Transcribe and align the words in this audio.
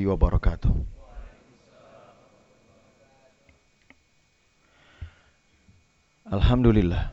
wabarakatuh. 0.00 0.72
Alhamdulillah. 6.32 7.12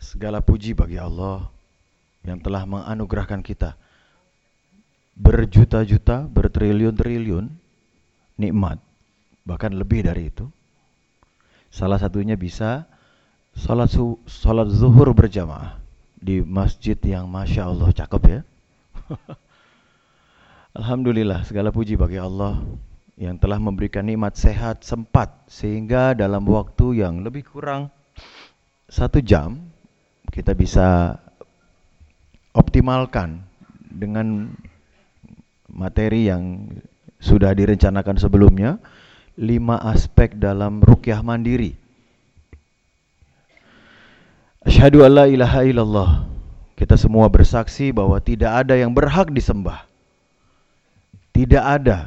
Segala 0.00 0.40
puji 0.40 0.72
bagi 0.72 0.96
Allah 0.96 1.52
yang 2.24 2.40
telah 2.40 2.64
menganugerahkan 2.64 3.44
kita 3.44 3.76
berjuta-juta, 5.12 6.24
bertriliun-triliun 6.24 7.44
nikmat, 8.40 8.80
bahkan 9.44 9.76
lebih 9.76 10.08
dari 10.08 10.32
itu. 10.32 10.48
Salah 11.68 12.00
satunya 12.00 12.34
bisa 12.40 12.88
salat, 13.52 13.92
salat 14.24 14.72
zuhur 14.72 15.12
berjamaah 15.12 15.76
di 16.16 16.40
masjid 16.40 16.96
yang 17.04 17.28
masya 17.28 17.68
Allah 17.68 17.92
cakep 17.92 18.22
ya. 18.24 18.40
Alhamdulillah 20.70 21.42
segala 21.42 21.74
puji 21.74 21.98
bagi 21.98 22.14
Allah 22.14 22.62
yang 23.18 23.34
telah 23.42 23.58
memberikan 23.58 24.06
nikmat 24.06 24.38
sehat 24.38 24.86
sempat 24.86 25.42
sehingga 25.50 26.14
dalam 26.14 26.46
waktu 26.46 27.02
yang 27.02 27.26
lebih 27.26 27.42
kurang 27.42 27.90
satu 28.86 29.18
jam 29.18 29.66
kita 30.30 30.54
bisa 30.54 31.18
optimalkan 32.54 33.42
dengan 33.82 34.54
materi 35.66 36.30
yang 36.30 36.70
sudah 37.18 37.50
direncanakan 37.50 38.22
sebelumnya 38.22 38.78
lima 39.42 39.74
aspek 39.90 40.38
dalam 40.38 40.86
rukyah 40.86 41.18
mandiri. 41.18 41.74
Asyhadu 44.62 45.02
alla 45.02 45.26
ilaha 45.26 45.66
illallah. 45.66 46.10
Kita 46.78 46.94
semua 46.94 47.26
bersaksi 47.26 47.90
bahwa 47.90 48.22
tidak 48.22 48.54
ada 48.54 48.78
yang 48.78 48.94
berhak 48.94 49.34
disembah 49.34 49.89
tidak 51.40 51.64
ada 51.64 51.98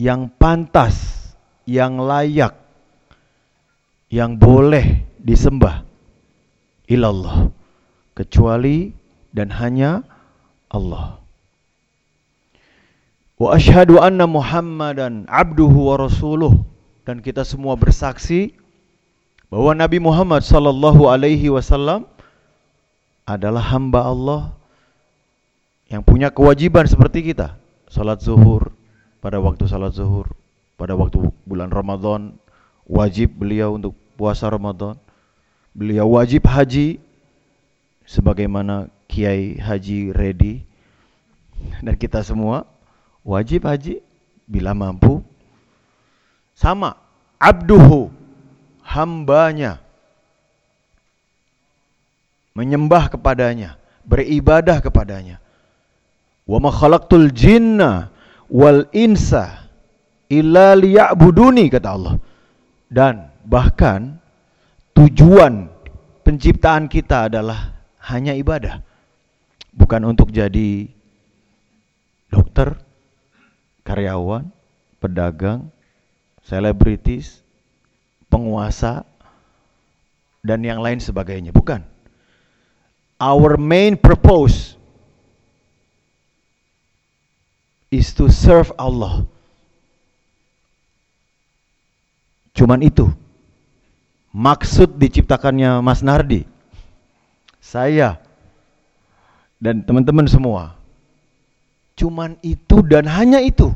yang 0.00 0.32
pantas, 0.40 1.28
yang 1.68 2.00
layak, 2.00 2.56
yang 4.08 4.40
boleh 4.40 5.04
disembah 5.20 5.84
ilallah 6.88 7.52
kecuali 8.16 8.96
dan 9.36 9.52
hanya 9.52 10.00
Allah. 10.72 11.20
Wa 13.36 13.60
asyhadu 13.60 14.00
anna 14.00 14.24
Muhammadan 14.24 15.28
abduhu 15.28 15.92
wa 15.92 16.00
rasuluh 16.00 16.64
dan 17.04 17.20
kita 17.20 17.44
semua 17.44 17.76
bersaksi 17.76 18.56
bahwa 19.52 19.76
Nabi 19.76 20.00
Muhammad 20.00 20.40
sallallahu 20.40 21.04
alaihi 21.04 21.52
wasallam 21.52 22.08
adalah 23.28 23.60
hamba 23.60 24.08
Allah 24.08 24.42
yang 25.92 26.00
punya 26.00 26.32
kewajiban 26.32 26.88
seperti 26.88 27.34
kita, 27.34 27.60
salat 27.94 28.18
zuhur, 28.18 28.74
pada 29.22 29.38
waktu 29.38 29.70
salat 29.70 29.94
zuhur, 29.94 30.34
pada 30.74 30.98
waktu 30.98 31.30
bulan 31.46 31.70
Ramadan, 31.70 32.34
wajib 32.90 33.38
beliau 33.38 33.78
untuk 33.78 33.94
puasa 34.18 34.50
Ramadan. 34.50 34.98
Beliau 35.70 36.18
wajib 36.18 36.42
haji 36.50 36.98
sebagaimana 38.02 38.90
Kiai 39.06 39.54
Haji 39.58 40.10
Redi 40.10 40.66
dan 41.82 41.94
kita 41.94 42.26
semua 42.26 42.66
wajib 43.22 43.62
haji 43.66 44.02
bila 44.50 44.74
mampu. 44.74 45.22
Sama 46.54 46.98
abduhu 47.38 48.10
hambanya 48.86 49.82
menyembah 52.54 53.10
kepadanya, 53.10 53.74
beribadah 54.06 54.78
kepadanya. 54.78 55.43
Wa 56.44 56.60
ma 56.60 56.68
khalaqtul 56.68 57.32
jinna 57.32 58.12
wal 58.52 58.84
insa 58.92 59.64
illa 60.28 60.76
liya'buduni 60.76 61.72
kata 61.72 61.88
Allah. 61.88 62.14
Dan 62.88 63.32
bahkan 63.48 64.20
tujuan 64.92 65.72
penciptaan 66.22 66.86
kita 66.86 67.32
adalah 67.32 67.72
hanya 68.12 68.36
ibadah. 68.36 68.84
Bukan 69.74 70.06
untuk 70.06 70.30
jadi 70.30 70.86
dokter, 72.30 72.78
karyawan, 73.82 74.46
pedagang, 75.02 75.72
selebritis, 76.44 77.42
penguasa, 78.30 79.02
dan 80.44 80.60
yang 80.62 80.84
lain 80.84 81.00
sebagainya. 81.00 81.50
Bukan. 81.50 81.82
Our 83.18 83.56
main 83.56 83.96
purpose 83.96 84.76
is 87.94 88.10
to 88.18 88.26
serve 88.26 88.74
Allah. 88.74 89.22
Cuman 92.50 92.82
itu. 92.82 93.06
Maksud 94.34 94.98
diciptakannya 94.98 95.78
Mas 95.78 96.02
Nardi. 96.02 96.42
Saya 97.62 98.18
dan 99.62 99.86
teman-teman 99.86 100.26
semua. 100.26 100.74
Cuman 101.94 102.34
itu 102.42 102.82
dan 102.82 103.06
hanya 103.06 103.38
itu. 103.38 103.70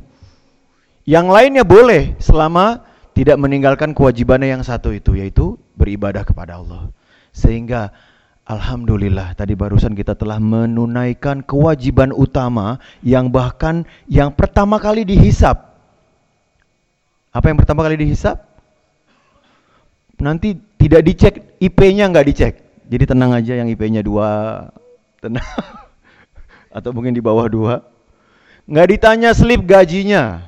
Yang 1.06 1.26
lainnya 1.30 1.64
boleh 1.64 2.18
selama 2.18 2.82
tidak 3.14 3.38
meninggalkan 3.38 3.94
kewajibannya 3.94 4.58
yang 4.58 4.66
satu 4.66 4.90
itu 4.90 5.14
yaitu 5.14 5.54
beribadah 5.78 6.26
kepada 6.26 6.58
Allah. 6.58 6.90
Sehingga 7.30 7.94
Alhamdulillah 8.48 9.36
tadi 9.36 9.52
barusan 9.52 9.92
kita 9.92 10.16
telah 10.16 10.40
menunaikan 10.40 11.44
kewajiban 11.44 12.16
utama 12.16 12.80
yang 13.04 13.28
bahkan 13.28 13.84
yang 14.08 14.32
pertama 14.32 14.80
kali 14.80 15.04
dihisap. 15.04 15.68
Apa 17.28 17.52
yang 17.52 17.60
pertama 17.60 17.84
kali 17.84 18.00
dihisap? 18.00 18.40
Nanti 20.16 20.56
tidak 20.80 21.04
dicek 21.04 21.34
IP-nya 21.60 22.08
nggak 22.08 22.26
dicek. 22.32 22.54
Jadi 22.88 23.04
tenang 23.04 23.36
aja 23.36 23.52
yang 23.52 23.68
IP-nya 23.68 24.00
dua, 24.00 24.64
tenang. 25.20 25.44
Atau 26.76 26.96
mungkin 26.96 27.12
di 27.12 27.20
bawah 27.20 27.52
dua. 27.52 27.84
Nggak 28.64 28.86
ditanya 28.96 29.36
slip 29.36 29.60
gajinya. 29.68 30.40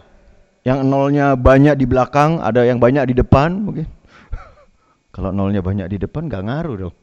Yang 0.65 0.89
nolnya 0.89 1.37
banyak 1.37 1.77
di 1.77 1.85
belakang, 1.85 2.41
ada 2.41 2.65
yang 2.65 2.81
banyak 2.81 3.13
di 3.13 3.15
depan 3.21 3.61
mungkin. 3.61 3.85
Kalau 5.15 5.37
nolnya 5.37 5.61
banyak 5.61 5.85
di 5.93 6.01
depan 6.01 6.33
nggak 6.33 6.45
ngaruh 6.49 6.77
dong 6.89 6.97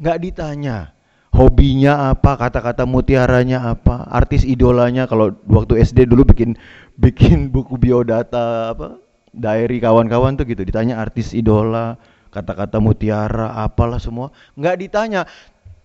nggak 0.00 0.18
ditanya 0.24 0.96
hobinya 1.30 2.10
apa, 2.10 2.36
kata-kata 2.36 2.84
mutiaranya 2.84 3.72
apa, 3.72 4.02
artis 4.10 4.42
idolanya 4.42 5.06
kalau 5.06 5.30
waktu 5.46 5.78
SD 5.80 6.10
dulu 6.10 6.26
bikin 6.26 6.58
bikin 6.98 7.48
buku 7.48 7.78
biodata 7.78 8.74
apa, 8.74 8.98
diary 9.30 9.78
kawan-kawan 9.78 10.34
tuh 10.34 10.44
gitu, 10.44 10.66
ditanya 10.66 10.98
artis 10.98 11.30
idola, 11.32 11.96
kata-kata 12.34 12.82
mutiara, 12.82 13.54
apalah 13.62 14.02
semua, 14.02 14.34
nggak 14.58 14.76
ditanya. 14.84 15.22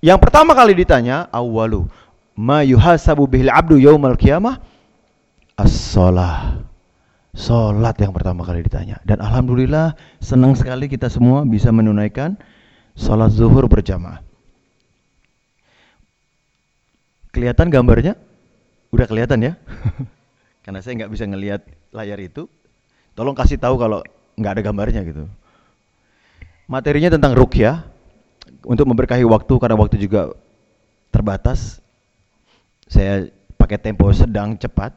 Yang 0.01 0.19
pertama 0.27 0.57
kali 0.57 0.73
ditanya, 0.75 1.29
awalu 1.29 1.85
ma 2.35 2.65
yuhasabu 2.65 3.29
bihil 3.29 3.53
abdu 3.53 3.79
yaumal 3.79 4.17
qiyamah 4.17 4.59
as-shalah. 5.55 6.61
Salat 7.35 7.99
yang 7.99 8.15
pertama 8.15 8.47
kali 8.47 8.63
ditanya. 8.63 8.95
Dan 9.03 9.19
alhamdulillah 9.19 9.91
senang 10.23 10.55
sekali 10.55 10.87
kita 10.87 11.11
semua 11.11 11.43
bisa 11.43 11.67
menunaikan 11.67 12.39
Salat 12.95 13.35
zuhur 13.35 13.67
berjamaah. 13.67 14.23
Kelihatan 17.35 17.67
gambarnya? 17.67 18.15
Udah 18.95 19.03
kelihatan 19.03 19.43
ya? 19.43 19.53
Karena 20.63 20.79
saya 20.79 21.03
nggak 21.03 21.11
bisa 21.11 21.27
ngelihat 21.27 21.61
layar 21.91 22.15
itu. 22.23 22.47
Tolong 23.11 23.35
kasih 23.35 23.59
tahu 23.59 23.75
kalau 23.75 23.99
nggak 24.39 24.51
ada 24.55 24.63
gambarnya 24.63 25.03
gitu. 25.03 25.27
Materinya 26.65 27.11
tentang 27.11 27.35
rukyah 27.35 27.85
untuk 28.65 28.89
memberkahi 28.89 29.21
waktu 29.27 29.53
karena 29.61 29.77
waktu 29.77 30.01
juga 30.01 30.33
terbatas. 31.13 31.79
Saya 32.89 33.29
pakai 33.59 33.77
tempo 33.77 34.09
sedang 34.15 34.57
cepat. 34.57 34.95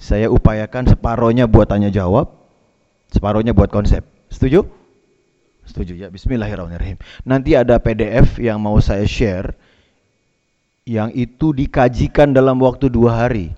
Saya 0.00 0.26
upayakan 0.32 0.90
separohnya 0.90 1.46
buat 1.46 1.70
tanya 1.70 1.86
jawab, 1.86 2.34
separohnya 3.14 3.54
buat 3.54 3.70
konsep. 3.70 4.02
Setuju? 4.32 4.66
Setuju 5.72 5.96
ya? 5.96 6.12
Bismillahirrahmanirrahim. 6.12 7.00
Nanti 7.24 7.56
ada 7.56 7.80
PDF 7.80 8.36
yang 8.36 8.60
mau 8.60 8.76
saya 8.84 9.08
share 9.08 9.56
yang 10.84 11.08
itu 11.16 11.56
dikajikan 11.56 12.36
dalam 12.36 12.60
waktu 12.60 12.92
dua 12.92 13.24
hari. 13.24 13.56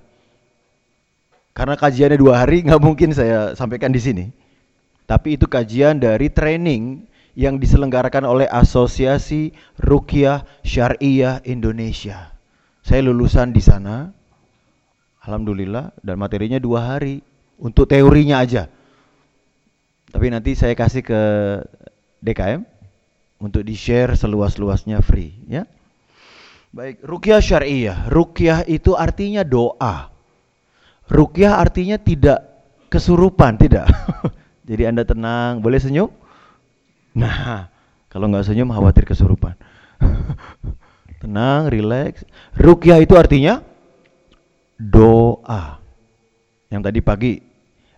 Karena 1.50 1.74
kajiannya 1.74 2.14
dua 2.14 2.46
hari 2.46 2.62
nggak 2.62 2.78
mungkin 2.78 3.10
saya 3.10 3.58
sampaikan 3.58 3.90
di 3.90 3.98
sini. 3.98 4.24
Tapi 5.10 5.34
itu 5.34 5.50
kajian 5.50 5.98
dari 5.98 6.30
training 6.30 7.02
yang 7.34 7.58
diselenggarakan 7.58 8.30
oleh 8.30 8.46
Asosiasi 8.46 9.50
Rukiah 9.82 10.46
Syariah 10.62 11.42
Indonesia. 11.42 12.30
Saya 12.86 13.10
lulusan 13.10 13.50
di 13.50 13.58
sana, 13.58 14.14
alhamdulillah, 15.26 15.98
dan 15.98 16.14
materinya 16.14 16.62
dua 16.62 16.94
hari 16.94 17.26
untuk 17.58 17.90
teorinya 17.90 18.38
aja. 18.38 18.70
Tapi 20.14 20.30
nanti 20.30 20.54
saya 20.54 20.78
kasih 20.78 21.02
ke 21.02 21.20
DKM 22.24 22.64
untuk 23.44 23.60
di-share 23.60 24.16
seluas-luasnya 24.16 25.04
free 25.04 25.36
ya. 25.44 25.68
Baik, 26.74 27.06
rukyah 27.06 27.38
syariah. 27.38 28.10
Rukyah 28.10 28.66
itu 28.66 28.98
artinya 28.98 29.46
doa. 29.46 30.10
Rukyah 31.06 31.62
artinya 31.62 32.00
tidak 32.02 32.42
kesurupan, 32.90 33.54
tidak. 33.54 33.86
Jadi 34.68 34.82
Anda 34.82 35.06
tenang, 35.06 35.62
boleh 35.62 35.78
senyum? 35.78 36.10
Nah, 37.14 37.70
kalau 38.10 38.26
nggak 38.26 38.42
senyum 38.50 38.74
khawatir 38.74 39.06
kesurupan. 39.06 39.54
tenang, 41.22 41.70
rileks. 41.70 42.26
Rukyah 42.58 42.98
itu 42.98 43.14
artinya 43.14 43.62
doa. 44.74 45.78
Yang 46.74 46.82
tadi 46.90 47.00
pagi 47.06 47.32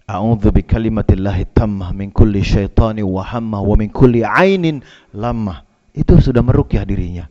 A'udzu 0.07 0.55
bikalimatillahi 0.55 1.51
tammah 1.51 1.91
min 1.91 2.15
kulli 2.15 2.39
syaitani 2.39 3.03
wa 3.03 3.27
hammah 3.27 3.59
wa 3.59 3.75
min 3.75 3.91
kulli 3.91 4.23
ainin 4.23 4.79
lamah. 5.11 5.67
Itu 5.91 6.23
sudah 6.23 6.47
merukyah 6.47 6.87
dirinya. 6.87 7.27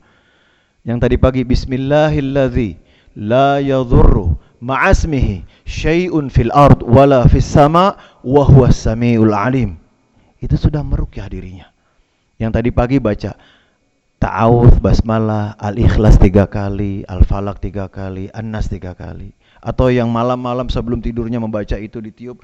Yang 0.83 1.07
tadi 1.07 1.16
pagi 1.16 1.48
Bismillahilladzi 1.48 2.75
la 3.16 3.63
yadhurru 3.63 4.36
ma'asmihi 4.60 5.63
syai'un 5.63 6.27
fil 6.27 6.51
ard 6.51 6.83
wala 6.83 7.24
fis 7.31 7.48
sama 7.48 7.95
wa 8.27 8.44
huwa 8.44 8.68
samiul 8.68 9.31
alim. 9.31 9.80
Itu 10.44 10.60
sudah 10.60 10.83
merukyah 10.83 11.31
dirinya. 11.31 11.72
Yang 12.36 12.60
tadi 12.60 12.69
pagi 12.75 13.00
baca 13.00 13.39
ta'awudz 14.19 14.83
basmalah 14.83 15.56
al-ikhlas 15.63 16.19
tiga 16.19 16.44
kali, 16.51 17.07
al-falak 17.07 17.63
tiga 17.63 17.88
kali, 17.88 18.27
an-nas 18.36 18.68
tiga 18.68 18.92
kali. 18.92 19.31
Atau 19.66 19.89
yang 19.89 20.13
malam-malam 20.13 20.69
sebelum 20.69 21.01
tidurnya 21.01 21.42
membaca 21.42 21.74
itu 21.80 21.98
ditiup 21.98 22.44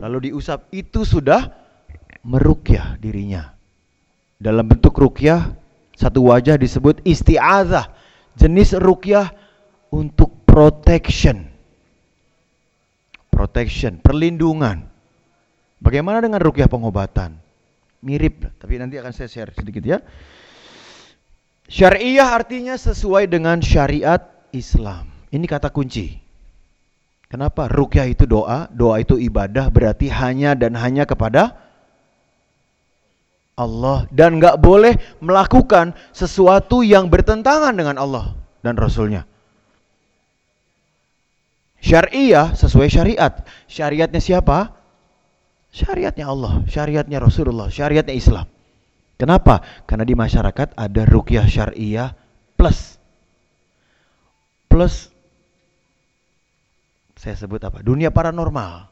lalu 0.00 0.30
diusap 0.30 0.68
itu 0.70 1.02
sudah 1.02 1.50
merukyah 2.22 3.00
dirinya. 3.00 3.56
Dalam 4.36 4.68
bentuk 4.68 4.92
rukyah 4.92 5.56
satu 5.96 6.28
wajah 6.28 6.60
disebut 6.60 7.00
isti'adzah. 7.02 7.88
Jenis 8.36 8.76
rukyah 8.76 9.32
untuk 9.88 10.44
protection. 10.44 11.48
Protection, 13.32 13.96
perlindungan. 14.04 14.84
Bagaimana 15.80 16.20
dengan 16.20 16.40
rukyah 16.40 16.68
pengobatan? 16.68 17.40
Mirip, 18.04 18.44
tapi 18.60 18.76
nanti 18.76 19.00
akan 19.00 19.12
saya 19.12 19.28
share 19.28 19.52
sedikit 19.56 19.82
ya. 19.82 19.98
Syariah 21.66 22.28
artinya 22.28 22.76
sesuai 22.76 23.26
dengan 23.26 23.58
syariat 23.64 24.20
Islam. 24.52 25.10
Ini 25.32 25.42
kata 25.48 25.72
kunci. 25.72 26.25
Kenapa? 27.26 27.66
Rukyah 27.66 28.06
itu 28.06 28.22
doa, 28.24 28.70
doa 28.70 29.02
itu 29.02 29.18
ibadah 29.18 29.66
berarti 29.66 30.06
hanya 30.06 30.54
dan 30.54 30.78
hanya 30.78 31.02
kepada 31.02 31.58
Allah 33.56 34.04
dan 34.12 34.36
nggak 34.38 34.60
boleh 34.60 34.94
melakukan 35.18 35.96
sesuatu 36.12 36.84
yang 36.84 37.08
bertentangan 37.08 37.72
dengan 37.74 37.96
Allah 37.98 38.36
dan 38.62 38.76
Rasulnya. 38.78 39.24
Syariah 41.80 42.52
sesuai 42.54 42.88
syariat. 42.92 43.32
Syariatnya 43.66 44.20
siapa? 44.22 44.76
Syariatnya 45.72 46.30
Allah, 46.30 46.62
syariatnya 46.68 47.18
Rasulullah, 47.20 47.68
syariatnya 47.72 48.14
Islam. 48.16 48.46
Kenapa? 49.16 49.64
Karena 49.88 50.04
di 50.04 50.12
masyarakat 50.12 50.76
ada 50.76 51.02
rukyah 51.08 51.48
syariah 51.48 52.12
plus. 52.60 53.00
Plus 54.68 55.08
saya 57.26 57.34
sebut 57.34 57.58
apa? 57.66 57.82
Dunia 57.82 58.14
paranormal. 58.14 58.86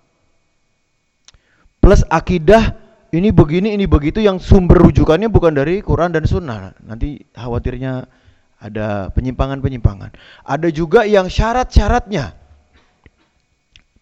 Plus 1.79 2.03
akidah 2.11 2.75
ini 3.15 3.31
begini, 3.31 3.79
ini 3.79 3.87
begitu 3.87 4.19
yang 4.19 4.43
sumber 4.43 4.83
rujukannya 4.83 5.31
bukan 5.31 5.55
dari 5.55 5.79
Quran 5.79 6.11
dan 6.11 6.27
Sunnah. 6.27 6.75
Nanti 6.83 7.23
khawatirnya 7.31 8.11
ada 8.59 9.15
penyimpangan-penyimpangan. 9.15 10.11
Ada 10.43 10.69
juga 10.75 11.07
yang 11.07 11.31
syarat-syaratnya 11.31 12.35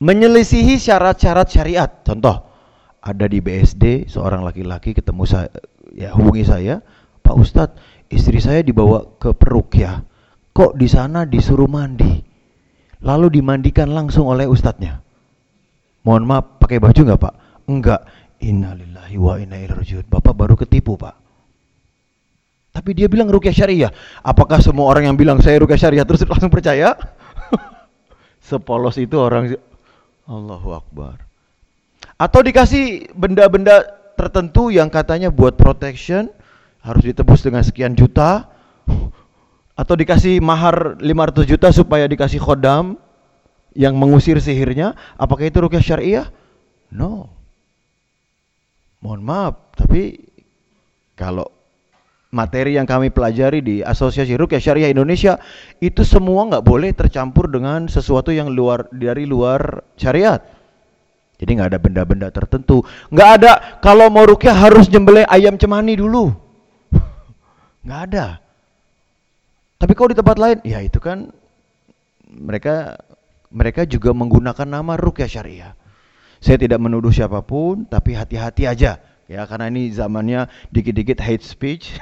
menyelisihi 0.00 0.80
syarat-syarat 0.80 1.52
syariat. 1.52 1.90
Contoh, 2.00 2.48
ada 3.04 3.28
di 3.28 3.44
BSD 3.44 4.08
seorang 4.08 4.40
laki-laki 4.48 4.96
ketemu 4.96 5.28
saya, 5.28 5.52
ya 5.92 6.16
hubungi 6.16 6.48
saya, 6.48 6.80
Pak 7.20 7.36
Ustadz, 7.36 7.78
istri 8.08 8.40
saya 8.40 8.64
dibawa 8.64 9.12
ke 9.20 9.36
perukyah. 9.36 10.08
Kok 10.56 10.80
di 10.80 10.88
sana 10.88 11.28
disuruh 11.28 11.68
mandi? 11.68 12.31
Lalu 13.02 13.42
dimandikan 13.42 13.90
langsung 13.90 14.30
oleh 14.30 14.46
ustadznya. 14.46 15.02
Mohon 16.02 16.24
maaf, 16.26 16.44
pakai 16.62 16.78
baju 16.82 17.00
nggak 17.02 17.20
Pak? 17.20 17.34
Enggak 17.66 18.02
Innalillahi 18.42 19.16
wa 19.22 19.38
inna 19.38 19.54
ilaihi. 19.62 20.02
Bapak 20.02 20.34
baru 20.34 20.58
ketipu, 20.58 20.98
Pak. 20.98 21.14
Tapi 22.74 22.90
dia 22.96 23.06
bilang 23.06 23.30
rukyah 23.30 23.54
syariah. 23.54 23.92
Apakah 24.26 24.58
semua 24.58 24.90
orang 24.90 25.06
yang 25.06 25.16
bilang 25.16 25.38
saya 25.38 25.62
rukyah 25.62 25.78
syariah 25.78 26.02
terus 26.02 26.26
langsung 26.26 26.50
percaya? 26.50 26.98
Sepolos 28.48 28.98
itu 28.98 29.14
orang 29.14 29.54
Allahu 30.26 30.74
Akbar. 30.74 31.22
Atau 32.18 32.42
dikasih 32.42 33.14
benda-benda 33.14 33.86
tertentu 34.18 34.74
yang 34.74 34.90
katanya 34.90 35.30
buat 35.30 35.54
protection 35.54 36.32
harus 36.82 37.02
ditebus 37.06 37.46
dengan 37.46 37.62
sekian 37.62 37.94
juta 37.94 38.50
atau 39.72 39.94
dikasih 39.96 40.38
mahar 40.44 41.00
500 41.00 41.48
juta 41.48 41.68
supaya 41.72 42.04
dikasih 42.04 42.38
khodam 42.38 43.00
yang 43.72 43.96
mengusir 43.96 44.36
sihirnya 44.36 44.92
apakah 45.16 45.48
itu 45.48 45.58
rukyah 45.60 45.84
syariah? 45.84 46.26
No 46.92 47.42
mohon 49.02 49.20
maaf, 49.20 49.74
tapi 49.74 50.14
kalau 51.18 51.44
materi 52.32 52.78
yang 52.78 52.88
kami 52.88 53.10
pelajari 53.12 53.60
di 53.60 53.76
Asosiasi 53.84 54.38
Rukyah 54.38 54.62
Syariah 54.62 54.88
Indonesia 54.94 55.36
itu 55.82 56.06
semua 56.06 56.48
nggak 56.48 56.64
boleh 56.64 56.94
tercampur 56.94 57.50
dengan 57.50 57.90
sesuatu 57.90 58.32
yang 58.32 58.48
luar 58.48 58.88
dari 58.94 59.28
luar 59.28 59.84
syariat. 59.98 60.40
Jadi 61.36 61.58
nggak 61.58 61.74
ada 61.74 61.80
benda-benda 61.82 62.28
tertentu. 62.30 62.86
Nggak 63.10 63.30
ada 63.42 63.52
kalau 63.82 64.06
mau 64.08 64.22
rukyah 64.22 64.54
harus 64.54 64.86
nyembelih 64.86 65.26
ayam 65.26 65.58
cemani 65.58 65.98
dulu. 65.98 66.30
Nggak 67.84 68.00
ada. 68.14 68.26
Tapi 69.82 69.98
kalau 69.98 70.14
di 70.14 70.18
tempat 70.22 70.38
lain, 70.38 70.62
ya 70.62 70.78
itu 70.78 71.02
kan 71.02 71.34
mereka 72.30 73.02
mereka 73.50 73.82
juga 73.82 74.14
menggunakan 74.14 74.62
nama 74.62 74.94
rukyah 74.94 75.26
syariah. 75.26 75.74
Saya 76.38 76.54
tidak 76.62 76.78
menuduh 76.78 77.10
siapa 77.10 77.42
pun, 77.42 77.82
tapi 77.90 78.14
hati-hati 78.14 78.70
aja 78.70 79.02
ya 79.32 79.48
karena 79.48 79.72
ini 79.72 79.88
zamannya 79.90 80.46
dikit-dikit 80.70 81.18
hate 81.18 81.42
speech. 81.42 81.98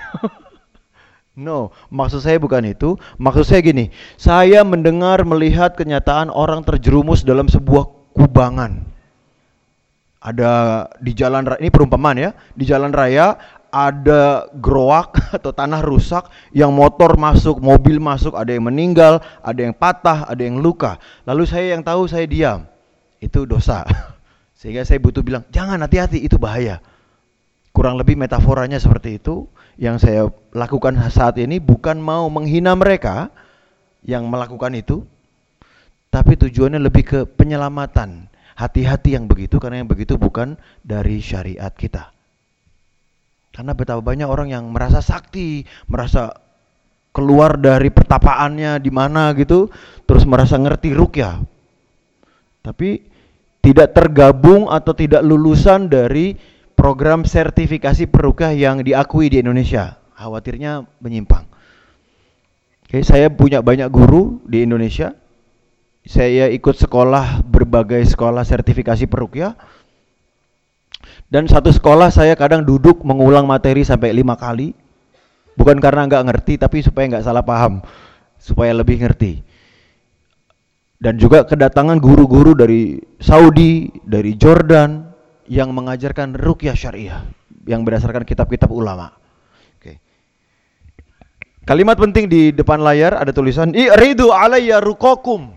no, 1.47 1.73
maksud 1.89 2.21
saya 2.21 2.37
bukan 2.37 2.69
itu. 2.69 3.01
Maksud 3.17 3.49
saya 3.49 3.61
gini, 3.65 3.89
saya 4.21 4.61
mendengar 4.61 5.25
melihat 5.25 5.73
kenyataan 5.79 6.29
orang 6.29 6.61
terjerumus 6.67 7.25
dalam 7.25 7.49
sebuah 7.49 8.13
kubangan. 8.13 8.85
Ada 10.21 10.53
di 11.01 11.17
jalan 11.17 11.49
ini 11.57 11.73
perumpamaan 11.73 12.19
ya, 12.21 12.31
di 12.53 12.69
jalan 12.69 12.93
raya 12.93 13.41
ada 13.71 14.51
geroak 14.59 15.17
atau 15.39 15.55
tanah 15.55 15.81
rusak 15.81 16.29
yang 16.51 16.75
motor 16.75 17.15
masuk, 17.15 17.63
mobil 17.63 18.03
masuk, 18.03 18.35
ada 18.35 18.51
yang 18.51 18.67
meninggal, 18.67 19.23
ada 19.41 19.61
yang 19.63 19.75
patah, 19.75 20.27
ada 20.27 20.43
yang 20.43 20.59
luka. 20.59 20.99
Lalu 21.25 21.47
saya 21.47 21.73
yang 21.75 21.83
tahu 21.87 22.11
saya 22.11 22.27
diam. 22.27 22.67
Itu 23.23 23.47
dosa. 23.47 23.87
Sehingga 24.61 24.85
saya 24.85 25.01
butuh 25.01 25.25
bilang, 25.25 25.47
jangan 25.49 25.81
hati-hati, 25.81 26.21
itu 26.21 26.37
bahaya. 26.37 26.85
Kurang 27.73 27.97
lebih 27.97 28.19
metaforanya 28.19 28.77
seperti 28.77 29.17
itu. 29.17 29.49
Yang 29.81 29.97
saya 30.05 30.23
lakukan 30.53 31.01
saat 31.09 31.41
ini 31.41 31.57
bukan 31.57 31.97
mau 31.97 32.29
menghina 32.29 32.77
mereka 32.77 33.33
yang 34.05 34.29
melakukan 34.29 34.77
itu, 34.77 35.09
tapi 36.13 36.37
tujuannya 36.37 36.77
lebih 36.77 37.05
ke 37.09 37.21
penyelamatan. 37.25 38.29
Hati-hati 38.61 39.17
yang 39.17 39.25
begitu, 39.25 39.57
karena 39.57 39.81
yang 39.81 39.89
begitu 39.89 40.21
bukan 40.21 40.61
dari 40.85 41.25
syariat 41.25 41.73
kita. 41.73 42.13
Karena 43.51 43.75
betapa 43.75 44.01
banyak 44.01 44.29
orang 44.31 44.55
yang 44.55 44.71
merasa 44.71 45.03
sakti, 45.03 45.67
merasa 45.91 46.31
keluar 47.11 47.59
dari 47.59 47.91
pertapaannya 47.91 48.79
di 48.79 48.91
mana 48.95 49.35
gitu, 49.35 49.67
terus 50.07 50.23
merasa 50.23 50.55
ngerti 50.55 50.95
rukyah. 50.95 51.43
Tapi 52.63 53.03
tidak 53.61 53.93
tergabung 53.93 54.71
atau 54.71 54.95
tidak 54.97 55.21
lulusan 55.21 55.91
dari 55.91 56.39
program 56.79 57.29
sertifikasi 57.29 58.09
perukah 58.09 58.55
yang 58.57 58.81
diakui 58.81 59.29
di 59.29 59.43
Indonesia. 59.43 60.01
Khawatirnya 60.17 60.87
menyimpang. 61.01 61.45
Oke, 62.87 63.05
saya 63.05 63.29
punya 63.31 63.61
banyak 63.61 63.87
guru 63.93 64.41
di 64.49 64.65
Indonesia. 64.65 65.13
Saya 66.01 66.49
ikut 66.49 66.81
sekolah 66.81 67.45
berbagai 67.45 68.03
sekolah 68.09 68.43
sertifikasi 68.43 69.05
perukyah. 69.05 69.55
Dan 71.31 71.47
satu 71.47 71.71
sekolah 71.71 72.11
saya 72.11 72.35
kadang 72.35 72.67
duduk 72.67 73.07
mengulang 73.07 73.47
materi 73.47 73.87
sampai 73.87 74.11
lima 74.11 74.35
kali. 74.35 74.75
Bukan 75.55 75.79
karena 75.79 76.11
nggak 76.11 76.27
ngerti, 76.27 76.59
tapi 76.59 76.83
supaya 76.83 77.07
nggak 77.07 77.27
salah 77.27 77.47
paham, 77.47 77.85
supaya 78.39 78.75
lebih 78.75 78.99
ngerti 79.03 79.47
dan 81.01 81.17
juga 81.17 81.49
kedatangan 81.49 81.97
guru-guru 81.97 82.53
dari 82.53 83.01
Saudi, 83.17 83.89
dari 84.05 84.37
Jordan 84.37 85.09
yang 85.49 85.73
mengajarkan 85.73 86.37
rukyah 86.37 86.77
syariah 86.77 87.25
yang 87.65 87.83
berdasarkan 87.89 88.29
kitab-kitab 88.29 88.69
ulama. 88.69 89.17
Oke. 89.81 89.97
Kalimat 91.65 91.97
penting 91.97 92.29
di 92.29 92.53
depan 92.53 92.85
layar 92.85 93.17
ada 93.17 93.33
tulisan 93.33 93.73
I'ridu 93.73 94.29
alayya 94.29 94.85
rukokum. 94.85 95.57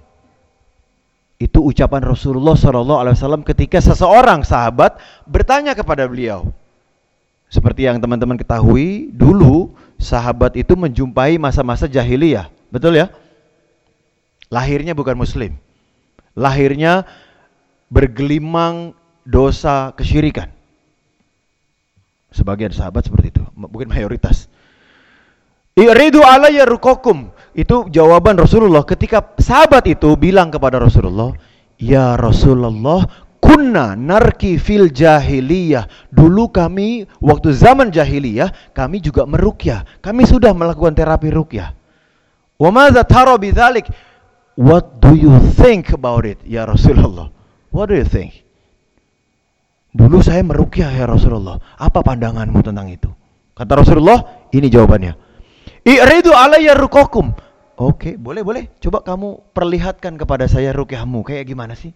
Itu 1.44 1.60
ucapan 1.60 2.08
Rasulullah 2.08 2.56
SAW 2.56 3.44
ketika 3.44 3.84
seseorang 3.84 4.48
sahabat 4.48 4.96
bertanya 5.28 5.76
kepada 5.76 6.08
beliau. 6.08 6.48
Seperti 7.52 7.84
yang 7.84 8.00
teman-teman 8.00 8.40
ketahui, 8.40 9.12
dulu 9.12 9.76
sahabat 10.00 10.56
itu 10.56 10.72
menjumpai 10.80 11.36
masa-masa 11.36 11.84
jahiliyah. 11.92 12.48
Betul 12.72 12.96
ya? 12.96 13.12
Lahirnya 14.48 14.96
bukan 14.96 15.20
muslim. 15.20 15.60
Lahirnya 16.32 17.04
bergelimang 17.92 18.96
dosa 19.28 19.92
kesyirikan. 20.00 20.48
Sebagian 22.34 22.72
sahabat 22.72 23.06
seperti 23.06 23.36
itu, 23.36 23.44
mungkin 23.54 23.92
mayoritas. 23.92 24.48
Iridu 25.76 26.24
alayya 26.24 26.66
rukokum. 26.66 27.33
Itu 27.54 27.86
jawaban 27.90 28.38
Rasulullah 28.38 28.82
ketika 28.82 29.22
sahabat 29.38 29.86
itu 29.86 30.18
bilang 30.18 30.50
kepada 30.50 30.82
Rasulullah, 30.82 31.38
"Ya 31.78 32.18
Rasulullah, 32.18 33.06
kunna 33.44 33.94
narki 33.94 34.56
fil 34.56 34.90
jahiliyah. 34.90 36.10
Dulu 36.10 36.50
kami 36.50 37.06
waktu 37.20 37.52
zaman 37.52 37.92
jahiliyah, 37.92 38.74
kami 38.74 39.04
juga 39.04 39.28
merukyah. 39.28 39.84
Kami 40.00 40.24
sudah 40.24 40.56
melakukan 40.56 40.96
terapi 40.96 41.30
rukyah. 41.30 41.76
Wa 42.58 42.70
madza 42.72 43.04
tara 43.04 43.36
bidzalik? 43.36 43.86
What 44.56 45.02
do 45.04 45.18
you 45.18 45.34
think 45.60 45.92
about 45.92 46.24
it, 46.24 46.40
ya 46.46 46.64
Rasulullah? 46.64 47.34
What 47.74 47.90
do 47.92 47.98
you 47.98 48.06
think? 48.06 48.46
Dulu 49.94 50.22
saya 50.26 50.42
merukyah 50.42 50.90
ya 50.90 51.06
Rasulullah. 51.06 51.58
Apa 51.78 52.02
pandanganmu 52.02 52.62
tentang 52.66 52.90
itu? 52.90 53.10
Kata 53.54 53.82
Rasulullah, 53.82 54.50
ini 54.50 54.70
jawabannya. 54.70 55.14
I'ridu 55.84 56.32
alayya 56.32 56.80
rukokum. 56.80 57.36
Oke, 57.76 58.16
boleh 58.16 58.44
boleh. 58.46 58.64
Coba 58.80 59.04
kamu 59.04 59.52
perlihatkan 59.52 60.16
kepada 60.16 60.48
saya 60.48 60.72
rukyahmu 60.72 61.26
kayak 61.28 61.52
gimana 61.52 61.76
sih? 61.76 61.92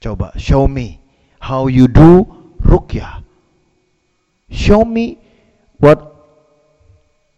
Coba 0.00 0.32
show 0.40 0.64
me 0.66 0.98
how 1.38 1.68
you 1.68 1.86
do 1.86 2.24
rukyah. 2.64 3.20
Show 4.48 4.88
me 4.88 5.20
what 5.78 6.00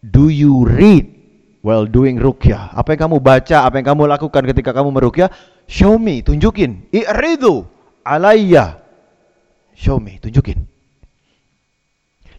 do 0.05 0.29
you 0.29 0.69
read 0.69 1.09
while 1.65 1.89
doing 1.89 2.21
rukyah. 2.21 2.77
Apa 2.77 2.95
yang 2.95 3.09
kamu 3.09 3.17
baca, 3.25 3.65
apa 3.65 3.81
yang 3.81 3.87
kamu 3.97 4.05
lakukan 4.05 4.43
ketika 4.53 4.77
kamu 4.77 4.93
merukyah? 4.93 5.33
Show 5.65 5.97
me, 5.97 6.21
tunjukin. 6.21 6.93
I'ridu 6.93 7.65
alayya. 8.05 8.85
Show 9.73 9.97
me, 9.97 10.21
tunjukin. 10.21 10.69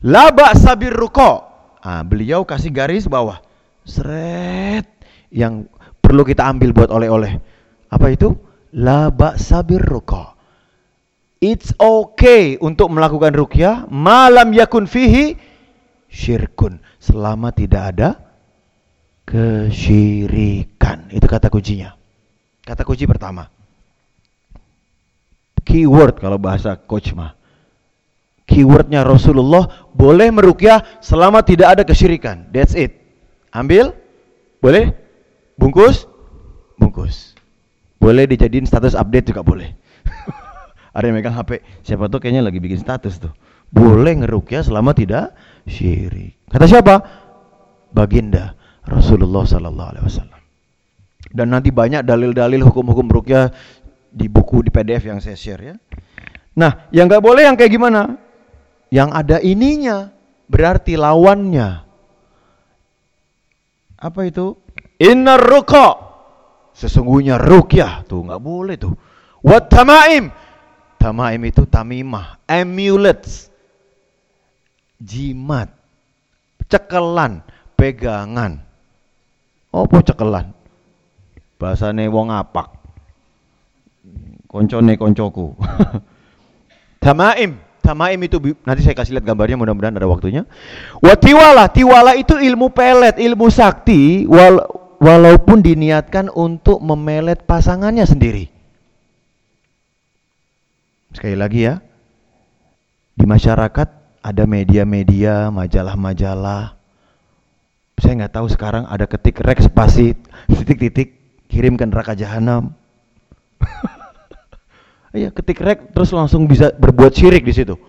La 0.06 0.30
ba'sa 0.30 0.78
birruqa. 0.78 1.55
Nah, 1.86 2.02
beliau 2.02 2.42
kasih 2.42 2.74
garis 2.74 3.06
bawah. 3.06 3.38
Seret 3.86 4.90
yang 5.30 5.70
perlu 6.02 6.26
kita 6.26 6.42
ambil 6.50 6.74
buat 6.74 6.90
oleh-oleh. 6.90 7.38
Apa 7.94 8.10
itu? 8.10 8.34
La 8.74 9.14
ba'sa 9.14 9.62
birruqa. 9.62 10.34
It's 11.38 11.78
okay 11.78 12.58
untuk 12.58 12.90
melakukan 12.90 13.38
rukyah 13.38 13.86
malam 13.94 14.50
yakun 14.50 14.90
fihi 14.90 15.38
syirkun 16.10 16.82
selama 16.98 17.54
tidak 17.54 17.84
ada 17.94 18.10
kesyirikan. 19.30 21.14
Itu 21.14 21.30
kata 21.30 21.54
kuncinya. 21.54 21.94
Kata 22.66 22.82
kunci 22.82 23.06
pertama. 23.06 23.46
Keyword 25.62 26.18
kalau 26.18 26.42
bahasa 26.42 26.74
coach 26.82 27.14
mah 27.14 27.38
keywordnya 28.56 29.04
Rasulullah 29.04 29.92
boleh 29.92 30.32
merukyah 30.32 31.04
selama 31.04 31.44
tidak 31.44 31.76
ada 31.76 31.84
kesyirikan. 31.84 32.48
That's 32.56 32.72
it. 32.72 32.96
Ambil, 33.52 33.92
boleh, 34.64 34.96
bungkus, 35.60 36.08
bungkus. 36.80 37.36
Boleh 38.00 38.24
dijadiin 38.32 38.64
status 38.64 38.96
update 38.96 39.36
juga 39.36 39.44
boleh. 39.44 39.76
ada 40.96 41.04
yang 41.04 41.20
megang 41.20 41.36
HP, 41.36 41.60
siapa 41.84 42.08
tuh 42.08 42.24
kayaknya 42.24 42.48
lagi 42.48 42.64
bikin 42.64 42.80
status 42.80 43.20
tuh. 43.20 43.34
Boleh 43.68 44.16
ngerukyah 44.24 44.64
selama 44.64 44.96
tidak 44.96 45.36
syirik. 45.68 46.40
Kata 46.48 46.64
siapa? 46.64 46.96
Baginda 47.92 48.56
Rasulullah 48.88 49.44
Sallallahu 49.44 49.90
Alaihi 49.96 50.06
Wasallam. 50.08 50.42
Dan 51.36 51.52
nanti 51.52 51.74
banyak 51.76 52.08
dalil-dalil 52.08 52.64
hukum-hukum 52.64 53.12
rukyah 53.12 53.52
di 54.16 54.32
buku 54.32 54.64
di 54.64 54.72
PDF 54.72 55.04
yang 55.04 55.20
saya 55.20 55.36
share 55.36 55.64
ya. 55.64 55.76
Nah, 56.56 56.88
yang 56.96 57.12
nggak 57.12 57.20
boleh 57.20 57.44
yang 57.44 57.60
kayak 57.60 57.76
gimana? 57.76 58.25
Yang 58.94 59.10
ada 59.12 59.42
ininya 59.42 60.14
berarti 60.46 60.94
lawannya. 60.98 61.84
Apa 63.98 64.22
itu? 64.30 64.54
Innar 65.02 65.42
ruqa. 65.42 66.06
Sesungguhnya 66.76 67.40
rukyah 67.40 68.04
tuh 68.04 68.28
nggak 68.28 68.44
boleh 68.44 68.76
tuh. 68.76 68.94
Wat 69.42 69.72
tamaim. 69.72 70.30
Tamaim 71.00 71.42
itu 71.48 71.64
tamimah, 71.70 72.44
amulets. 72.50 73.48
Jimat. 75.00 75.72
Cekelan, 76.66 77.46
pegangan. 77.78 78.58
Apa 79.70 79.98
cekelan? 80.02 80.50
Bahasane 81.62 82.10
wong 82.10 82.34
apak. 82.34 82.74
Koncone 84.50 84.98
koncoku. 84.98 85.54
tamaim 87.04 87.65
Tamaim 87.86 88.18
itu 88.26 88.42
nanti 88.66 88.82
saya 88.82 88.98
kasih 88.98 89.14
lihat 89.14 89.30
gambarnya 89.30 89.62
mudah-mudahan 89.62 89.94
ada 89.94 90.10
waktunya. 90.10 90.50
Watiwala, 91.06 91.70
tiwala 91.70 92.18
itu 92.18 92.34
ilmu 92.34 92.74
pelet, 92.74 93.22
ilmu 93.22 93.46
sakti 93.54 94.26
wal, 94.26 94.66
walaupun 94.98 95.62
diniatkan 95.62 96.34
untuk 96.34 96.82
memelet 96.82 97.46
pasangannya 97.46 98.10
sendiri. 98.10 98.50
Sekali 101.14 101.38
lagi 101.38 101.70
ya. 101.70 101.78
Di 103.16 103.24
masyarakat 103.24 103.88
ada 104.26 104.44
media-media, 104.50 105.54
majalah-majalah. 105.54 106.76
Saya 108.02 108.14
nggak 108.26 108.34
tahu 108.34 108.48
sekarang 108.52 108.84
ada 108.90 109.08
ketik 109.08 109.40
rek 109.40 109.64
spasi 109.64 110.18
titik-titik 110.52 111.16
kirimkan 111.48 111.94
neraka 111.94 112.18
jahanam. 112.18 112.76
Iya, 115.16 115.32
ketik 115.32 115.64
rek 115.64 115.96
terus 115.96 116.12
langsung 116.12 116.44
bisa 116.44 116.76
berbuat 116.76 117.16
syirik 117.16 117.48
di 117.48 117.56
situ. 117.56 117.80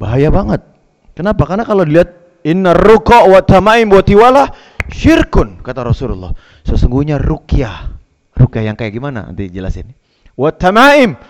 Bahaya 0.00 0.32
banget. 0.32 0.64
Kenapa? 1.12 1.44
Karena 1.44 1.68
kalau 1.68 1.84
dilihat 1.84 2.40
inna 2.40 2.72
ruqa 2.72 3.28
wa 3.28 3.44
tamaim 3.44 3.92
wa 3.92 4.00
tiwala 4.00 4.48
syirkun 4.88 5.60
kata 5.60 5.84
Rasulullah. 5.84 6.32
Sesungguhnya 6.64 7.20
rukyah. 7.20 7.92
Rukyah 8.32 8.72
yang 8.72 8.76
kayak 8.80 8.96
gimana? 8.96 9.28
Nanti 9.28 9.52
jelasin. 9.52 9.92
Wa 10.32 10.56
tamaim 10.56 11.20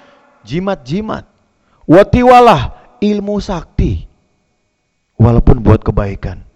jimat-jimat. 0.47 1.27
Wa 1.85 2.03
tiwalah 2.07 2.95
ilmu 3.03 3.43
sakti. 3.43 4.07
Walaupun 5.19 5.67
buat 5.67 5.83
kebaikan. 5.83 6.47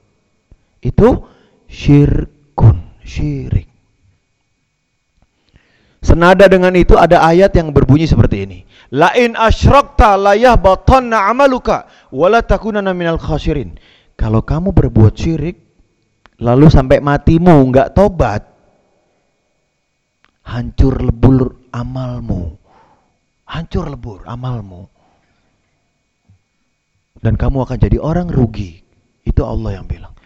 Itu 0.78 1.26
syirkun, 1.66 3.02
syirik. 3.02 3.66
Senada 5.98 6.46
dengan 6.46 6.72
itu 6.78 6.94
ada 6.94 7.20
ayat 7.26 7.52
yang 7.58 7.74
berbunyi 7.74 8.06
seperti 8.06 8.46
ini. 8.46 8.58
Lain 8.88 9.36
asyrakta 9.36 10.16
batanna 10.56 11.28
amaluka 11.28 11.88
wala 12.08 12.40
takunana 12.40 12.96
minal 12.96 13.20
khasirin. 13.20 13.76
Kalau 14.16 14.40
kamu 14.40 14.72
berbuat 14.72 15.14
syirik 15.14 15.56
lalu 16.40 16.72
sampai 16.72 16.98
matimu 17.04 17.68
enggak 17.68 17.92
tobat 17.92 18.48
hancur 20.48 20.96
lebur 21.04 21.68
amalmu. 21.68 22.56
Hancur 23.48 23.92
lebur 23.92 24.24
amalmu. 24.24 24.88
Dan 27.20 27.36
kamu 27.36 27.68
akan 27.68 27.78
jadi 27.80 27.98
orang 28.00 28.32
rugi. 28.32 28.80
Itu 29.24 29.44
Allah 29.44 29.80
yang 29.80 29.86
bilang. 29.88 30.16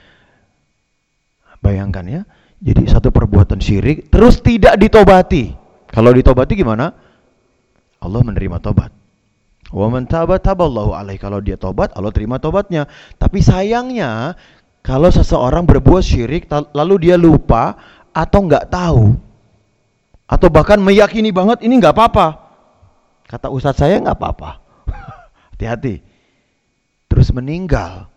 Bayangkan 1.63 2.07
ya, 2.07 2.23
jadi 2.59 2.87
satu 2.91 3.15
perbuatan 3.15 3.59
syirik 3.59 4.11
terus 4.11 4.43
tidak 4.43 4.79
ditobati. 4.79 5.55
Kalau 5.91 6.11
ditobati 6.15 6.59
gimana? 6.59 7.02
Allah 8.03 8.21
menerima 8.27 8.59
tobat. 8.59 8.91
Wa 9.71 9.87
man 9.87 10.11
taba 10.11 10.43
taballahu 10.43 10.93
alaihi. 10.93 11.23
Kalau 11.23 11.39
dia 11.39 11.55
tobat, 11.55 11.95
Allah 11.95 12.11
terima 12.11 12.43
tobatnya. 12.43 12.91
Tapi 13.17 13.39
sayangnya 13.39 14.35
kalau 14.83 15.09
seseorang 15.09 15.63
berbuat 15.63 16.03
syirik 16.03 16.51
lalu 16.75 17.09
dia 17.09 17.15
lupa 17.15 17.79
atau 18.11 18.45
nggak 18.45 18.67
tahu 18.69 19.15
atau 20.27 20.49
bahkan 20.51 20.83
meyakini 20.83 21.31
banget 21.31 21.63
ini 21.63 21.79
nggak 21.79 21.95
apa-apa. 21.95 22.27
Kata 23.31 23.49
ustadz 23.49 23.81
saya 23.81 24.03
nggak 24.03 24.19
apa-apa. 24.19 24.51
Hati-hati. 25.55 26.03
Terus 27.07 27.29
meninggal. 27.31 28.11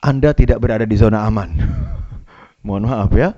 Anda 0.00 0.32
tidak 0.32 0.64
berada 0.64 0.88
di 0.88 0.96
zona 0.96 1.28
aman. 1.28 1.60
Mohon 2.64 2.84
maaf 2.88 3.12
ya. 3.12 3.36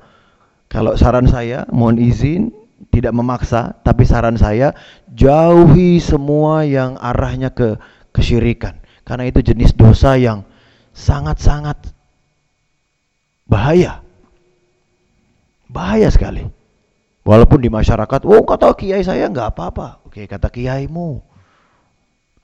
Kalau 0.70 0.96
saran 0.96 1.28
saya, 1.28 1.68
mohon 1.68 2.00
izin, 2.00 2.48
tidak 2.90 3.12
memaksa, 3.14 3.78
tapi 3.86 4.02
saran 4.02 4.34
saya 4.34 4.74
jauhi 5.12 6.02
semua 6.02 6.66
yang 6.66 6.98
arahnya 6.98 7.54
ke 7.54 7.78
kesyirikan. 8.10 8.80
Karena 9.06 9.28
itu 9.28 9.44
jenis 9.44 9.76
dosa 9.76 10.18
yang 10.18 10.42
sangat-sangat 10.90 11.94
bahaya. 13.46 14.02
Bahaya 15.70 16.08
sekali. 16.10 16.44
Walaupun 17.22 17.62
di 17.62 17.70
masyarakat, 17.70 18.26
oh 18.26 18.42
kata 18.42 18.74
kiai 18.74 19.06
saya 19.06 19.30
nggak 19.30 19.54
apa-apa. 19.54 20.02
Oke, 20.08 20.26
kata 20.26 20.50
kiaimu. 20.50 21.22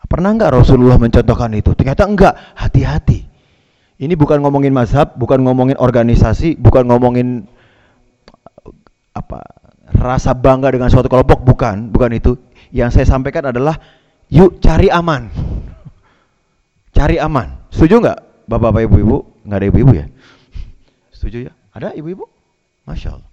Pernah 0.09 0.33
nggak 0.39 0.55
Rasulullah 0.55 0.97
mencontohkan 0.97 1.53
itu? 1.53 1.77
Ternyata 1.77 2.09
enggak. 2.09 2.35
Hati-hati. 2.57 3.29
Ini 3.99 4.15
bukan 4.15 4.41
ngomongin 4.41 4.71
mazhab, 4.71 5.19
bukan 5.19 5.43
ngomongin 5.43 5.75
organisasi, 5.77 6.55
bukan 6.57 6.87
ngomongin 6.87 7.51
apa 9.11 9.58
rasa 9.99 10.33
bangga 10.33 10.71
dengan 10.71 10.89
suatu 10.89 11.11
kelompok, 11.11 11.43
bukan, 11.43 11.91
bukan 11.91 12.11
itu. 12.15 12.33
Yang 12.71 13.01
saya 13.01 13.07
sampaikan 13.19 13.51
adalah 13.51 13.77
yuk 14.31 14.63
cari 14.63 14.89
aman. 14.89 15.29
Cari 16.95 17.21
aman. 17.21 17.69
Setuju 17.75 18.01
nggak, 18.01 18.19
bapak-bapak, 18.49 18.87
ibu-ibu? 18.87 19.17
Nggak 19.45 19.59
ada 19.59 19.67
ibu-ibu 19.69 19.93
ya? 19.95 20.07
Setuju 21.13 21.39
ya? 21.51 21.53
Ada 21.75 21.95
ibu-ibu? 21.99 22.25
Masya 22.89 23.19
Allah. 23.19 23.31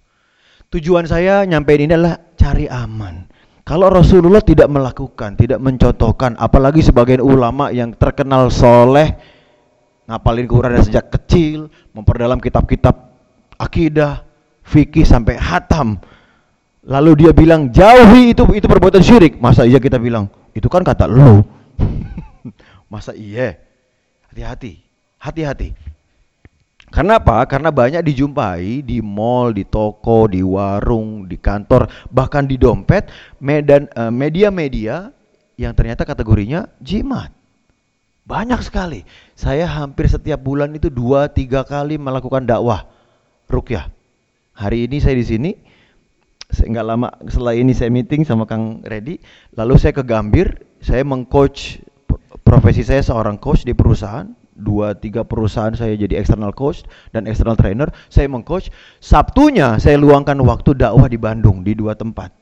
Tujuan 0.68 1.06
saya 1.06 1.46
nyampein 1.46 1.86
ini 1.86 1.94
adalah 1.94 2.18
cari 2.34 2.66
aman. 2.66 3.30
Kalau 3.66 3.90
Rasulullah 3.90 4.42
tidak 4.42 4.70
melakukan, 4.70 5.34
tidak 5.34 5.58
mencontohkan, 5.58 6.38
apalagi 6.38 6.86
sebagian 6.86 7.18
ulama 7.18 7.74
yang 7.74 7.90
terkenal 7.98 8.46
soleh, 8.46 9.18
ngapalin 10.06 10.46
Quran 10.46 10.78
sejak 10.78 11.10
kecil, 11.10 11.66
memperdalam 11.90 12.38
kitab-kitab 12.38 12.94
akidah, 13.58 14.22
fikih 14.62 15.02
sampai 15.02 15.34
hatam. 15.34 15.98
Lalu 16.86 17.26
dia 17.26 17.34
bilang 17.34 17.66
jauhi 17.74 18.30
itu 18.30 18.46
itu 18.54 18.66
perbuatan 18.70 19.02
syirik. 19.02 19.42
Masa 19.42 19.66
iya 19.66 19.82
kita 19.82 19.98
bilang 19.98 20.30
itu 20.54 20.70
kan 20.70 20.86
kata 20.86 21.10
lu. 21.10 21.42
Masa 22.92 23.10
iya? 23.18 23.58
Hati-hati, 24.30 24.78
hati-hati. 25.18 25.74
Kenapa? 26.94 27.42
Karena 27.50 27.74
banyak 27.74 28.06
dijumpai 28.06 28.86
di 28.86 29.02
mall, 29.02 29.50
di 29.50 29.66
toko, 29.66 30.30
di 30.30 30.38
warung, 30.46 31.26
di 31.26 31.34
kantor, 31.34 31.90
bahkan 32.14 32.46
di 32.46 32.54
dompet, 32.54 33.10
medan 33.42 33.90
eh, 33.90 34.12
media-media 34.14 35.10
yang 35.58 35.74
ternyata 35.74 36.06
kategorinya 36.06 36.70
jimat. 36.78 37.34
Banyak 38.22 38.62
sekali. 38.62 39.02
Saya 39.34 39.66
hampir 39.66 40.06
setiap 40.06 40.38
bulan 40.38 40.70
itu 40.78 40.86
dua 40.86 41.26
tiga 41.26 41.66
kali 41.66 41.98
melakukan 41.98 42.46
dakwah 42.46 42.86
rukyah. 43.50 43.90
Hari 44.54 44.86
ini 44.86 45.02
saya 45.02 45.18
di 45.18 45.26
sini, 45.26 45.50
nggak 46.50 46.86
lama 46.86 47.08
setelah 47.26 47.54
ini 47.58 47.74
saya 47.74 47.90
meeting 47.90 48.22
sama 48.22 48.46
Kang 48.46 48.82
Redi, 48.86 49.18
lalu 49.58 49.74
saya 49.78 49.94
ke 49.94 50.06
Gambir, 50.06 50.62
saya 50.78 51.02
mengcoach 51.02 51.82
profesi 52.46 52.86
saya 52.86 53.02
seorang 53.02 53.38
coach 53.42 53.66
di 53.66 53.74
perusahaan 53.74 54.30
dua 54.56 54.96
tiga 54.96 55.20
perusahaan 55.20 55.76
saya 55.76 55.92
jadi 56.00 56.16
external 56.16 56.56
coach 56.56 56.86
dan 57.12 57.28
external 57.28 57.58
trainer 57.58 57.92
saya 58.08 58.30
mengcoach. 58.30 58.72
Sabtunya 59.02 59.76
saya 59.76 60.00
luangkan 60.00 60.38
waktu 60.40 60.72
dakwah 60.72 61.06
di 61.10 61.20
Bandung 61.20 61.60
di 61.60 61.76
dua 61.76 61.92
tempat. 61.92 62.32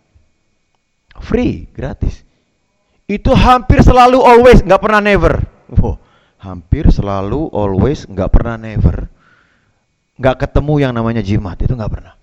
Free 1.18 1.66
gratis. 1.74 2.22
Itu 3.04 3.34
hampir 3.36 3.82
selalu 3.82 4.22
always 4.22 4.62
nggak 4.62 4.80
pernah 4.80 5.02
never. 5.02 5.42
Wow, 5.74 5.98
hampir 6.38 6.88
selalu 6.88 7.50
always 7.50 8.06
nggak 8.06 8.30
pernah 8.30 8.56
never. 8.56 9.10
Nggak 10.14 10.46
ketemu 10.46 10.74
yang 10.78 10.92
namanya 10.94 11.20
jimat 11.20 11.58
itu 11.58 11.74
nggak 11.74 11.90
pernah 11.90 12.13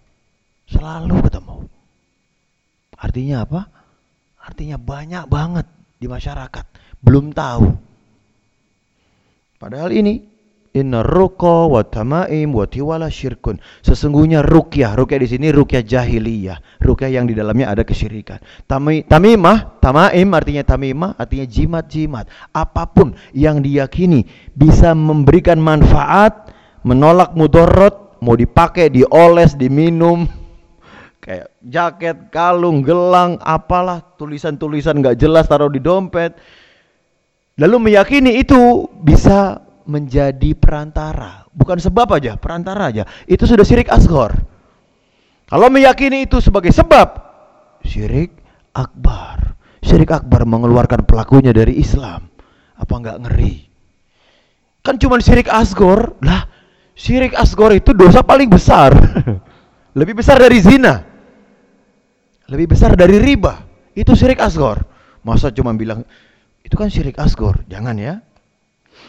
selalu 0.71 1.19
ketemu 1.27 1.67
artinya 2.95 3.43
apa 3.43 3.61
artinya 4.41 4.79
banyak 4.79 5.27
banget 5.27 5.67
di 5.99 6.07
masyarakat 6.09 6.65
belum 7.03 7.35
tahu 7.35 7.91
Padahal 9.61 9.93
ini 9.93 10.17
Inna 10.73 11.05
ruqa 11.05 11.69
wa 11.69 11.85
tamaim 11.85 12.49
wa 12.49 12.65
tiwala 12.65 13.13
syirkun. 13.13 13.61
Sesungguhnya 13.85 14.41
rukyah, 14.41 14.97
rukyah 14.97 15.19
di 15.21 15.27
sini 15.29 15.47
rukyah 15.53 15.85
jahiliyah, 15.85 16.81
rukyah 16.81 17.11
yang 17.13 17.29
di 17.29 17.37
dalamnya 17.37 17.69
ada 17.69 17.85
kesyirikan. 17.85 18.41
Tami, 18.65 19.05
tamimah, 19.05 19.77
tamaim 19.83 20.31
artinya 20.33 20.65
tamimah, 20.65 21.13
artinya 21.19 21.45
jimat-jimat. 21.45 22.25
Apa 22.55 22.89
pun 22.89 23.13
yang 23.37 23.61
diyakini 23.61 24.25
bisa 24.57 24.97
memberikan 24.97 25.61
manfaat, 25.61 26.49
menolak 26.81 27.37
mudorot, 27.37 28.17
mau 28.23 28.33
dipakai, 28.33 28.89
dioles, 28.89 29.53
diminum, 29.59 30.25
kayak 31.21 31.53
jaket, 31.63 32.17
kalung, 32.33 32.81
gelang, 32.81 33.37
apalah 33.39 34.01
tulisan-tulisan 34.17 34.99
nggak 34.99 35.21
jelas 35.21 35.45
taruh 35.45 35.69
di 35.69 35.79
dompet 35.79 36.35
Lalu 37.61 37.91
meyakini 37.91 38.41
itu 38.41 38.89
bisa 39.05 39.61
menjadi 39.85 40.57
perantara. 40.57 41.45
Bukan 41.53 41.77
sebab 41.77 42.17
aja, 42.17 42.33
perantara 42.39 42.89
aja. 42.89 43.03
Itu 43.29 43.45
sudah 43.45 43.61
syirik 43.61 43.91
asghar. 43.91 44.33
Kalau 45.45 45.67
meyakini 45.67 46.25
itu 46.25 46.41
sebagai 46.41 46.71
sebab, 46.71 47.21
syirik 47.85 48.33
akbar. 48.73 49.53
Syirik 49.83 50.09
akbar 50.09 50.47
mengeluarkan 50.47 51.03
pelakunya 51.03 51.51
dari 51.51 51.77
Islam. 51.77 52.31
Apa 52.79 52.93
enggak 52.97 53.19
ngeri? 53.27 53.55
Kan 54.81 54.95
cuma 54.97 55.19
syirik 55.19 55.51
asghar. 55.51 56.17
Lah, 56.23 56.47
syirik 56.97 57.35
asghar 57.35 57.75
itu 57.77 57.91
dosa 57.91 58.23
paling 58.23 58.47
besar. 58.47 58.95
Lebih 59.99 60.23
besar 60.23 60.39
dari 60.39 60.63
zina. 60.63 61.10
Lebih 62.51 62.75
besar 62.75 62.99
dari 62.99 63.15
riba. 63.15 63.63
Itu 63.95 64.11
syirik 64.11 64.43
asghar. 64.43 64.83
Masa 65.23 65.53
cuma 65.55 65.71
bilang 65.71 66.03
itu 66.61 66.75
kan 66.77 66.89
syirik 66.91 67.17
asgor, 67.17 67.63
jangan 67.65 67.97
ya. 67.97 68.21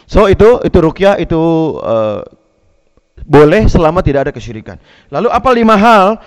So 0.09 0.25
itu 0.31 0.63
itu 0.65 0.77
rukyah 0.79 1.21
itu 1.21 1.41
uh, 1.79 2.25
boleh 3.23 3.69
selama 3.71 4.03
tidak 4.03 4.29
ada 4.29 4.31
kesyirikan. 4.33 4.77
Lalu 5.13 5.27
apa 5.31 5.49
lima 5.53 5.75
hal 5.77 6.19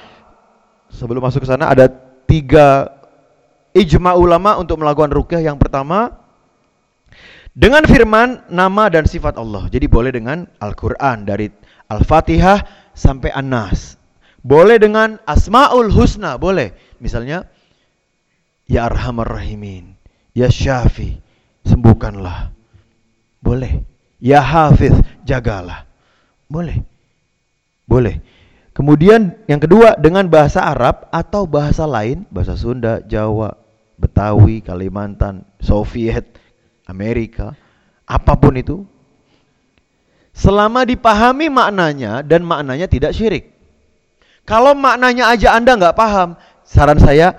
sebelum 0.89 1.21
masuk 1.21 1.45
ke 1.45 1.49
sana 1.49 1.69
ada 1.73 1.91
tiga 2.25 2.89
ijma 3.77 4.17
ulama 4.17 4.57
untuk 4.57 4.81
melakukan 4.81 5.13
rukyah. 5.13 5.43
Yang 5.45 5.61
pertama 5.61 6.15
dengan 7.53 7.85
firman 7.85 8.49
nama 8.49 8.89
dan 8.89 9.05
sifat 9.05 9.37
Allah. 9.37 9.69
Jadi 9.69 9.87
boleh 9.89 10.13
dengan 10.15 10.47
Al-Qur'an 10.63 11.27
dari 11.27 11.53
Al-Fatihah 11.91 12.93
sampai 12.97 13.35
An-Nas. 13.35 14.01
Boleh 14.47 14.79
dengan 14.79 15.19
Asmaul 15.27 15.91
Husna, 15.91 16.39
boleh. 16.39 16.71
Misalnya 17.03 17.51
Ya 18.71 18.87
Arhamar 18.87 19.27
Rahimin, 19.27 19.99
Ya 20.39 20.47
Syafi, 20.47 21.19
sembuhkanlah. 21.67 22.55
Boleh. 23.43 23.83
Ya 24.23 24.39
Hafiz, 24.39 24.95
jagalah. 25.27 25.83
Boleh. 26.47 26.79
Boleh. 27.91 28.23
Kemudian 28.71 29.35
yang 29.51 29.59
kedua 29.59 29.99
dengan 29.99 30.31
bahasa 30.31 30.63
Arab 30.63 31.11
atau 31.11 31.43
bahasa 31.43 31.83
lain, 31.83 32.23
bahasa 32.31 32.55
Sunda, 32.55 33.03
Jawa, 33.03 33.51
Betawi, 33.99 34.63
Kalimantan, 34.63 35.43
Soviet, 35.59 36.39
Amerika, 36.87 37.59
apa 38.07 38.39
pun 38.39 38.55
itu. 38.55 38.87
Selama 40.37 40.87
dipahami 40.87 41.51
maknanya 41.51 42.23
dan 42.23 42.47
maknanya 42.47 42.87
tidak 42.87 43.11
syirik. 43.17 43.56
Kalau 44.47 44.79
maknanya 44.79 45.35
aja 45.35 45.59
Anda 45.59 45.75
nggak 45.75 45.99
paham, 45.99 46.39
saran 46.63 47.03
saya 47.03 47.35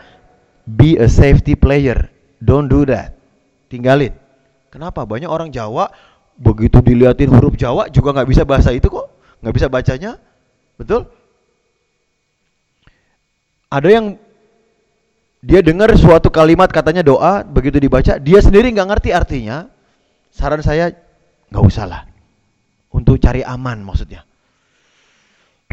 be 0.67 1.00
a 1.00 1.08
safety 1.08 1.56
player. 1.56 2.12
Don't 2.43 2.67
do 2.67 2.84
that 2.86 3.15
tinggalin. 3.72 4.12
Kenapa? 4.67 5.08
Banyak 5.08 5.32
orang 5.32 5.48
Jawa 5.50 5.88
begitu 6.36 6.84
dilihatin 6.84 7.32
huruf 7.32 7.56
Jawa 7.56 7.88
juga 7.88 8.12
nggak 8.12 8.28
bisa 8.28 8.43
bahasa 8.43 8.76
itu 8.76 8.91
kok, 8.91 9.08
nggak 9.39 9.56
bisa 9.56 9.67
bacanya, 9.72 10.20
betul? 10.76 11.08
Ada 13.72 13.88
yang 13.88 14.06
dia 15.39 15.63
dengar 15.63 15.96
suatu 15.96 16.28
kalimat 16.28 16.67
katanya 16.67 17.02
doa, 17.08 17.41
begitu 17.48 17.80
dibaca 17.80 18.20
dia 18.20 18.39
sendiri 18.43 18.67
nggak 18.76 18.89
ngerti 18.91 19.10
artinya. 19.15 19.72
Saran 20.28 20.60
saya 20.60 20.91
nggak 21.50 21.63
usah 21.63 21.88
lah, 21.88 22.02
untuk 22.91 23.17
cari 23.17 23.41
aman 23.48 23.80
maksudnya. 23.80 24.26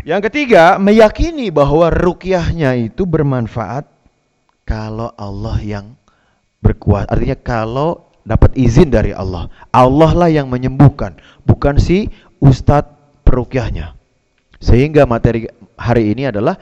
Yang 0.05 0.29
ketiga, 0.29 0.77
meyakini 0.77 1.49
bahwa 1.49 1.89
rukyahnya 1.89 2.77
itu 2.77 3.09
bermanfaat 3.09 3.89
kalau 4.69 5.09
Allah 5.17 5.57
yang 5.65 5.97
berkuasa. 6.61 7.09
Artinya 7.09 7.41
kalau 7.41 8.13
dapat 8.21 8.53
izin 8.53 8.93
dari 8.93 9.17
Allah, 9.17 9.49
Allah 9.73 10.13
lah 10.13 10.29
yang 10.29 10.53
menyembuhkan, 10.53 11.17
bukan 11.49 11.81
si 11.81 12.13
ustadz 12.37 12.93
perukyahnya. 13.25 13.97
Sehingga 14.61 15.09
materi 15.09 15.49
hari 15.81 16.13
ini 16.13 16.29
adalah 16.29 16.61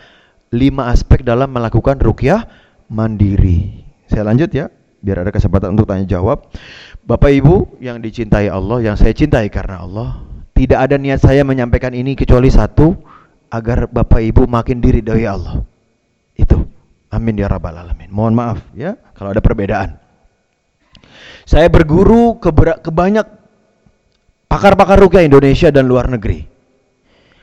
lima 0.55 0.95
aspek 0.95 1.27
dalam 1.27 1.51
melakukan 1.51 1.99
rukyah 1.99 2.47
mandiri. 2.95 3.83
Saya 4.07 4.23
lanjut 4.23 4.55
ya, 4.55 4.71
biar 5.03 5.27
ada 5.27 5.35
kesempatan 5.35 5.75
untuk 5.75 5.91
tanya 5.91 6.07
jawab. 6.07 6.47
Bapak 7.03 7.35
Ibu 7.35 7.83
yang 7.83 7.99
dicintai 7.99 8.47
Allah, 8.47 8.87
yang 8.87 8.95
saya 8.95 9.11
cintai 9.11 9.51
karena 9.51 9.83
Allah, 9.83 10.23
tidak 10.55 10.79
ada 10.79 10.95
niat 10.95 11.19
saya 11.19 11.43
menyampaikan 11.43 11.91
ini 11.91 12.15
kecuali 12.15 12.47
satu, 12.47 12.95
agar 13.53 13.85
Bapak 13.93 14.25
Ibu 14.25 14.49
makin 14.49 14.81
diri 14.81 15.05
dari 15.05 15.29
Allah. 15.29 15.61
Itu. 16.33 16.65
Amin 17.13 17.37
ya 17.37 17.45
rabbal 17.45 17.77
alamin. 17.77 18.09
Mohon 18.09 18.33
maaf 18.33 18.59
ya 18.73 18.97
kalau 19.13 19.37
ada 19.37 19.45
perbedaan. 19.45 20.01
Saya 21.45 21.69
berguru 21.69 22.41
ke, 22.41 22.49
banyak 22.89 23.27
pakar-pakar 24.49 24.97
rukyah 24.97 25.21
Indonesia 25.21 25.69
dan 25.69 25.85
luar 25.85 26.09
negeri. 26.09 26.49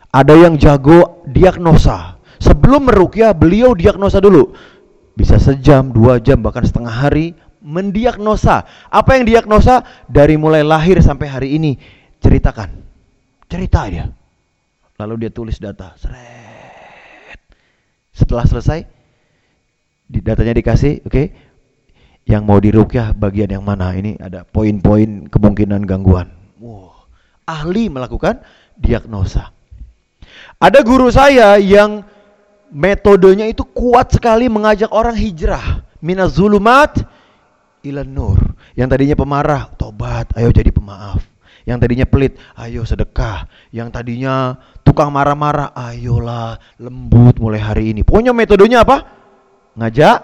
Ada 0.10 0.34
yang 0.34 0.58
jago 0.58 1.22
diagnosa. 1.30 2.18
Sebelum 2.42 2.90
merukyah, 2.90 3.38
beliau 3.38 3.78
diagnosa 3.78 4.18
dulu. 4.18 4.50
Bisa 5.14 5.38
sejam, 5.38 5.94
dua 5.94 6.18
jam, 6.18 6.42
bahkan 6.42 6.66
setengah 6.66 6.90
hari 6.90 7.38
mendiagnosa. 7.62 8.66
Apa 8.90 9.20
yang 9.20 9.28
diagnosa 9.30 9.86
dari 10.10 10.40
mulai 10.40 10.66
lahir 10.66 10.98
sampai 11.04 11.28
hari 11.30 11.50
ini? 11.60 11.78
Ceritakan. 12.18 12.74
Cerita 13.46 13.86
dia. 13.86 14.10
Lalu 15.00 15.26
dia 15.26 15.32
tulis 15.32 15.56
data. 15.58 15.96
Seret. 15.96 17.40
Setelah 18.12 18.44
selesai, 18.44 18.80
di 20.10 20.20
datanya 20.20 20.52
dikasih, 20.60 21.08
oke. 21.08 21.12
Okay, 21.14 21.28
yang 22.30 22.46
mau 22.46 22.62
dirukyah 22.62 23.16
bagian 23.16 23.50
yang 23.50 23.66
mana? 23.66 23.96
Ini 23.96 24.22
ada 24.22 24.46
poin-poin 24.46 25.26
kemungkinan 25.32 25.82
gangguan. 25.88 26.30
Wow. 26.62 27.10
Ahli 27.48 27.90
melakukan 27.90 28.46
diagnosa. 28.78 29.50
Ada 30.62 30.86
guru 30.86 31.10
saya 31.10 31.58
yang 31.58 32.06
metodenya 32.70 33.50
itu 33.50 33.66
kuat 33.66 34.14
sekali 34.14 34.46
mengajak 34.46 34.94
orang 34.94 35.18
hijrah. 35.18 35.82
Minazulumat 36.06 37.02
ilan 37.82 38.06
nur. 38.06 38.40
Yang 38.78 38.88
tadinya 38.94 39.16
pemarah, 39.18 39.74
tobat, 39.74 40.30
ayo 40.38 40.54
jadi 40.54 40.70
pemaaf. 40.70 41.26
Yang 41.66 41.78
tadinya 41.86 42.06
pelit, 42.08 42.38
ayo 42.56 42.86
sedekah. 42.86 43.50
Yang 43.74 43.90
tadinya 43.90 44.58
tukang 44.90 45.14
marah-marah, 45.14 45.78
ayolah 45.78 46.58
lembut 46.82 47.38
mulai 47.38 47.62
hari 47.62 47.94
ini. 47.94 48.02
Pokoknya 48.02 48.34
metodenya 48.34 48.82
apa? 48.82 49.06
Ngajak 49.78 50.18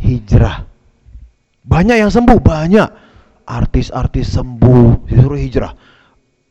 hijrah. 0.00 0.64
Banyak 1.60 2.00
yang 2.00 2.08
sembuh, 2.08 2.40
banyak. 2.40 2.88
Artis-artis 3.44 4.32
sembuh, 4.32 5.04
disuruh 5.04 5.36
hijrah. 5.36 5.72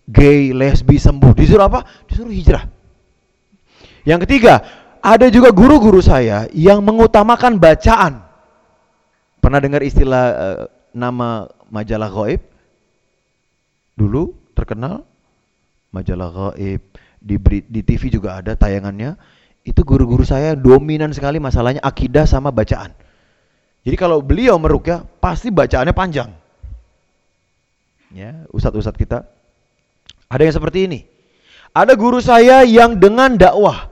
Gay, 0.05 0.53
lesbi 0.53 1.01
sembuh, 1.01 1.33
disuruh 1.33 1.65
apa? 1.65 1.81
Disuruh 2.05 2.29
hijrah. 2.29 2.63
Yang 4.05 4.29
ketiga, 4.29 4.61
ada 5.01 5.25
juga 5.33 5.49
guru-guru 5.49 6.05
saya 6.05 6.45
yang 6.53 6.85
mengutamakan 6.85 7.57
bacaan. 7.57 8.21
Pernah 9.41 9.59
dengar 9.63 9.81
istilah 9.81 10.25
uh, 10.37 10.63
nama 10.93 11.49
majalah 11.73 12.13
gaib? 12.13 12.45
Dulu 13.97 14.53
terkenal 14.53 15.01
majalah 15.89 16.29
gaib 16.53 16.85
di 17.19 17.35
di 17.67 17.81
TV 17.83 18.09
juga 18.09 18.39
ada 18.39 18.55
tayangannya. 18.55 19.19
Itu 19.67 19.83
guru-guru 19.83 20.23
saya 20.23 20.55
dominan 20.55 21.11
sekali 21.11 21.37
masalahnya 21.37 21.83
akidah 21.83 22.23
sama 22.23 22.49
bacaan. 22.49 22.95
Jadi 23.83 23.95
kalau 23.99 24.23
beliau 24.23 24.55
merukyah 24.59 25.03
pasti 25.19 25.51
bacaannya 25.51 25.93
panjang. 25.95 26.31
Ya, 28.09 28.43
ustadz-ustadz 28.49 28.97
kita 28.97 29.27
ada 30.29 30.41
yang 30.41 30.55
seperti 30.55 30.89
ini. 30.89 30.99
Ada 31.73 31.93
guru 31.93 32.17
saya 32.17 32.65
yang 32.65 32.97
dengan 32.97 33.37
dakwah. 33.37 33.89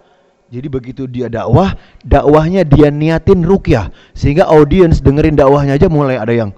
Jadi 0.48 0.68
begitu 0.72 1.04
dia 1.06 1.28
dakwah, 1.28 1.76
dakwahnya 2.08 2.64
dia 2.64 2.88
niatin 2.88 3.44
rukyah 3.44 3.92
sehingga 4.16 4.48
audiens 4.48 5.04
dengerin 5.04 5.36
dakwahnya 5.36 5.76
aja 5.76 5.92
mulai 5.92 6.16
ada 6.16 6.32
yang 6.32 6.56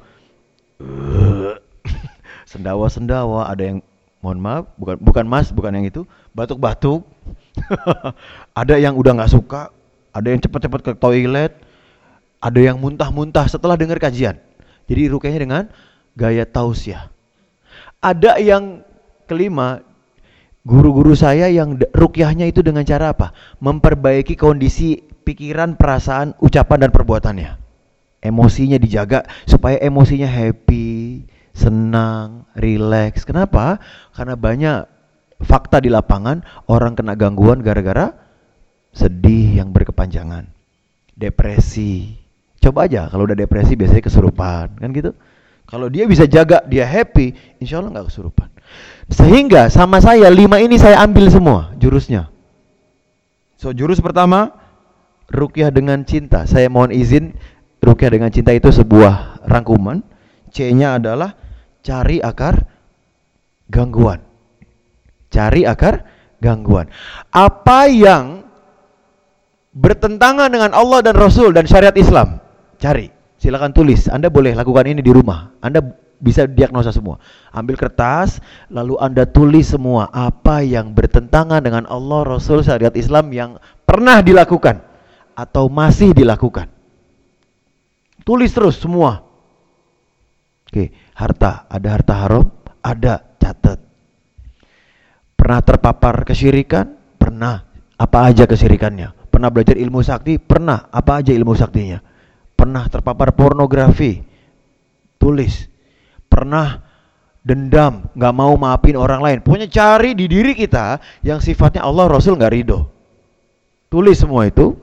sendawa-sendawa, 2.52 3.50
ada 3.50 3.64
yang 3.66 3.78
mohon 4.22 4.40
maaf, 4.40 4.70
bukan 4.78 4.96
bukan 5.02 5.26
Mas, 5.26 5.50
bukan 5.50 5.74
yang 5.74 5.88
itu, 5.90 6.06
batuk-batuk. 6.34 7.06
ada 8.62 8.76
yang 8.80 8.96
udah 8.96 9.12
nggak 9.20 9.32
suka, 9.32 9.74
ada 10.16 10.28
yang 10.32 10.40
cepat-cepat 10.40 10.80
ke 10.82 10.92
toilet, 10.96 11.54
ada 12.40 12.60
yang 12.60 12.80
muntah-muntah 12.80 13.46
setelah 13.52 13.76
dengar 13.76 14.00
kajian. 14.00 14.40
Jadi 14.90 15.02
rukyahnya 15.12 15.42
dengan 15.44 15.64
gaya 16.18 16.48
tausiah. 16.48 17.12
Ada 18.00 18.40
yang 18.40 18.82
kelima, 19.28 19.84
guru-guru 20.64 21.14
saya 21.14 21.52
yang 21.52 21.78
rukyahnya 21.94 22.50
itu 22.50 22.64
dengan 22.64 22.88
cara 22.88 23.12
apa? 23.14 23.36
Memperbaiki 23.60 24.40
kondisi 24.40 25.04
pikiran, 25.28 25.78
perasaan, 25.78 26.34
ucapan 26.42 26.88
dan 26.88 26.92
perbuatannya. 26.96 27.52
Emosinya 28.20 28.76
dijaga 28.76 29.24
supaya 29.48 29.80
emosinya 29.80 30.28
happy, 30.28 31.24
senang, 31.56 32.48
rileks. 32.56 33.24
Kenapa? 33.24 33.80
Karena 34.12 34.36
banyak 34.36 34.99
fakta 35.40 35.80
di 35.80 35.88
lapangan 35.88 36.44
orang 36.68 36.94
kena 36.96 37.16
gangguan 37.16 37.64
gara-gara 37.64 38.12
sedih 38.92 39.62
yang 39.62 39.72
berkepanjangan, 39.72 40.50
depresi, 41.16 42.20
Coba 42.60 42.92
aja 42.92 43.08
kalau 43.08 43.24
udah 43.24 43.40
depresi 43.40 43.80
biasanya 43.80 44.04
kesurupan, 44.04 44.68
kan 44.76 44.90
gitu. 44.92 45.16
Kalau 45.64 45.88
dia 45.88 46.04
bisa 46.10 46.28
jaga, 46.28 46.60
dia 46.68 46.84
happy, 46.84 47.32
insya 47.64 47.80
Allah 47.80 47.96
nggak 47.96 48.08
kesurupan. 48.12 48.50
Sehingga 49.08 49.72
sama 49.72 50.04
saya 50.04 50.28
lima 50.28 50.60
ini 50.60 50.76
saya 50.76 51.00
ambil 51.00 51.32
semua 51.32 51.72
jurusnya. 51.80 52.28
So 53.56 53.72
jurus 53.72 54.04
pertama 54.04 54.60
rukyah 55.32 55.72
dengan 55.72 56.04
cinta. 56.04 56.44
Saya 56.50 56.68
mohon 56.68 56.92
izin 56.92 57.32
rukyah 57.80 58.12
dengan 58.12 58.30
cinta 58.34 58.52
itu 58.52 58.70
sebuah 58.70 59.46
rangkuman. 59.48 60.04
C-nya 60.50 60.98
adalah 61.00 61.38
cari 61.86 62.20
akar 62.20 62.66
gangguan. 63.70 64.29
Cari 65.30 65.66
akar 65.66 66.06
gangguan. 66.42 66.90
Apa 67.30 67.86
yang 67.90 68.46
bertentangan 69.74 70.50
dengan 70.50 70.74
Allah 70.74 71.06
dan 71.06 71.14
Rasul 71.14 71.54
dan 71.54 71.70
syariat 71.70 71.94
Islam 71.94 72.42
Cari, 72.80 73.12
silakan 73.36 73.76
tulis. 73.76 74.08
Anda 74.08 74.32
boleh 74.32 74.56
lakukan 74.56 74.88
ini 74.88 75.04
di 75.04 75.12
rumah. 75.12 75.52
Anda 75.60 75.84
bisa 76.24 76.48
diagnosa 76.48 76.96
semua. 76.96 77.20
Ambil 77.52 77.76
kertas, 77.76 78.40
lalu 78.72 78.96
Anda 79.04 79.28
tulis 79.28 79.68
semua 79.68 80.08
apa 80.16 80.64
yang 80.64 80.96
bertentangan 80.96 81.60
dengan 81.60 81.84
Allah, 81.92 82.24
Rasul, 82.24 82.64
syariat 82.64 82.96
Islam 82.96 83.36
yang 83.36 83.60
pernah 83.84 84.24
dilakukan 84.24 84.80
atau 85.36 85.68
masih 85.68 86.16
dilakukan. 86.16 86.72
Tulis 88.24 88.52
terus 88.56 88.80
semua. 88.80 89.28
Oke, 90.64 90.96
harta, 91.20 91.68
ada 91.68 91.88
harta 92.00 92.14
haram, 92.16 92.46
ada. 92.80 93.28
Pernah 95.50 95.66
terpapar 95.66 96.30
kesyirikan? 96.30 96.94
Pernah. 97.18 97.66
Apa 97.98 98.30
aja 98.30 98.46
kesyirikannya? 98.46 99.34
Pernah 99.34 99.50
belajar 99.50 99.82
ilmu 99.82 99.98
sakti? 100.06 100.38
Pernah. 100.38 100.94
Apa 100.94 101.26
aja 101.26 101.34
ilmu 101.34 101.58
saktinya? 101.58 102.06
Pernah 102.54 102.86
terpapar 102.86 103.34
pornografi? 103.34 104.22
Tulis. 105.18 105.66
Pernah 106.30 106.86
dendam, 107.42 108.14
nggak 108.14 108.36
mau 108.38 108.54
maafin 108.62 108.94
orang 108.94 109.26
lain. 109.26 109.38
Pokoknya 109.42 109.66
cari 109.74 110.14
di 110.14 110.30
diri 110.30 110.54
kita 110.54 111.02
yang 111.26 111.42
sifatnya 111.42 111.82
Allah 111.82 112.06
Rasul 112.06 112.38
nggak 112.38 112.54
ridho. 112.54 112.86
Tulis 113.90 114.22
semua 114.22 114.46
itu. 114.46 114.78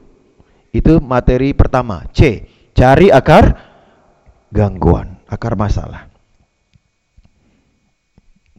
Itu 0.74 0.98
materi 0.98 1.54
pertama. 1.54 2.10
C. 2.10 2.42
Cari 2.74 3.14
akar 3.14 3.54
gangguan, 4.50 5.14
akar 5.30 5.54
masalah. 5.54 6.10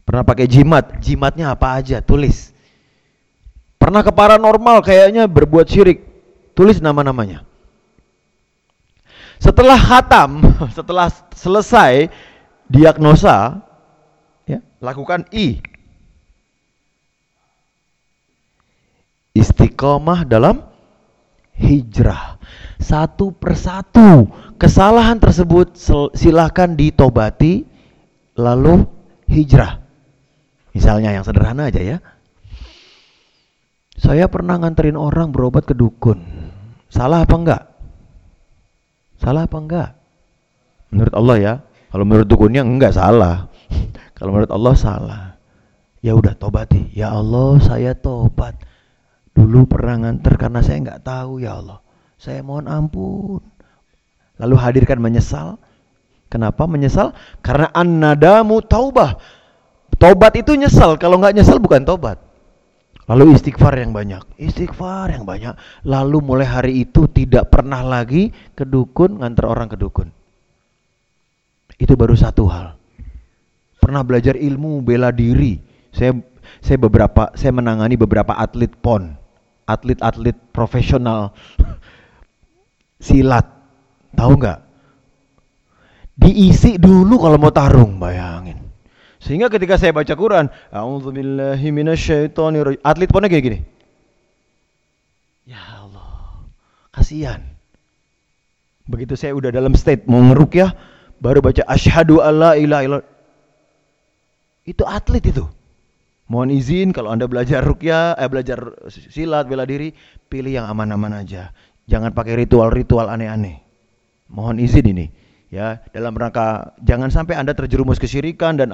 Pernah 0.08 0.24
pakai 0.24 0.48
jimat, 0.48 1.04
jimatnya 1.04 1.52
apa 1.52 1.76
aja, 1.76 2.00
tulis. 2.00 2.48
Pernah 3.76 4.00
ke 4.00 4.08
paranormal 4.08 4.80
kayaknya 4.80 5.28
berbuat 5.28 5.68
syirik, 5.68 6.00
tulis 6.56 6.80
nama-namanya. 6.80 7.44
Setelah 9.36 9.76
khatam, 9.76 10.40
setelah 10.76 11.12
selesai 11.36 12.08
diagnosa, 12.72 13.60
ya, 14.48 14.64
lakukan 14.80 15.28
I. 15.28 15.60
Istiqomah 19.36 20.24
dalam 20.24 20.64
hijrah. 21.52 22.40
Satu 22.80 23.36
persatu 23.36 24.24
kesalahan 24.56 25.20
tersebut 25.20 25.76
silahkan 26.16 26.72
ditobati 26.72 27.68
lalu 28.40 28.88
hijrah. 29.28 29.87
Misalnya 30.78 31.10
yang 31.10 31.26
sederhana 31.26 31.66
aja 31.66 31.82
ya. 31.82 31.98
Saya 33.98 34.30
pernah 34.30 34.62
nganterin 34.62 34.94
orang 34.94 35.34
berobat 35.34 35.66
ke 35.66 35.74
dukun. 35.74 36.22
Salah 36.86 37.26
apa 37.26 37.34
enggak? 37.34 37.62
Salah 39.18 39.50
apa 39.50 39.58
enggak? 39.58 39.90
Menurut 40.94 41.14
Allah 41.18 41.36
ya. 41.42 41.54
Kalau 41.90 42.04
menurut 42.06 42.30
dukunnya 42.30 42.62
enggak 42.62 42.94
salah. 42.94 43.50
Kalau 44.16 44.30
menurut 44.30 44.54
Allah 44.54 44.74
salah. 44.78 45.22
Ya 45.98 46.14
udah 46.14 46.38
tobati. 46.38 46.94
Ya 46.94 47.10
Allah, 47.10 47.58
saya 47.58 47.98
tobat. 47.98 48.54
Dulu 49.34 49.66
pernah 49.66 49.98
nganter 50.06 50.38
karena 50.38 50.62
saya 50.62 50.78
enggak 50.78 51.02
tahu 51.02 51.42
ya 51.42 51.58
Allah. 51.58 51.82
Saya 52.22 52.38
mohon 52.46 52.70
ampun. 52.70 53.42
Lalu 54.38 54.54
hadirkan 54.62 55.02
menyesal. 55.02 55.58
Kenapa 56.30 56.70
menyesal? 56.70 57.18
Karena 57.42 57.66
an-nadamu 57.74 58.62
taubah. 58.62 59.18
Tobat 59.98 60.32
itu 60.38 60.54
nyesal. 60.54 60.94
Kalau 60.96 61.18
enggak 61.18 61.42
nyesal 61.42 61.58
bukan 61.58 61.82
tobat. 61.82 62.22
Lalu 63.08 63.40
istighfar 63.40 63.72
yang 63.80 63.96
banyak, 63.96 64.20
istighfar 64.36 65.08
yang 65.08 65.24
banyak. 65.24 65.56
Lalu 65.88 66.20
mulai 66.20 66.44
hari 66.44 66.84
itu 66.84 67.08
tidak 67.08 67.48
pernah 67.48 67.80
lagi 67.80 68.28
ke 68.52 68.68
dukun 68.68 69.24
ngantar 69.24 69.48
orang 69.48 69.64
ke 69.64 69.80
dukun. 69.80 70.12
Itu 71.80 71.96
baru 71.96 72.12
satu 72.12 72.44
hal. 72.52 72.76
Pernah 73.80 74.04
belajar 74.04 74.36
ilmu 74.36 74.84
bela 74.84 75.08
diri, 75.08 75.56
Saya 75.88 76.20
saya 76.60 76.76
beberapa 76.76 77.32
saya 77.32 77.56
menangani 77.56 77.96
beberapa 77.96 78.36
atlet 78.36 78.76
pon, 78.76 79.16
atlet-atlet 79.64 80.36
profesional 80.52 81.32
silat. 83.08 83.48
Tahu 84.12 84.32
nggak? 84.36 84.58
Diisi 86.12 86.76
dulu 86.76 87.16
kalau 87.24 87.40
mau 87.40 87.54
tarung, 87.54 87.96
bayangin. 87.96 88.67
Sehingga 89.18 89.50
ketika 89.50 89.74
saya 89.74 89.90
baca 89.90 90.14
Quran, 90.14 90.46
minasyaitonir 91.74 92.78
atlet 92.86 93.10
ponnya 93.10 93.26
kayak 93.26 93.44
gini. 93.44 93.58
Ya 95.42 95.58
Allah, 95.82 96.46
kasihan. 96.94 97.42
Begitu 98.86 99.18
saya 99.18 99.34
udah 99.34 99.50
dalam 99.50 99.74
state 99.74 100.06
mau 100.06 100.22
ya, 100.54 100.72
baru 101.18 101.42
baca 101.42 101.66
asyhadu 101.66 102.22
alla 102.22 102.54
ilaha 102.54 102.82
illallah. 102.86 103.08
Itu 104.64 104.86
atlet 104.86 105.24
itu. 105.28 105.44
Mohon 106.28 106.60
izin 106.60 106.88
kalau 106.92 107.08
Anda 107.10 107.24
belajar 107.24 107.64
rukyah, 107.64 108.20
eh 108.20 108.28
belajar 108.28 108.60
silat, 108.92 109.48
bela 109.48 109.64
diri, 109.64 109.96
pilih 110.28 110.60
yang 110.60 110.68
aman-aman 110.68 111.24
aja. 111.24 111.50
Jangan 111.88 112.12
pakai 112.12 112.44
ritual-ritual 112.44 113.08
aneh-aneh. 113.08 113.64
Mohon 114.28 114.60
izin 114.60 114.86
ini 114.92 115.06
ya 115.48 115.80
dalam 115.92 116.12
rangka 116.12 116.76
jangan 116.84 117.08
sampai 117.08 117.36
anda 117.40 117.56
terjerumus 117.56 117.96
kesyirikan 117.96 118.60
dan 118.60 118.68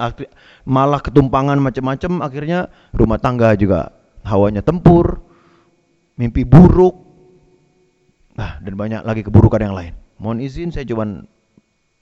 malah 0.67 0.99
ketumpangan 0.99 1.55
macam-macam 1.59 2.23
akhirnya 2.23 2.67
rumah 2.91 3.19
tangga 3.19 3.55
juga 3.55 3.95
hawanya 4.27 4.59
tempur 4.59 5.23
mimpi 6.19 6.43
buruk 6.43 6.95
nah 8.35 8.59
dan 8.59 8.75
banyak 8.75 9.01
lagi 9.07 9.23
keburukan 9.23 9.63
yang 9.63 9.75
lain 9.75 9.93
mohon 10.19 10.43
izin 10.43 10.75
saya 10.75 10.83
cuma 10.83 11.23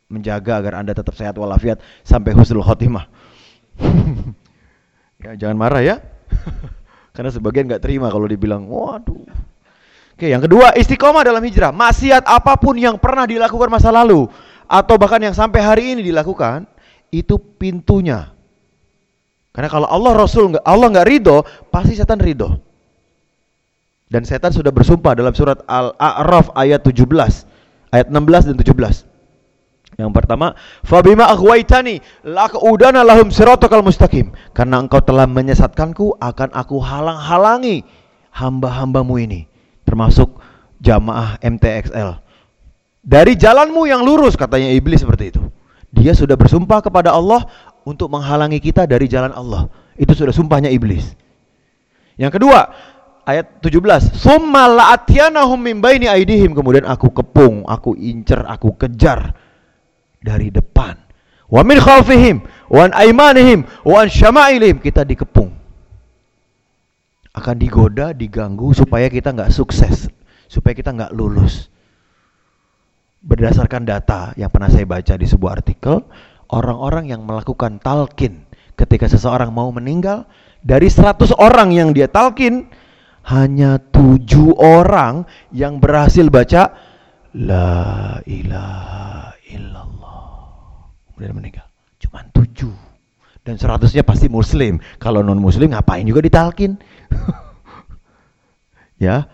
menjaga 0.10 0.58
agar 0.58 0.82
anda 0.82 0.98
tetap 0.98 1.14
sehat 1.14 1.38
walafiat 1.38 1.78
sampai 2.02 2.34
husnul 2.34 2.66
khotimah 2.66 3.06
Ya, 5.24 5.32
jangan 5.40 5.56
marah 5.56 5.80
ya. 5.80 5.96
Karena 7.16 7.32
sebagian 7.32 7.72
nggak 7.72 7.80
terima 7.80 8.12
kalau 8.12 8.28
dibilang, 8.28 8.68
waduh. 8.68 9.24
Oke, 10.14 10.30
yang 10.30 10.44
kedua, 10.44 10.76
istiqomah 10.76 11.24
dalam 11.26 11.42
hijrah. 11.42 11.72
Maksiat 11.72 12.28
apa 12.28 12.60
pun 12.60 12.76
yang 12.78 13.00
pernah 13.00 13.24
dilakukan 13.26 13.72
masa 13.72 13.90
lalu 13.90 14.28
atau 14.74 14.98
bahkan 14.98 15.22
yang 15.22 15.38
sampai 15.38 15.62
hari 15.62 15.84
ini 15.94 16.02
dilakukan, 16.02 16.66
itu 17.14 17.38
pintunya. 17.38 18.34
Karena 19.54 19.70
kalau 19.70 19.86
Allah 19.86 20.18
Rasul 20.18 20.58
nggak 20.58 20.66
Allah 20.66 20.88
nggak 20.90 21.08
ridho, 21.14 21.46
pasti 21.70 21.94
setan 21.94 22.18
ridho. 22.18 22.58
Dan 24.10 24.26
setan 24.26 24.50
sudah 24.50 24.74
bersumpah 24.74 25.14
dalam 25.14 25.34
surat 25.38 25.62
Al-A'raf 25.70 26.58
ayat 26.58 26.82
17, 26.82 27.06
ayat 27.94 28.10
16 28.10 28.50
dan 28.50 28.58
17. 28.58 29.14
Yang 29.94 30.10
pertama, 30.10 30.58
fabima 30.82 31.30
aghwaitani 31.30 32.02
laqudana 32.26 33.06
lahum 33.06 33.30
siratal 33.30 33.86
mustaqim. 33.86 34.34
Karena 34.58 34.82
engkau 34.82 35.06
telah 35.06 35.30
menyesatkanku, 35.30 36.18
akan 36.18 36.50
aku 36.50 36.82
halang-halangi 36.82 37.86
hamba-hambamu 38.34 39.22
ini, 39.22 39.46
termasuk 39.86 40.42
jamaah 40.82 41.38
MTXL. 41.46 42.23
Dari 43.04 43.36
jalanmu 43.36 43.84
yang 43.84 44.08
lurus 44.08 44.39
katanya 44.39 44.72
iblis 44.72 45.04
seperti 45.04 45.36
itu. 45.36 45.44
Dia 45.92 46.16
sudah 46.16 46.39
bersumpah 46.39 46.80
kepada 46.80 47.12
Allah 47.12 47.44
untuk 47.84 48.08
menghalangi 48.08 48.63
kita 48.63 48.88
dari 48.88 49.12
jalan 49.12 49.36
Allah. 49.36 49.68
Itu 50.00 50.16
sudah 50.16 50.32
sumpahnya 50.32 50.72
iblis. 50.72 51.12
Yang 52.16 52.39
kedua, 52.39 52.72
ayat 53.28 53.60
17. 53.60 54.16
Summa 54.16 54.72
la'atyanahum 54.72 55.60
min 55.60 55.84
baini 55.84 56.08
aidihim. 56.08 56.56
Kemudian 56.56 56.88
aku 56.88 57.12
kepung, 57.12 57.68
aku 57.68 57.94
incer, 58.00 58.39
aku 58.48 58.74
kejar 58.80 59.36
dari 60.24 60.48
depan. 60.48 60.96
Wa 61.52 61.62
min 61.62 61.78
khalfihim 61.78 62.42
wa 62.72 62.88
an 62.88 62.92
aimanihim 62.96 63.68
wa 63.84 64.02
an 64.02 64.08
syama'ilihim 64.08 64.80
kita 64.80 65.04
dikepung. 65.04 65.52
Akan 67.36 67.60
digoda, 67.60 68.16
diganggu 68.16 68.72
supaya 68.72 69.12
kita 69.12 69.36
nggak 69.36 69.52
sukses, 69.52 70.08
supaya 70.48 70.74
kita 70.74 70.96
nggak 70.96 71.12
lulus. 71.12 71.73
Berdasarkan 73.24 73.88
data 73.88 74.36
yang 74.36 74.52
pernah 74.52 74.68
saya 74.68 74.84
baca 74.84 75.16
di 75.16 75.24
sebuah 75.24 75.64
artikel, 75.64 76.04
orang-orang 76.52 77.08
yang 77.08 77.24
melakukan 77.24 77.80
talkin 77.80 78.44
ketika 78.76 79.08
seseorang 79.08 79.56
mau 79.56 79.72
meninggal, 79.72 80.28
dari 80.60 80.92
100 80.92 81.32
orang 81.40 81.72
yang 81.72 81.96
dia 81.96 82.12
talkin, 82.12 82.68
hanya 83.32 83.80
tujuh 83.80 84.60
orang 84.60 85.24
yang 85.56 85.80
berhasil 85.80 86.28
baca 86.28 86.76
La 87.34 88.20
ilaha 88.30 89.34
illallah 89.50 90.14
kemudian 91.10 91.34
meninggal. 91.34 91.66
Cuma 91.98 92.22
tujuh. 92.30 92.74
Dan 93.42 93.56
seratusnya 93.58 94.06
pasti 94.06 94.28
muslim. 94.28 94.78
Kalau 95.00 95.26
non 95.26 95.40
muslim 95.42 95.72
ngapain 95.72 96.06
juga 96.06 96.22
ditalkin. 96.22 96.78
ya, 99.06 99.26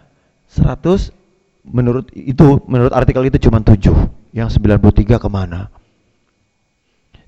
seratus 0.47 1.11
menurut 1.69 2.09
itu 2.17 2.59
menurut 2.65 2.91
artikel 2.91 3.23
itu 3.29 3.49
cuma 3.49 3.61
tujuh. 3.61 3.95
Yang 4.29 4.57
sembilan 4.57 4.77
puluh 4.77 4.95
tiga 4.97 5.17
ke 5.17 5.29
mana? 5.29 5.69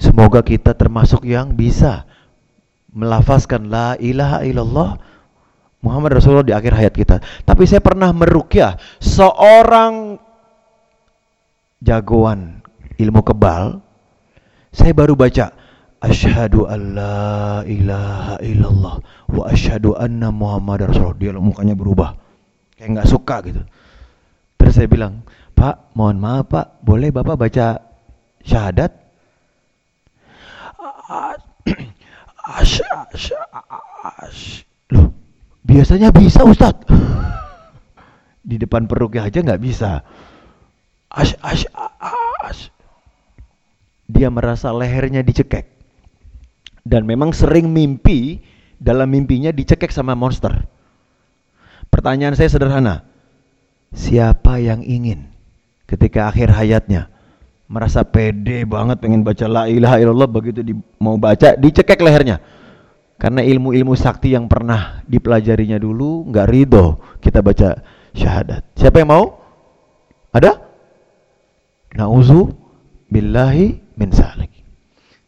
Semoga 0.02 0.42
kita 0.42 0.74
termasuk 0.74 1.26
yang 1.26 1.54
bisa 1.54 2.06
melafazkan 2.92 3.70
la 3.70 3.94
ilaha 4.02 4.44
illallah 4.44 4.92
Muhammad 5.82 6.18
Rasulullah 6.18 6.46
di 6.46 6.54
akhir 6.54 6.74
hayat 6.78 6.94
kita. 6.94 7.18
Tapi 7.46 7.64
saya 7.66 7.82
pernah 7.82 8.10
merukyah 8.14 8.78
seorang 9.02 10.18
jagoan 11.82 12.62
ilmu 13.02 13.22
kebal 13.26 13.82
saya 14.70 14.94
baru 14.94 15.18
baca 15.18 15.58
Asyhadu 16.02 16.66
an 16.66 16.98
la 16.98 17.62
ilaha 17.70 18.42
illallah 18.42 18.96
wa 19.30 19.44
asyhadu 19.46 19.94
anna 19.94 20.34
Muhammad 20.34 20.90
Rasulullah. 20.90 21.14
Dia 21.22 21.38
mukanya 21.38 21.78
berubah. 21.78 22.18
Kayak 22.74 22.90
nggak 22.98 23.10
suka 23.14 23.36
gitu. 23.46 23.62
Terus 24.62 24.78
saya 24.78 24.86
bilang, 24.86 25.26
"Pak, 25.58 25.98
mohon 25.98 26.22
maaf, 26.22 26.46
Pak, 26.54 26.86
boleh 26.86 27.10
Bapak 27.10 27.34
baca 27.34 27.82
syahadat?" 28.46 28.94
Ash, 32.42 32.78
ash. 32.78 33.30
Loh, 34.94 35.10
biasanya 35.66 36.14
bisa 36.14 36.46
Ustaz. 36.46 36.78
Di 38.42 38.62
depan 38.62 38.86
perutnya 38.86 39.26
aja 39.26 39.42
nggak 39.42 39.62
bisa. 39.62 40.06
Ash, 41.10 41.34
ash, 41.42 41.66
ash 41.74 42.70
dia 44.12 44.28
merasa 44.28 44.70
lehernya 44.76 45.24
dicekek. 45.24 45.66
Dan 46.84 47.08
memang 47.08 47.32
sering 47.32 47.72
mimpi, 47.72 48.44
dalam 48.76 49.08
mimpinya 49.08 49.56
dicekek 49.56 49.94
sama 49.94 50.18
monster. 50.18 50.68
Pertanyaan 51.88 52.36
saya 52.36 52.52
sederhana. 52.52 53.08
Siapa 53.92 54.60
yang 54.64 54.82
ingin 54.88 55.28
ketika 55.88 56.32
akhir 56.32 56.52
hayatnya 56.56 57.12
merasa 57.68 58.04
pede 58.08 58.64
banget 58.64 59.00
pengen 59.04 59.24
baca 59.24 59.48
la 59.48 59.64
ilaha 59.68 60.00
illallah 60.00 60.28
begitu 60.28 60.64
di, 60.64 60.74
mau 61.00 61.16
baca 61.20 61.56
dicekek 61.56 62.00
lehernya 62.00 62.40
karena 63.20 63.44
ilmu-ilmu 63.44 63.96
sakti 63.96 64.36
yang 64.36 64.48
pernah 64.48 65.04
dipelajarinya 65.08 65.80
dulu 65.80 66.28
nggak 66.32 66.48
ridho 66.48 67.00
kita 67.20 67.40
baca 67.44 67.80
syahadat 68.16 68.64
siapa 68.76 69.04
yang 69.04 69.12
mau 69.12 69.40
ada 70.32 70.64
nauzu 71.96 72.56
billahi 73.12 73.76
min 74.00 74.10
salik. 74.16 74.52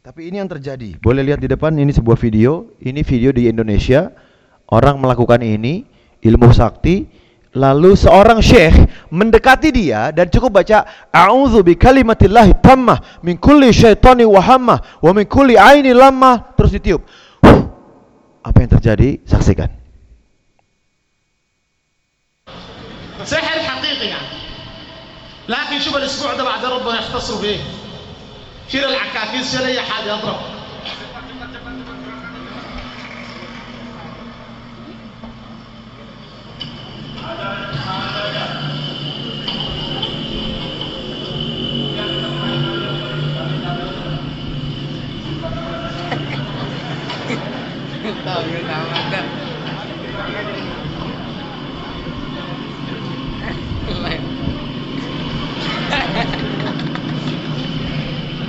Tapi 0.04 0.32
ini 0.32 0.39
yang 0.39 0.47
terjadi. 0.52 0.99
Boleh 0.99 1.23
lihat 1.23 1.39
di 1.39 1.47
depan 1.47 1.76
ini 1.76 1.91
sebuah 1.91 2.19
video. 2.19 2.71
Ini 2.80 3.04
video 3.04 3.32
di 3.32 3.47
Indonesia. 3.47 4.12
Orang 4.67 4.99
melakukan 4.99 5.43
ini 5.43 5.88
ilmu 6.23 6.52
sakti. 6.52 7.08
Lalu 7.57 7.96
seorang 7.96 8.44
syekh 8.44 8.76
mendekati 9.09 9.72
dia 9.72 10.12
dan 10.12 10.28
cukup 10.28 10.61
baca 10.61 10.85
A'udzu 11.09 11.64
bi 11.64 11.74
kalimatillahi 11.81 12.61
tammah 12.61 13.24
min 13.24 13.40
kulli 13.40 13.72
syaitani 13.72 14.28
wa 14.28 14.38
hammah 14.38 14.78
wa 15.00 15.11
min 15.16 15.24
kulli 15.24 15.57
aini 15.57 15.96
lamah 15.96 16.52
terus 16.54 16.76
ditiup. 16.76 17.02
Huh. 17.40 17.61
Apa 18.44 18.57
yang 18.62 18.70
terjadi? 18.78 19.24
Saksikan. 19.24 19.78
سحر 23.28 23.61
حقيقي 23.61 24.09
يعني 24.09 24.26
لكن 25.48 25.81
شوف 25.81 25.96
الاسبوع 25.96 26.35
ده 26.35 26.44
بعد 26.44 26.64
ربنا 26.64 26.98
يختصر 26.98 27.40
بايه 27.40 27.61
كلا 28.72 28.88
العكاكيز 28.88 29.59
شل 29.59 29.64
اي 29.64 29.81
حاجه 29.81 30.16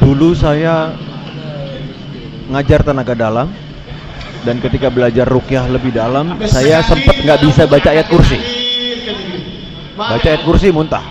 Dulu 0.04 0.30
saya 0.30 0.94
ngajar 2.46 2.86
tenaga 2.86 3.18
dalam 3.18 3.50
dan 4.46 4.62
ketika 4.62 4.86
belajar 4.86 5.26
rukyah 5.26 5.66
lebih 5.66 5.90
dalam 5.90 6.38
saya 6.46 6.84
sempat 6.86 7.18
nggak 7.24 7.40
bisa 7.42 7.66
baca 7.66 7.88
ayat 7.90 8.06
kursi 8.06 8.53
baca 9.97 10.15
في 10.19 10.27
ayat 10.31 10.41
kursi 10.47 10.69
muntah 10.71 11.03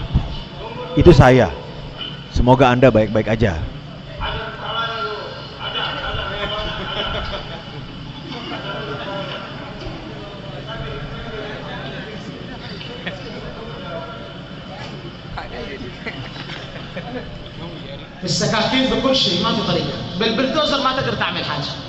itu 0.97 1.13
saya 1.13 1.53
semoga 2.33 2.73
anda 2.73 2.89
baik-baik 2.89 3.29
aja 3.29 3.59
بالسكاكين 18.23 18.91
بكل 18.91 19.17
شيء 19.17 19.43
ما 19.43 19.55
في 19.55 19.63
طريقه 19.63 19.99
بالبلدوزر 20.19 20.83
ما 20.83 20.93
تقدر 20.93 21.15
تعمل 21.15 21.45
حاجه 21.45 21.82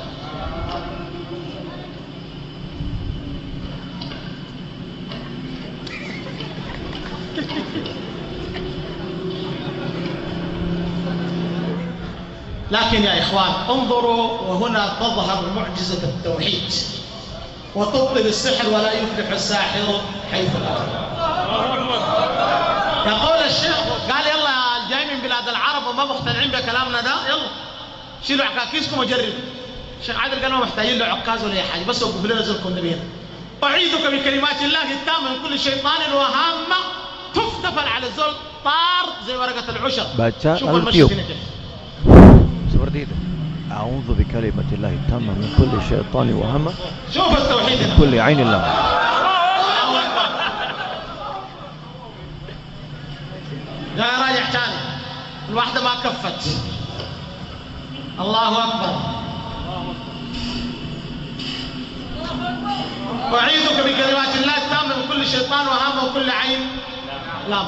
لكن 12.87 13.05
يا 13.05 13.23
إخوان 13.23 13.53
انظروا 13.71 14.41
وهنا 14.41 14.97
تظهر 15.01 15.51
معجزة 15.57 16.03
التوحيد. 16.05 16.73
وتبطل 17.75 18.19
السحر 18.19 18.69
ولا 18.69 18.93
يفلح 18.93 19.31
الساحر 19.31 20.01
حيث 20.33 20.49
اتى 20.57 20.95
يقول 23.07 23.37
الشيخ 23.47 23.77
قال 24.11 24.27
يلا 24.27 24.89
جاي 24.91 25.15
من 25.15 25.21
بلاد 25.21 25.49
العرب 25.49 25.87
وما 25.87 26.05
مقتنعين 26.05 26.51
بكلامنا 26.51 27.01
ده 27.01 27.15
يلا. 27.29 27.49
شيلوا 28.27 28.45
عكاكيسكم 28.47 28.99
وجربوا. 28.99 29.33
الشيخ 30.01 30.17
عادل 30.17 30.43
قال 30.43 30.53
ما 30.53 30.59
محتاجين 30.59 30.99
له 30.99 31.05
عكاز 31.05 31.45
ولا 31.45 31.53
أي 31.55 31.63
حاجة 31.63 31.85
بس 31.85 32.03
وقفوا 32.03 32.29
لنا 32.29 32.43
زلكم 32.43 32.69
النبي 32.69 32.97
أعيذك 33.65 34.07
بكلمات 34.07 34.63
الله 34.63 34.93
التامة 34.93 35.31
من 35.31 35.49
كل 35.49 35.59
شيطان 35.59 36.13
وهامة 36.15 36.77
تفتفل 37.35 37.89
على 37.89 38.07
الزول 38.07 38.33
طار 38.65 39.07
زي 39.27 39.37
ورقة 39.37 39.69
العشر 39.69 40.07
شوف 40.59 40.69
المشي 40.77 40.99
كيف. 41.09 41.37
ورديده 42.85 43.17
أعوذ 43.73 44.09
بكلمة 44.19 44.65
الله 44.73 44.89
التامة 44.89 45.33
من 45.33 45.49
كل 45.59 45.89
شيطان 45.89 46.33
وهمة 46.33 46.73
شوف 47.15 47.39
التوحيد 47.39 47.79
من 47.79 47.97
كل 47.99 48.21
عين 48.21 48.41
الله 48.41 48.61
لا 53.97 54.05
راجع 54.05 54.51
تاني 54.53 54.79
الواحدة 55.49 55.83
ما 55.85 55.91
كفت. 56.05 56.49
الله 58.21 58.65
أكبر. 58.65 58.95
أعيذك 63.39 63.77
بكلمات 63.81 64.35
الله 64.37 64.57
التامة 64.57 64.97
من 64.97 65.09
كل 65.09 65.27
شيطان 65.27 65.67
وهمة 65.67 66.05
وكل 66.05 66.31
عين 66.31 66.61
لا 67.49 67.63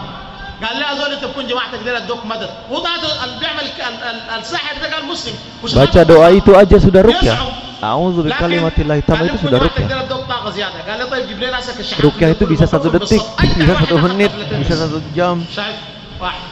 قال 0.62 0.78
لي 0.78 0.86
هذول 0.86 1.18
تكون 1.22 1.48
جماعتك 1.50 1.80
دي 1.82 1.90
ادوك 1.98 2.22
مدد 2.26 2.50
هو 2.70 2.78
ده 2.86 2.90
اللي 3.26 3.40
بيعمل 3.42 3.66
ال- 3.66 4.04
ال- 4.06 4.40
الساحر 4.40 4.76
ده 4.82 4.88
قال 4.94 5.06
مسلم 5.10 5.34
مش 5.66 5.74
baca 5.74 5.98
غلط. 6.06 6.06
doa 6.12 6.28
itu 6.30 6.52
aja 6.54 6.78
sudah 6.78 7.02
rukyah 7.02 7.34
يزعم. 7.34 7.50
A'udzu 7.82 8.22
لكن 8.22 8.30
bikalimatillahi 8.30 9.02
قال 9.02 9.10
tamma 9.10 9.24
لي 9.26 9.30
itu 9.34 9.38
تكون 9.42 9.50
sudah 9.50 9.58
جماعتك 9.58 9.82
rukyah 9.82 9.88
دي 9.90 9.94
ادوك 10.06 10.22
طاقة 10.30 10.50
زيادة 10.54 10.80
قال 10.86 10.98
لي 11.02 11.06
طيب 11.10 11.24
جيب 11.28 11.38
لنا 11.42 11.52
ناسك 11.58 11.78
الشحات 11.82 12.06
rukyah 12.06 12.30
itu 12.38 12.44
bisa 12.46 12.66
satu 12.70 12.88
detik 12.94 13.22
bisa 13.58 13.74
satu 13.74 13.96
menit 14.06 14.32
bisa 14.62 14.74
satu 14.78 15.02
jam 15.18 15.42
شايف 15.50 15.78
واحد 16.22 16.44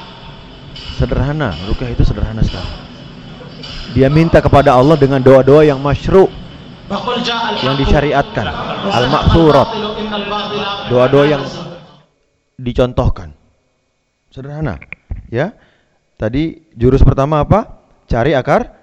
sederhana 0.97 1.53
rukyah 1.69 1.89
itu 1.93 2.03
sederhana 2.03 2.41
sekali 2.41 2.65
dia 3.93 4.09
minta 4.09 4.41
kepada 4.41 4.73
Allah 4.73 4.97
dengan 4.97 5.21
doa-doa 5.21 5.61
yang 5.65 5.77
masyru 5.77 6.25
فقل 6.89 7.21
جاء 7.21 7.43
الحق 7.53 7.61
yang 7.61 7.75
disyariatkan 7.77 8.45
وزهق 8.49 8.97
al-maksurat 8.97 9.67
الباطل 9.69 9.85
إن 10.01 10.11
الباطل 10.17 10.59
doa-doa 10.89 11.25
yang 11.29 11.41
كان 11.45 11.53
زهوقا. 11.53 11.77
dicontohkan 12.57 13.29
sederhana 14.34 14.82
ya. 15.30 15.54
Tadi 16.18 16.74
jurus 16.74 17.06
pertama 17.06 17.46
apa? 17.46 17.86
Cari 18.10 18.34
akar 18.34 18.74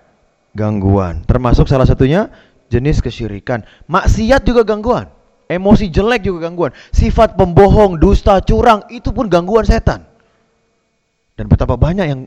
gangguan. 0.56 1.28
Termasuk 1.28 1.68
salah 1.68 1.84
satunya 1.84 2.32
jenis 2.72 3.04
kesyirikan. 3.04 3.68
Maksiat 3.92 4.48
juga 4.48 4.64
gangguan. 4.64 5.12
Emosi 5.52 5.92
jelek 5.92 6.24
juga 6.24 6.48
gangguan. 6.48 6.72
Sifat 6.96 7.36
pembohong 7.36 8.00
dusta 8.00 8.40
curang 8.40 8.88
itu 8.88 9.12
pun 9.12 9.28
gangguan 9.28 9.68
setan. 9.68 10.08
Dan 11.36 11.52
betapa 11.52 11.76
banyak 11.76 12.08
yang 12.08 12.22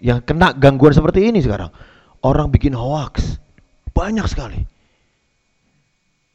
yang 0.00 0.18
kena 0.24 0.56
gangguan 0.56 0.96
seperti 0.96 1.28
ini 1.28 1.44
sekarang. 1.44 1.68
Orang 2.24 2.48
bikin 2.48 2.72
hoax. 2.72 3.40
Banyak 3.92 4.24
sekali. 4.28 4.60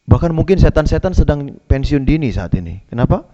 Bahkan 0.05 0.33
mungkin 0.37 0.61
setan-setan 0.61 1.17
sedang 1.17 1.57
pensiun 1.65 2.05
dini 2.05 2.29
saat 2.29 2.53
ini. 2.53 2.85
Kenapa 2.85 3.25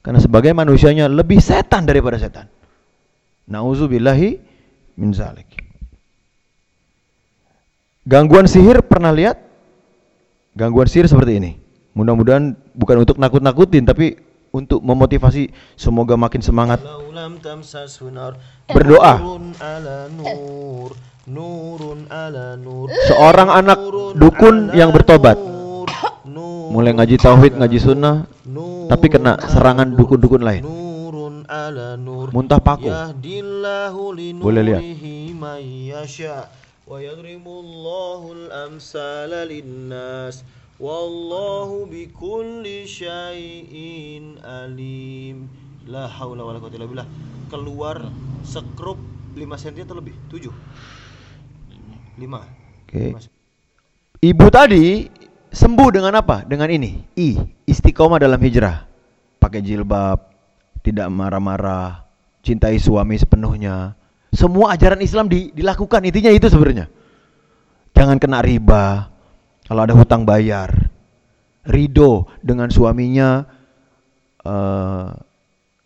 karena 0.00 0.20
sebagai 0.20 0.52
manusianya 0.56 1.06
lebih 1.08 1.40
setan 1.44 1.84
daripada 1.84 2.16
setan. 2.16 2.48
Nauzubillahi 3.50 4.40
min 4.96 5.12
zalik. 5.12 5.48
Gangguan 8.08 8.48
sihir 8.48 8.80
pernah 8.80 9.12
lihat? 9.12 9.36
Gangguan 10.56 10.88
sihir 10.88 11.04
seperti 11.04 11.36
ini. 11.36 11.52
Mudah-mudahan 11.92 12.56
bukan 12.72 13.04
untuk 13.04 13.20
nakut-nakutin 13.20 13.84
tapi 13.84 14.16
untuk 14.50 14.82
memotivasi 14.82 15.50
semoga 15.78 16.18
makin 16.18 16.42
semangat 16.42 16.82
berdoa 18.66 19.14
seorang 23.06 23.48
anak 23.50 23.78
dukun 24.18 24.74
yang 24.74 24.90
bertobat 24.90 25.38
mulai 26.71 26.91
ngaji 26.93 27.15
tauhid 27.17 27.53
ngaji 27.55 27.77
sunnah 27.79 28.15
نور 28.45 28.87
tapi 28.87 29.07
kena 29.09 29.35
على 29.37 29.49
serangan 29.49 29.87
نور. 29.91 29.97
dukun-dukun 29.99 30.41
lain 30.41 30.61
نور 30.63 31.15
على 31.49 31.87
نور 32.01 32.31
muntah 32.33 32.59
paku 32.59 32.89
يهدي 32.89 33.35
الله 33.41 33.93
Boleh 34.41 34.63
lihat. 34.63 34.81
لنوره 34.81 35.03
من 35.35 35.61
يشاء 35.93 36.45
ويضرب 36.85 37.45
الله 37.45 38.21
الأمثال 38.31 39.31
للناس 39.49 40.35
والله 40.77 41.69
بكل 41.87 42.65
شيء 42.85 43.73
عليم 44.43 45.37
لا 45.87 46.05
حول 46.07 46.37
ولا 46.37 46.59
قوة 46.59 46.73
إلا 46.75 46.85
بالله 46.85 47.07
keluar 47.45 48.05
sekrup 48.43 48.97
5 49.33 49.41
cm 49.63 49.85
atau 49.85 49.97
lebih 49.97 50.13
7 50.29 50.49
5 52.21 52.25
oke 52.85 53.03
ibu 54.21 54.45
tadi 54.47 55.09
sembuh 55.50 55.88
dengan 55.90 56.14
apa? 56.18 56.46
Dengan 56.46 56.70
ini. 56.70 57.02
I 57.18 57.38
istiqomah 57.66 58.22
dalam 58.22 58.38
hijrah. 58.40 58.86
Pakai 59.42 59.60
jilbab 59.62 60.18
tidak 60.80 61.06
marah-marah 61.10 62.06
cintai 62.40 62.78
suami 62.80 63.18
sepenuhnya. 63.18 63.94
Semua 64.30 64.78
ajaran 64.78 65.02
Islam 65.02 65.26
di- 65.26 65.50
dilakukan. 65.52 66.06
Intinya 66.06 66.30
itu 66.30 66.46
sebenarnya. 66.46 66.86
Jangan 67.94 68.16
kena 68.16 68.40
riba. 68.40 69.10
Kalau 69.66 69.82
ada 69.82 69.94
hutang 69.94 70.22
bayar. 70.24 70.70
Ridho 71.66 72.30
dengan 72.40 72.70
suaminya. 72.72 73.44
Eh, 74.40 75.08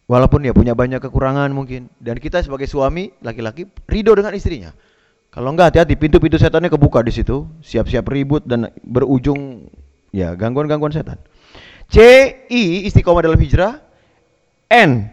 walaupun 0.07 0.47
ya 0.47 0.53
punya 0.55 0.77
banyak 0.77 1.03
kekurangan 1.03 1.51
mungkin. 1.51 1.91
Dan 1.99 2.21
kita 2.21 2.45
sebagai 2.45 2.69
suami 2.69 3.11
laki-laki 3.25 3.67
ridho 3.89 4.13
dengan 4.15 4.37
istrinya 4.37 4.71
kalau 5.35 5.51
enggak 5.51 5.75
hati-hati. 5.75 5.99
Pintu-pintu 5.99 6.39
setannya 6.39 6.71
kebuka 6.71 7.03
di 7.03 7.11
situ. 7.11 7.51
Siap-siap 7.59 8.07
ribut 8.07 8.47
dan 8.47 8.71
berujung 8.87 9.67
ya 10.15 10.39
gangguan-gangguan 10.39 10.95
setan. 10.95 11.19
C 11.91 11.99
I 12.47 12.87
istiqomah 12.87 13.27
dalam 13.27 13.43
hijrah. 13.43 13.83
N 14.71 15.11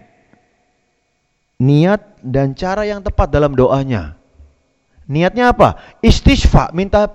niat 1.62 2.22
dan 2.26 2.54
cara 2.54 2.86
yang 2.86 3.02
tepat 3.02 3.34
dalam 3.34 3.58
doanya. 3.58 4.18
Niatnya 5.10 5.54
apa? 5.54 5.78
Istisfa 6.06 6.70
minta 6.74 7.10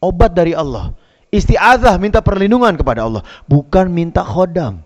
obat 0.00 0.36
dari 0.36 0.52
Allah. 0.52 0.92
Isti'adzah 1.32 1.96
minta 1.96 2.20
perlindungan 2.20 2.76
kepada 2.76 3.08
Allah. 3.08 3.24
Bukan 3.48 3.88
minta 3.88 4.20
khodam. 4.20 4.84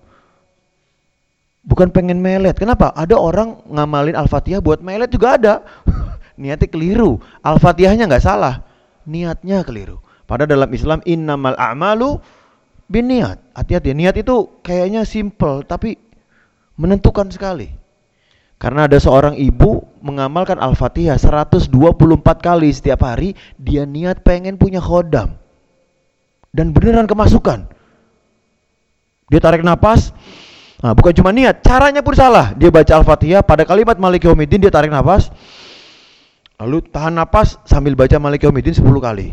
Bukan 1.66 1.90
pengen 1.90 2.22
melet. 2.22 2.54
Kenapa? 2.54 2.94
Ada 2.94 3.18
orang 3.18 3.66
ngamalin 3.66 4.14
al-fatihah 4.14 4.62
buat 4.62 4.78
melet 4.78 5.10
juga 5.10 5.34
ada 5.34 5.54
niatnya 6.36 6.68
keliru 6.68 7.20
al-fatihahnya 7.42 8.08
nggak 8.08 8.24
salah 8.24 8.64
niatnya 9.08 9.64
keliru 9.64 10.00
padahal 10.24 10.48
dalam 10.48 10.70
Islam 10.72 11.00
innamal 11.04 11.56
a'malu 11.56 12.20
biniat 12.86 13.40
hati-hati 13.56 13.92
niat 13.96 14.16
itu 14.20 14.60
kayaknya 14.62 15.02
simple 15.02 15.64
tapi 15.66 15.96
menentukan 16.76 17.32
sekali 17.32 17.86
karena 18.56 18.88
ada 18.88 18.96
seorang 18.96 19.36
ibu 19.36 19.84
mengamalkan 20.00 20.56
Al-Fatihah 20.56 21.20
124 21.20 21.68
kali 22.40 22.72
setiap 22.72 23.04
hari, 23.04 23.36
dia 23.60 23.84
niat 23.84 24.24
pengen 24.24 24.56
punya 24.56 24.80
khodam. 24.80 25.36
Dan 26.56 26.72
beneran 26.72 27.04
kemasukan. 27.04 27.68
Dia 29.28 29.40
tarik 29.44 29.60
napas. 29.60 30.16
Nah, 30.80 30.96
bukan 30.96 31.12
cuma 31.20 31.36
niat, 31.36 31.60
caranya 31.60 32.00
pun 32.00 32.16
salah. 32.16 32.56
Dia 32.56 32.72
baca 32.72 32.96
Al-Fatihah 32.96 33.44
pada 33.44 33.68
kalimat 33.68 34.00
Malik 34.00 34.24
Yaumiddin 34.24 34.64
dia 34.64 34.72
tarik 34.72 34.88
napas. 34.88 35.28
Lalu 36.56 36.88
tahan 36.88 37.20
napas 37.20 37.60
sambil 37.68 37.92
baca 37.92 38.16
Malik 38.16 38.48
Yaumiddin 38.48 38.72
10 38.72 38.84
kali. 38.96 39.28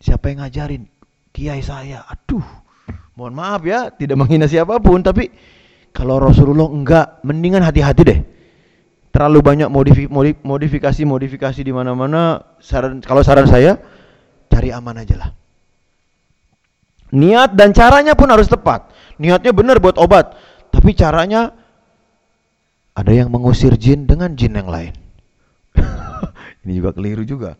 Siapa 0.00 0.32
yang 0.32 0.40
ngajarin? 0.44 0.88
Kiai 1.28 1.60
saya. 1.60 2.08
Aduh. 2.08 2.44
Mohon 3.20 3.34
maaf 3.36 3.62
ya, 3.68 3.92
tidak 3.92 4.16
menghina 4.16 4.48
siapa 4.48 4.80
pun, 4.80 5.04
tapi 5.04 5.28
kalau 5.92 6.16
Rasulullah 6.16 6.72
enggak, 6.72 7.20
mendingan 7.20 7.60
hati-hati 7.60 8.02
deh. 8.06 8.20
Terlalu 9.12 9.38
banyak 9.44 9.68
modifi- 9.68 10.08
modif- 10.08 10.40
modifikasi-modifikasi 10.40 11.60
di 11.60 11.72
mana-mana. 11.74 12.40
Saran 12.62 13.04
kalau 13.04 13.20
saran 13.20 13.44
saya, 13.44 13.76
cari 14.48 14.72
aman 14.72 15.04
aja 15.04 15.20
lah. 15.20 15.30
Niat 17.12 17.58
dan 17.58 17.74
caranya 17.74 18.14
pun 18.14 18.30
harus 18.30 18.46
tepat. 18.46 18.88
Niatnya 19.18 19.50
benar 19.50 19.82
buat 19.82 19.98
obat, 19.98 20.38
tapi 20.70 20.96
caranya 20.96 21.52
ada 22.94 23.12
yang 23.12 23.28
mengusir 23.28 23.74
jin 23.76 24.06
dengan 24.06 24.32
jin 24.32 24.56
yang 24.56 24.70
lain. 24.70 24.94
ini 26.64 26.72
juga 26.76 26.90
keliru 26.92 27.22
juga. 27.22 27.56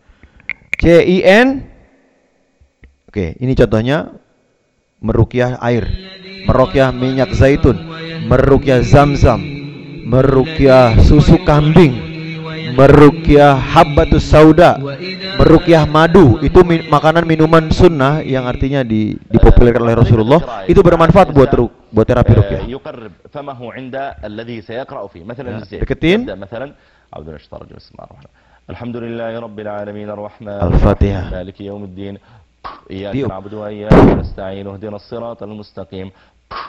C 0.76 1.00
I 1.00 1.22
N. 1.22 1.48
Oke, 3.06 3.34
ini 3.38 3.52
contohnya. 3.52 3.98
Merukyah 5.00 5.56
air, 5.64 5.88
merukyah 6.44 6.92
minyak 6.92 7.32
zaitun, 7.32 7.72
merukyah 8.28 8.84
zam-zam, 8.84 9.40
merukyah 10.04 10.92
susu 11.00 11.40
kambing, 11.40 11.96
merukyah 12.76 13.56
habbatus 13.56 14.28
sauda, 14.28 14.76
merukyah 15.40 15.88
madu. 15.88 16.36
Itu 16.44 16.60
mi- 16.62 16.84
makanan 16.84 17.24
minuman 17.24 17.72
sunnah 17.72 18.20
yang 18.20 18.44
artinya 18.44 18.84
di, 18.84 19.16
dipopulerkan 19.24 19.80
oleh 19.80 19.96
Rasulullah. 19.96 20.40
Itu 20.68 20.84
bermanfaat 20.84 21.32
buat 21.32 21.48
ru- 21.48 21.72
buat 21.88 22.04
terapi 22.04 22.32
rukyah. 22.36 22.60
آه، 25.48 25.64
من 27.18 27.34
الشيطان 27.34 27.60
الرجيم 27.60 27.76
بسم 27.76 27.94
الله 27.94 28.04
الرحمن 28.06 28.22
الرحيم 28.22 28.70
الحمد 28.70 28.96
لله 28.96 29.32
رب 29.46 29.58
العالمين 29.60 30.08
الرحمن 30.10 30.62
الفاتحة. 30.62 31.30
مالك 31.30 31.60
يوم 31.60 31.84
الدين 31.84 32.14
إياك. 32.90 33.14
نعبد 33.26 33.54
وإياك 33.54 33.92
نستعين 34.22 34.66
اهدنا 34.66 34.96
الصراط 34.96 35.42
المستقيم 35.42 36.10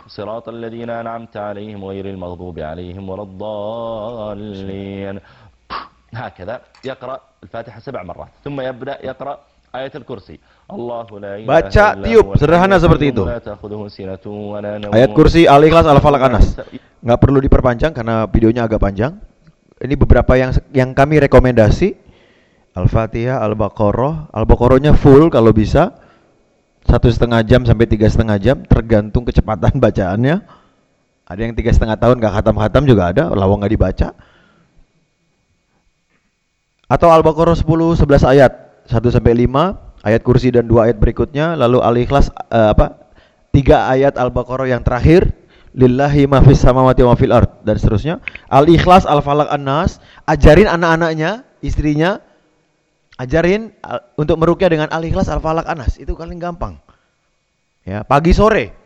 صراط 0.07 0.49
الذين 0.49 0.89
أنعمت 0.89 1.37
عليهم 1.37 1.85
غير 1.85 2.05
المغضوب 2.09 2.59
عليهم 2.59 3.09
ولا 3.09 3.23
الضالين 3.23 5.15
هكذا 6.13 6.61
يقرأ 6.85 7.17
الفاتحة 7.43 7.79
سبع 7.79 8.03
مرات 8.03 8.31
ثم 8.43 8.61
يبدأ 8.61 8.97
يقرأ 9.05 9.37
آية 9.75 9.93
الكرسي 9.95 10.39
الله 10.73 11.07
لا 11.19 11.37
إله 11.37 11.47
Baca 11.47 11.85
إلا 11.93 12.05
tiup, 12.07 12.25
sederhana 12.35 12.75
الحي 12.75 12.83
seperti 12.83 13.05
itu. 13.13 13.23
Ayat 14.89 15.11
kursi 15.13 15.45
Al-Ikhlas 15.45 15.85
Al-Falaq 15.85 16.21
Anas. 16.27 16.57
Nggak 17.05 17.19
perlu 17.21 17.39
diperpanjang 17.45 17.93
karena 17.93 18.25
videonya 18.25 18.65
agak 18.65 18.81
panjang. 18.81 19.30
Ini 19.81 19.97
beberapa 19.97 20.37
yang 20.37 20.53
yang 20.69 20.93
kami 20.93 21.17
rekomendasi. 21.25 21.97
Al-Fatihah, 22.77 23.41
Al-Baqarah. 23.41 24.29
Al-Baqarahnya 24.29 24.93
full 24.93 25.33
kalau 25.33 25.49
bisa. 25.51 25.97
Satu 26.85 27.09
setengah 27.09 27.41
jam 27.45 27.65
sampai 27.65 27.85
tiga 27.89 28.09
setengah 28.09 28.37
jam, 28.41 28.61
tergantung 28.65 29.25
kecepatan 29.25 29.77
bacaannya. 29.83 30.41
Ada 31.25 31.41
yang 31.41 31.53
tiga 31.57 31.73
setengah 31.73 31.97
tahun 31.97 32.21
nggak 32.21 32.33
khatam-khatam 32.33 32.83
juga 32.85 33.03
ada, 33.13 33.23
lawang 33.33 33.61
nggak 33.61 33.73
dibaca. 33.73 34.09
Atau 36.91 37.07
Al-Baqarah 37.07 37.55
10 37.55 38.03
11 38.03 38.03
ayat, 38.27 38.51
1 38.83 39.15
sampai 39.15 39.47
5, 39.47 40.03
ayat 40.03 40.21
kursi 40.27 40.51
dan 40.51 40.67
dua 40.67 40.91
ayat 40.91 40.99
berikutnya, 40.99 41.55
lalu 41.55 41.79
Al-Ikhlas 41.79 42.35
eh, 42.51 42.75
apa? 42.75 42.99
Tiga 43.55 43.87
ayat 43.87 44.19
Al-Baqarah 44.19 44.67
yang 44.67 44.83
terakhir, 44.83 45.31
lillahi 45.71 46.27
ma 46.27 46.43
fis 46.43 46.59
samawati 46.59 47.01
wa 47.03 47.15
fil 47.15 47.31
ard 47.31 47.63
dan 47.63 47.75
seterusnya. 47.79 48.19
Al-Ikhlas, 48.51 49.07
Al-Falaq, 49.07 49.47
An-Nas, 49.51 50.03
ajarin 50.27 50.67
anak-anaknya, 50.67 51.47
istrinya 51.63 52.19
ajarin 53.21 53.71
al- 53.85 54.03
untuk 54.17 54.39
merukyah 54.41 54.69
dengan 54.71 54.89
Al-Ikhlas, 54.91 55.31
Al-Falaq, 55.31 55.67
An-Nas. 55.67 55.99
Itu 56.01 56.17
paling 56.17 56.41
gampang. 56.41 56.79
Ya, 57.81 58.05
pagi 58.05 58.35
sore. 58.35 58.77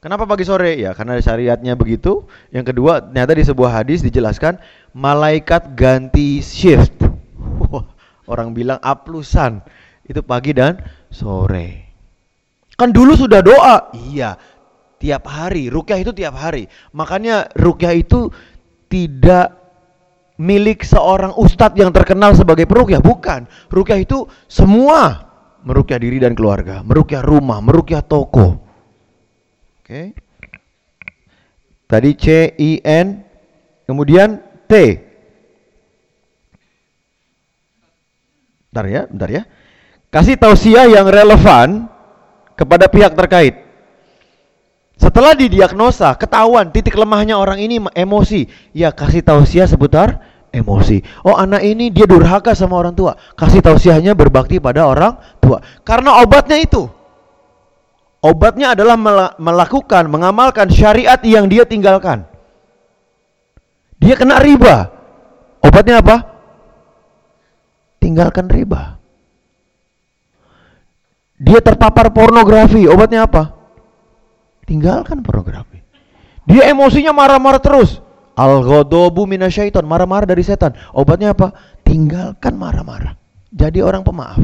Kenapa 0.00 0.24
pagi 0.24 0.48
sore? 0.48 0.80
Ya, 0.80 0.96
karena 0.96 1.20
syariatnya 1.20 1.76
begitu. 1.76 2.24
Yang 2.48 2.72
kedua, 2.72 3.04
ternyata 3.04 3.36
di 3.36 3.44
sebuah 3.44 3.84
hadis 3.84 4.00
dijelaskan 4.00 4.56
malaikat 4.96 5.76
ganti 5.76 6.40
shift. 6.40 6.96
Orang 8.30 8.56
bilang 8.56 8.80
aplusan. 8.80 9.60
Itu 10.08 10.24
pagi 10.24 10.56
dan 10.56 10.80
sore. 11.12 11.92
Kan 12.80 12.96
dulu 12.96 13.12
sudah 13.12 13.44
doa. 13.44 13.92
Iya. 13.92 14.40
Tiap 15.00 15.24
hari, 15.24 15.72
rukyah 15.72 15.96
itu 15.96 16.12
tiap 16.12 16.36
hari. 16.36 16.68
Makanya 16.92 17.48
rukyah 17.56 17.96
itu 17.96 18.28
tidak 18.92 19.56
milik 20.36 20.84
seorang 20.84 21.32
ustadz 21.40 21.80
yang 21.80 21.88
terkenal 21.88 22.36
sebagai 22.36 22.68
perukyah, 22.68 23.00
bukan. 23.00 23.48
Rukyah 23.72 23.96
itu 23.96 24.28
semua 24.44 25.24
merukyah 25.64 25.96
diri 25.96 26.20
dan 26.20 26.36
keluarga, 26.36 26.84
merukyah 26.84 27.24
rumah, 27.24 27.64
merukyah 27.64 28.04
toko. 28.04 28.60
Oke. 29.80 30.12
Tadi 31.88 32.10
C 32.20 32.52
I 32.60 32.84
N 32.84 33.24
kemudian 33.88 34.36
T. 34.68 34.72
Bentar 38.68 38.84
ya, 38.84 39.02
bentar 39.08 39.30
ya. 39.32 39.42
Kasih 40.12 40.36
tausiah 40.36 40.86
yang 40.86 41.08
relevan 41.08 41.88
kepada 42.52 42.84
pihak 42.84 43.16
terkait. 43.16 43.69
Setelah 45.00 45.32
didiagnosa, 45.32 46.12
ketahuan 46.12 46.68
titik 46.68 46.92
lemahnya 46.92 47.40
orang 47.40 47.56
ini 47.56 47.80
emosi, 47.96 48.44
ya 48.76 48.92
kasih 48.92 49.24
tausiah 49.24 49.64
seputar 49.64 50.20
emosi. 50.52 51.00
Oh 51.24 51.40
anak 51.40 51.64
ini 51.64 51.88
dia 51.88 52.04
durhaka 52.04 52.52
sama 52.52 52.76
orang 52.76 52.92
tua, 52.92 53.16
kasih 53.32 53.64
tausiahnya 53.64 54.12
berbakti 54.12 54.60
pada 54.60 54.84
orang 54.84 55.16
tua. 55.40 55.64
Karena 55.88 56.20
obatnya 56.20 56.60
itu, 56.60 56.84
obatnya 58.20 58.76
adalah 58.76 59.00
mela- 59.00 59.34
melakukan, 59.40 60.04
mengamalkan 60.04 60.68
syariat 60.68 61.16
yang 61.24 61.48
dia 61.48 61.64
tinggalkan. 61.64 62.28
Dia 63.96 64.20
kena 64.20 64.36
riba, 64.36 64.92
obatnya 65.64 66.04
apa? 66.04 66.16
Tinggalkan 68.04 68.52
riba. 68.52 69.00
Dia 71.40 71.64
terpapar 71.64 72.12
pornografi, 72.12 72.84
obatnya 72.84 73.24
apa? 73.24 73.59
Tinggalkan 74.70 75.26
pornografi. 75.26 75.82
Dia 76.46 76.70
emosinya 76.70 77.10
marah-marah 77.10 77.58
terus. 77.58 77.98
Al 78.38 78.62
ghadabu 78.62 79.26
minasyaiton, 79.26 79.82
marah-marah 79.82 80.30
dari 80.30 80.46
setan. 80.46 80.78
Obatnya 80.94 81.34
apa? 81.34 81.50
Tinggalkan 81.82 82.54
marah-marah. 82.54 83.18
Jadi 83.50 83.82
orang 83.82 84.06
pemaaf. 84.06 84.38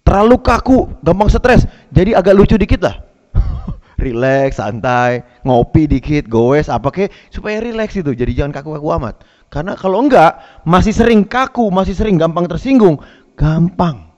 Terlalu 0.00 0.40
kaku, 0.40 0.88
gampang 1.04 1.28
stres. 1.28 1.68
Jadi 1.92 2.16
agak 2.16 2.32
lucu 2.32 2.56
dikit 2.56 2.80
lah. 2.80 3.04
relax, 4.00 4.56
santai, 4.56 5.20
ngopi 5.44 5.84
dikit, 5.84 6.24
goes 6.24 6.72
apa 6.72 6.88
kek 6.88 7.12
supaya 7.28 7.60
relax 7.60 8.00
itu. 8.00 8.16
Jadi 8.16 8.32
jangan 8.32 8.56
kaku-kaku 8.56 8.88
amat. 8.96 9.28
Karena 9.52 9.76
kalau 9.76 10.00
enggak, 10.00 10.64
masih 10.64 10.96
sering 10.96 11.28
kaku, 11.28 11.68
masih 11.68 11.92
sering 11.92 12.16
gampang 12.16 12.48
tersinggung, 12.48 12.96
gampang 13.36 14.08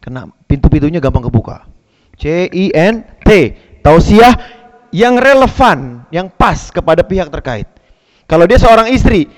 kena 0.00 0.28
pintu-pintunya 0.48 1.04
gampang 1.04 1.28
kebuka. 1.28 1.68
C 2.16 2.48
I 2.48 2.72
N 2.72 3.04
T 3.20 3.28
tausiah 3.84 4.32
yang 4.88 5.20
relevan, 5.20 6.08
yang 6.08 6.32
pas 6.32 6.72
kepada 6.72 7.04
pihak 7.04 7.28
terkait. 7.28 7.68
Kalau 8.24 8.48
dia 8.48 8.56
seorang 8.56 8.88
istri, 8.88 9.28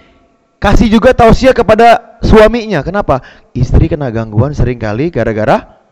kasih 0.62 0.86
juga 0.86 1.10
tausiah 1.10 1.50
kepada 1.50 2.20
suaminya. 2.22 2.86
Kenapa? 2.86 3.18
Istri 3.50 3.90
kena 3.90 4.14
gangguan 4.14 4.54
sering 4.54 4.78
kali 4.78 5.10
gara-gara 5.10 5.82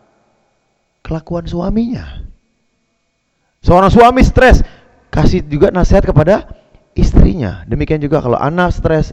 kelakuan 1.03 1.43
suaminya. 1.43 2.23
Seorang 3.59 3.91
suami 3.91 4.21
stres, 4.23 4.63
kasih 5.11 5.43
juga 5.43 5.73
nasihat 5.73 6.07
kepada 6.07 6.47
istrinya. 6.95 7.65
Demikian 7.67 7.99
juga 7.99 8.23
kalau 8.23 8.39
anak 8.39 8.71
stres, 8.71 9.11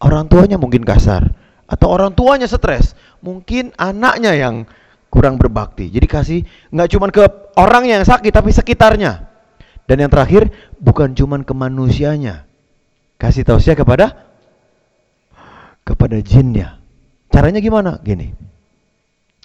orang 0.00 0.30
tuanya 0.30 0.56
mungkin 0.56 0.86
kasar 0.86 1.28
atau 1.70 1.86
orang 1.90 2.14
tuanya 2.16 2.48
stres, 2.50 2.94
mungkin 3.22 3.70
anaknya 3.78 4.34
yang 4.34 4.66
kurang 5.10 5.36
berbakti. 5.36 5.90
Jadi 5.90 6.06
kasih 6.06 6.40
nggak 6.70 6.88
cuma 6.94 7.10
ke 7.10 7.26
orang 7.58 7.84
yang 7.90 8.02
sakit 8.06 8.30
tapi 8.30 8.54
sekitarnya. 8.54 9.26
Dan 9.84 10.06
yang 10.06 10.10
terakhir 10.10 10.48
bukan 10.78 11.12
cuma 11.18 11.42
ke 11.42 11.50
manusianya. 11.50 12.46
Kasih 13.18 13.42
tausiah 13.42 13.74
kepada 13.74 14.14
kepada 15.82 16.16
jinnya. 16.22 16.78
Caranya 17.28 17.58
gimana? 17.58 17.98
Gini. 18.00 18.30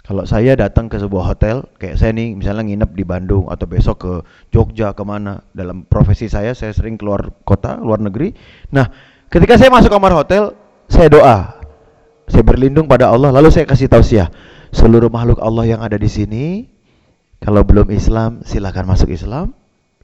Kalau 0.06 0.22
saya 0.30 0.54
datang 0.54 0.86
ke 0.86 1.02
sebuah 1.02 1.34
hotel, 1.34 1.66
kayak 1.82 1.98
saya 1.98 2.14
nih 2.14 2.38
misalnya 2.38 2.62
nginep 2.62 2.92
di 2.94 3.02
Bandung 3.02 3.50
atau 3.50 3.66
besok 3.66 3.98
ke 3.98 4.14
Jogja 4.54 4.94
ke 4.94 5.02
mana, 5.02 5.42
dalam 5.50 5.82
profesi 5.82 6.30
saya 6.30 6.54
saya 6.54 6.78
sering 6.78 6.94
keluar 6.94 7.34
kota, 7.42 7.82
luar 7.82 7.98
negeri. 7.98 8.30
Nah, 8.70 8.86
ketika 9.34 9.58
saya 9.58 9.74
masuk 9.74 9.90
kamar 9.90 10.14
hotel, 10.14 10.54
saya 10.86 11.10
doa, 11.10 11.58
saya 12.30 12.46
berlindung 12.46 12.86
pada 12.86 13.10
Allah, 13.10 13.34
lalu 13.34 13.50
saya 13.50 13.66
kasih 13.66 13.90
tausiah 13.90 14.30
seluruh 14.76 15.08
makhluk 15.08 15.40
Allah 15.40 15.66
yang 15.66 15.82
ada 15.82 15.96
di 15.96 16.12
sini, 16.12 16.68
kalau 17.40 17.64
belum 17.64 17.88
Islam 17.96 18.44
silahkan 18.44 18.84
masuk 18.84 19.08
Islam, 19.16 19.56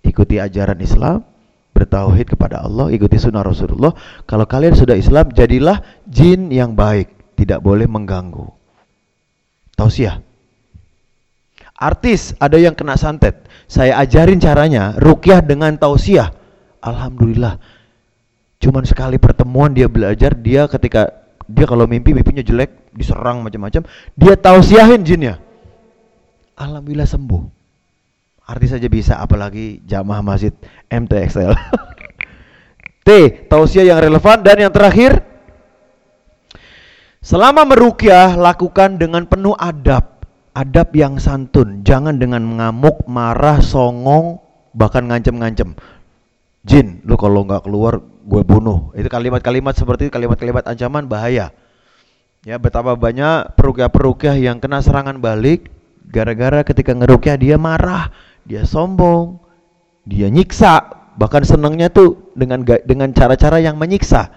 ikuti 0.01 0.39
ajaran 0.39 0.79
Islam, 0.79 1.27
bertauhid 1.75 2.31
kepada 2.31 2.63
Allah, 2.63 2.87
ikuti 2.91 3.19
sunnah 3.19 3.43
Rasulullah. 3.43 3.91
Kalau 4.23 4.47
kalian 4.47 4.73
sudah 4.73 4.95
Islam, 4.95 5.31
jadilah 5.35 5.83
jin 6.07 6.47
yang 6.49 6.71
baik, 6.73 7.11
tidak 7.35 7.59
boleh 7.59 7.85
mengganggu. 7.85 8.47
Tausiah. 9.75 10.23
Artis 11.81 12.37
ada 12.37 12.61
yang 12.61 12.77
kena 12.77 12.93
santet. 12.93 13.41
Saya 13.65 13.97
ajarin 13.99 14.37
caranya, 14.37 14.93
rukyah 15.01 15.41
dengan 15.41 15.73
tausiah. 15.75 16.29
Alhamdulillah. 16.83 17.57
Cuman 18.61 18.85
sekali 18.85 19.17
pertemuan 19.17 19.73
dia 19.73 19.89
belajar, 19.89 20.37
dia 20.37 20.69
ketika 20.69 21.20
dia 21.51 21.65
kalau 21.67 21.85
mimpi 21.85 22.15
mimpinya 22.15 22.43
jelek, 22.43 22.91
diserang 22.95 23.43
macam-macam, 23.45 23.85
dia 24.15 24.33
tausiahin 24.35 25.03
jinnya. 25.03 25.39
Alhamdulillah 26.55 27.07
sembuh. 27.07 27.43
Artis 28.47 28.75
saja 28.75 28.87
bisa, 28.91 29.21
apalagi 29.21 29.79
jamaah 29.87 30.19
masjid 30.19 30.51
MTXL. 30.91 31.55
T. 33.07 33.09
Tausiah 33.49 33.87
yang 33.87 33.97
relevan 33.97 34.45
dan 34.45 34.57
yang 34.61 34.73
terakhir 34.73 35.31
Selama 37.21 37.69
merukyah 37.69 38.33
lakukan 38.33 38.97
dengan 38.97 39.29
penuh 39.29 39.53
adab, 39.53 40.25
adab 40.57 40.89
yang 40.97 41.21
santun, 41.21 41.85
jangan 41.85 42.17
dengan 42.17 42.41
mengamuk, 42.41 43.05
marah, 43.05 43.61
songong, 43.61 44.41
bahkan 44.73 45.05
ngancem-ngancem. 45.05 45.77
Jin, 46.65 47.05
lu 47.05 47.13
kalau 47.21 47.45
nggak 47.45 47.69
keluar 47.69 48.01
gue 48.31 48.41
bunuh. 48.47 48.95
Itu 48.95 49.11
kalimat-kalimat 49.11 49.75
seperti 49.75 50.07
kalimat-kalimat 50.07 50.63
ancaman 50.63 51.03
bahaya. 51.03 51.51
Ya, 52.47 52.55
betapa 52.55 52.95
banyak 52.95 53.59
perukyah-perukyah 53.59 54.39
yang 54.39 54.63
kena 54.63 54.79
serangan 54.79 55.19
balik 55.19 55.67
gara-gara 56.07 56.63
ketika 56.63 56.95
ngerukyah 56.95 57.35
dia 57.35 57.59
marah, 57.59 58.09
dia 58.47 58.63
sombong, 58.63 59.37
dia 60.07 60.31
nyiksa, 60.31 60.81
bahkan 61.19 61.43
senangnya 61.45 61.91
tuh 61.91 62.31
dengan 62.33 62.63
dengan 62.63 63.11
cara-cara 63.11 63.59
yang 63.61 63.75
menyiksa. 63.75 64.31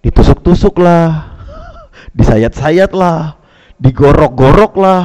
Ditusuk-tusuk 0.00 0.78
lah, 0.80 1.36
disayat-sayat 2.18 2.94
lah, 2.96 3.36
digorok-gorok 3.82 4.72
lah. 4.78 5.02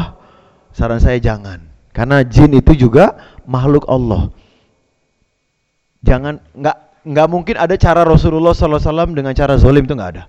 Saran 0.72 1.02
saya 1.02 1.20
jangan, 1.20 1.66
karena 1.92 2.24
jin 2.24 2.56
itu 2.56 2.72
juga 2.78 3.20
makhluk 3.44 3.84
Allah. 3.92 4.32
Jangan 6.00 6.40
nggak 6.56 6.89
nggak 7.04 7.28
mungkin 7.32 7.56
ada 7.56 7.76
cara 7.80 8.04
Rasulullah 8.04 8.52
SAW 8.52 9.16
dengan 9.16 9.32
cara 9.32 9.56
zolim 9.56 9.88
itu 9.88 9.96
nggak 9.96 10.12
ada. 10.16 10.24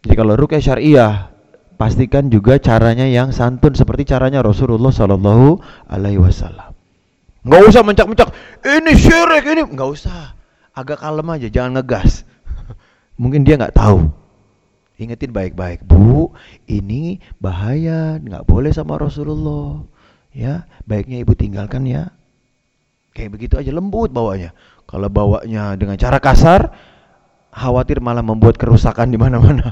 Jadi 0.00 0.14
kalau 0.16 0.32
rukyah 0.36 0.62
syariah 0.62 1.28
pastikan 1.80 2.28
juga 2.28 2.60
caranya 2.60 3.08
yang 3.08 3.32
santun 3.32 3.72
seperti 3.72 4.08
caranya 4.12 4.44
Rasulullah 4.44 4.92
Shallallahu 4.92 5.60
Alaihi 5.88 6.20
Wasallam. 6.20 6.76
Nggak 7.40 7.62
usah 7.72 7.80
mencak-mencak, 7.80 8.28
ini 8.68 8.92
syirik 9.00 9.44
ini 9.48 9.62
nggak 9.64 9.88
usah, 9.88 10.36
agak 10.76 11.00
kalem 11.00 11.24
aja, 11.32 11.48
jangan 11.48 11.80
ngegas. 11.80 12.28
Mungkin 13.20 13.48
dia 13.48 13.56
nggak 13.56 13.72
tahu. 13.72 14.12
Ingetin 15.00 15.32
baik-baik, 15.32 15.80
Bu, 15.88 16.36
ini 16.68 17.24
bahaya, 17.40 18.20
nggak 18.20 18.44
boleh 18.44 18.68
sama 18.68 19.00
Rasulullah. 19.00 19.80
Ya, 20.36 20.68
baiknya 20.84 21.24
ibu 21.24 21.32
tinggalkan 21.32 21.88
ya. 21.88 22.12
Kayak 23.16 23.40
begitu 23.40 23.56
aja 23.56 23.72
lembut 23.72 24.12
bawanya. 24.12 24.52
Kalau 24.90 25.06
bawanya 25.06 25.78
dengan 25.78 25.94
cara 25.94 26.18
kasar, 26.18 26.74
khawatir 27.54 28.02
malah 28.02 28.26
membuat 28.26 28.58
kerusakan 28.58 29.14
di 29.14 29.18
mana-mana. 29.22 29.70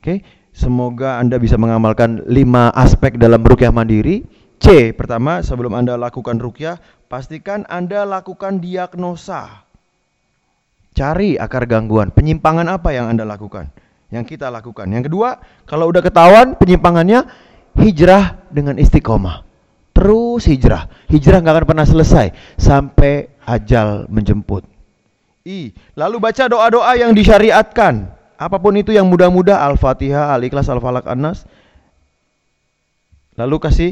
Oke, 0.00 0.24
semoga 0.56 1.20
Anda 1.20 1.36
bisa 1.36 1.60
mengamalkan 1.60 2.24
lima 2.24 2.72
aspek 2.72 3.20
dalam 3.20 3.44
rukyah 3.44 3.68
mandiri. 3.68 4.24
C, 4.56 4.96
pertama, 4.96 5.44
sebelum 5.44 5.76
Anda 5.76 6.00
lakukan 6.00 6.40
rukyah, 6.40 6.80
pastikan 7.12 7.68
Anda 7.68 8.08
lakukan 8.08 8.64
diagnosa. 8.64 9.68
Cari 10.96 11.36
akar 11.36 11.68
gangguan, 11.68 12.08
penyimpangan 12.08 12.72
apa 12.72 12.96
yang 12.96 13.12
Anda 13.12 13.28
lakukan 13.28 13.68
yang 14.10 14.26
kita 14.26 14.50
lakukan. 14.50 14.90
Yang 14.90 15.10
kedua, 15.10 15.38
kalau 15.64 15.88
udah 15.88 16.02
ketahuan 16.02 16.58
penyimpangannya, 16.58 17.24
hijrah 17.78 18.42
dengan 18.50 18.76
istiqomah. 18.76 19.46
Terus 19.94 20.50
hijrah. 20.50 20.90
Hijrah 21.10 21.42
nggak 21.42 21.54
akan 21.58 21.66
pernah 21.66 21.86
selesai 21.86 22.30
sampai 22.54 23.34
ajal 23.42 24.06
menjemput. 24.06 24.62
I, 25.42 25.74
lalu 25.98 26.22
baca 26.22 26.46
doa-doa 26.46 26.94
yang 26.94 27.10
disyariatkan. 27.10 28.14
Apa 28.40 28.56
pun 28.56 28.72
itu 28.78 28.94
yang 28.94 29.04
mudah-mudah, 29.10 29.58
Al-Fatihah, 29.58 30.32
Al-Ikhlas, 30.32 30.70
Al-Falaq, 30.70 31.04
An-Nas. 31.10 31.44
Lalu 33.36 33.56
kasih 33.60 33.90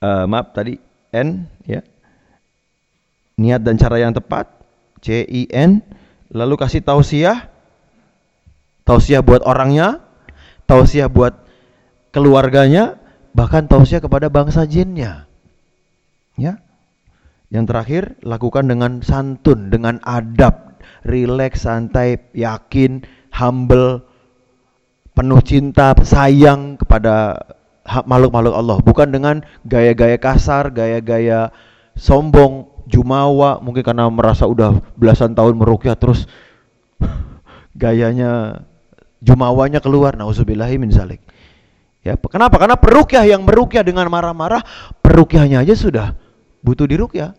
uh, 0.00 0.24
maaf 0.24 0.56
tadi 0.56 0.80
N 1.12 1.46
ya. 1.68 1.84
Niat 3.36 3.60
dan 3.60 3.76
cara 3.76 4.00
yang 4.00 4.16
tepat, 4.16 4.48
C 5.04 5.22
I 5.22 5.48
N. 5.52 5.84
Lalu 6.32 6.56
kasih 6.56 6.80
tausiah, 6.80 7.52
tausiah 8.82 9.20
buat 9.20 9.44
orangnya, 9.44 10.00
tausiah 10.64 11.12
buat 11.12 11.36
keluarganya, 12.10 12.96
bahkan 13.36 13.68
tausiah 13.68 14.00
kepada 14.00 14.32
bangsa 14.32 14.64
jinnya. 14.64 15.25
Ya. 16.36 16.60
Yang 17.48 17.64
terakhir, 17.72 18.02
lakukan 18.26 18.68
dengan 18.68 19.00
santun, 19.00 19.72
dengan 19.72 20.02
adab, 20.04 20.76
rileks, 21.06 21.64
santai, 21.64 22.18
yakin, 22.34 23.06
humble, 23.32 24.02
penuh 25.16 25.40
cinta, 25.40 25.96
sayang 26.02 26.76
kepada 26.76 27.40
makhluk-makhluk 28.04 28.54
Allah, 28.54 28.78
bukan 28.82 29.08
dengan 29.14 29.36
gaya-gaya 29.62 30.18
kasar, 30.18 30.74
gaya-gaya 30.74 31.54
sombong, 31.94 32.66
jumawa, 32.90 33.62
mungkin 33.62 33.86
karena 33.86 34.10
merasa 34.10 34.44
udah 34.44 34.82
belasan 34.98 35.32
tahun 35.38 35.54
merukyah 35.54 35.94
terus 35.94 36.26
gayanya 37.82 38.62
jumawanya 39.22 39.78
keluar. 39.78 40.18
Nauzubillahi 40.18 40.76
min 40.82 40.90
zalik. 40.90 41.22
Ya 42.02 42.14
kenapa? 42.14 42.58
Karena 42.62 42.78
perukyah 42.78 43.26
yang 43.26 43.42
merukyah 43.42 43.82
dengan 43.82 44.06
marah-marah 44.06 44.62
perukyahnya 45.02 45.66
aja 45.66 45.74
sudah 45.74 46.25
butuh 46.66 46.90
dirukyah 46.90 47.30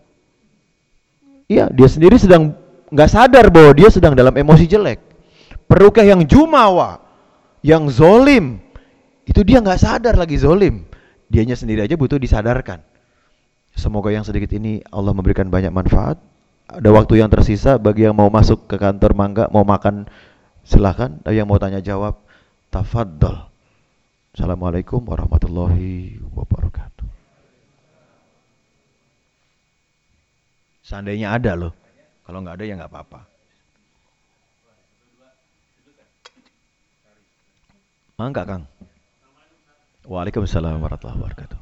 iya 1.51 1.67
dia 1.67 1.89
sendiri 1.91 2.15
sedang 2.15 2.55
nggak 2.87 3.09
sadar 3.11 3.51
bahwa 3.51 3.75
dia 3.75 3.91
sedang 3.91 4.15
dalam 4.15 4.31
emosi 4.31 4.63
jelek. 4.67 4.99
Perukyah 5.67 6.15
yang 6.15 6.23
jumawa 6.23 7.03
yang 7.59 7.91
zolim 7.91 8.63
itu 9.27 9.43
dia 9.43 9.59
nggak 9.59 9.79
sadar 9.79 10.15
lagi 10.15 10.39
zolim. 10.39 10.87
Dianya 11.27 11.59
sendiri 11.59 11.83
aja 11.83 11.99
butuh 11.99 12.15
disadarkan. 12.15 12.79
Semoga 13.75 14.15
yang 14.15 14.23
sedikit 14.23 14.55
ini 14.55 14.79
Allah 14.87 15.11
memberikan 15.11 15.51
banyak 15.51 15.75
manfaat. 15.75 16.15
Ada 16.71 16.87
waktu 16.87 17.19
yang 17.19 17.27
tersisa 17.27 17.75
bagi 17.75 18.07
yang 18.07 18.15
mau 18.15 18.31
masuk 18.31 18.67
ke 18.71 18.79
kantor 18.79 19.11
mangga 19.11 19.51
mau 19.51 19.67
makan 19.67 20.07
Silahkan, 20.67 21.23
yang 21.31 21.47
mau 21.47 21.55
tanya 21.55 21.79
jawab, 21.79 22.19
tafadhol. 22.67 23.47
Assalamualaikum 24.35 24.99
warahmatullahi 24.99 26.19
wabarakatuh. 26.35 26.86
Seandainya 30.87 31.35
ada 31.35 31.51
loh, 31.51 31.75
kalau 32.23 32.39
nggak 32.39 32.55
ada 32.55 32.63
ya 32.63 32.79
nggak 32.79 32.87
apa-apa. 32.87 33.19
Mangga 38.15 38.47
Kang. 38.47 38.63
Waalaikumsalam 40.07 40.79
warahmatullahi 40.79 41.19
wabarakatuh. 41.19 41.59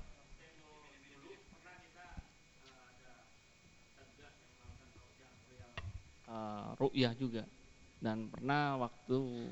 Uh, 6.30 7.14
juga 7.18 7.50
dan 7.98 8.30
pernah 8.30 8.78
waktu 8.78 9.50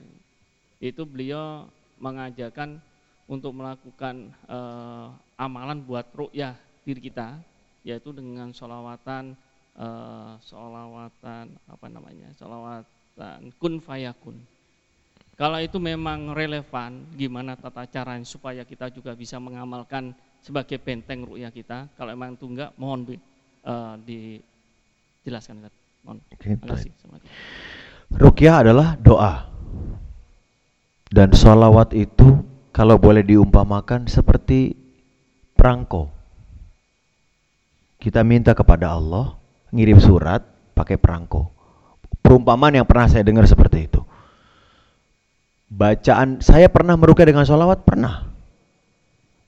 itu 0.78 1.02
beliau 1.02 1.66
mengajarkan 1.98 2.78
untuk 3.26 3.58
melakukan 3.58 4.30
uh, 4.46 5.10
amalan 5.42 5.82
buat 5.82 6.06
ru'yah 6.14 6.54
diri 6.86 7.10
kita 7.10 7.42
yaitu 7.82 8.14
dengan 8.14 8.54
sholawatan 8.54 9.34
uh, 9.78 10.38
sholawatan 10.44 11.54
apa 11.70 11.86
namanya 11.90 12.30
sholawatan 12.38 13.54
kun 13.58 13.82
fayakun. 13.82 14.38
Kalau 15.34 15.58
itu 15.58 15.82
memang 15.82 16.30
relevan 16.38 17.10
gimana 17.18 17.58
tata 17.58 17.90
caranya 17.90 18.22
supaya 18.22 18.62
kita 18.62 18.94
juga 18.94 19.18
bisa 19.18 19.42
mengamalkan 19.42 20.14
sebagai 20.46 20.78
benteng 20.78 21.26
ru'yah 21.26 21.50
kita? 21.50 21.90
Kalau 21.98 22.14
memang 22.14 22.38
itu 22.38 22.46
enggak 22.46 22.70
mohon 22.78 23.02
uh, 23.66 23.98
dijelaskan 24.06 25.66
mohon. 26.06 26.22
Okay, 26.38 26.54
terima 26.54 26.78
kasih. 26.78 26.94
Rukyah 28.14 28.56
adalah 28.62 28.94
doa. 29.02 29.50
Dan 31.10 31.34
sholawat 31.34 31.98
itu 31.98 32.46
kalau 32.70 32.98
boleh 33.02 33.26
diumpamakan 33.26 34.06
seperti 34.06 34.78
perangko. 35.58 36.10
Kita 37.98 38.22
minta 38.26 38.54
kepada 38.58 38.98
Allah 38.98 39.43
ngirim 39.74 39.98
surat 39.98 40.46
pakai 40.78 41.02
perangko. 41.02 41.50
Perumpamaan 42.22 42.78
yang 42.78 42.88
pernah 42.88 43.10
saya 43.10 43.26
dengar 43.26 43.44
seperti 43.50 43.90
itu. 43.90 44.02
Bacaan 45.74 46.40
saya 46.40 46.70
pernah 46.70 46.94
merukyah 46.94 47.28
dengan 47.34 47.44
sholawat 47.44 47.82
pernah. 47.84 48.30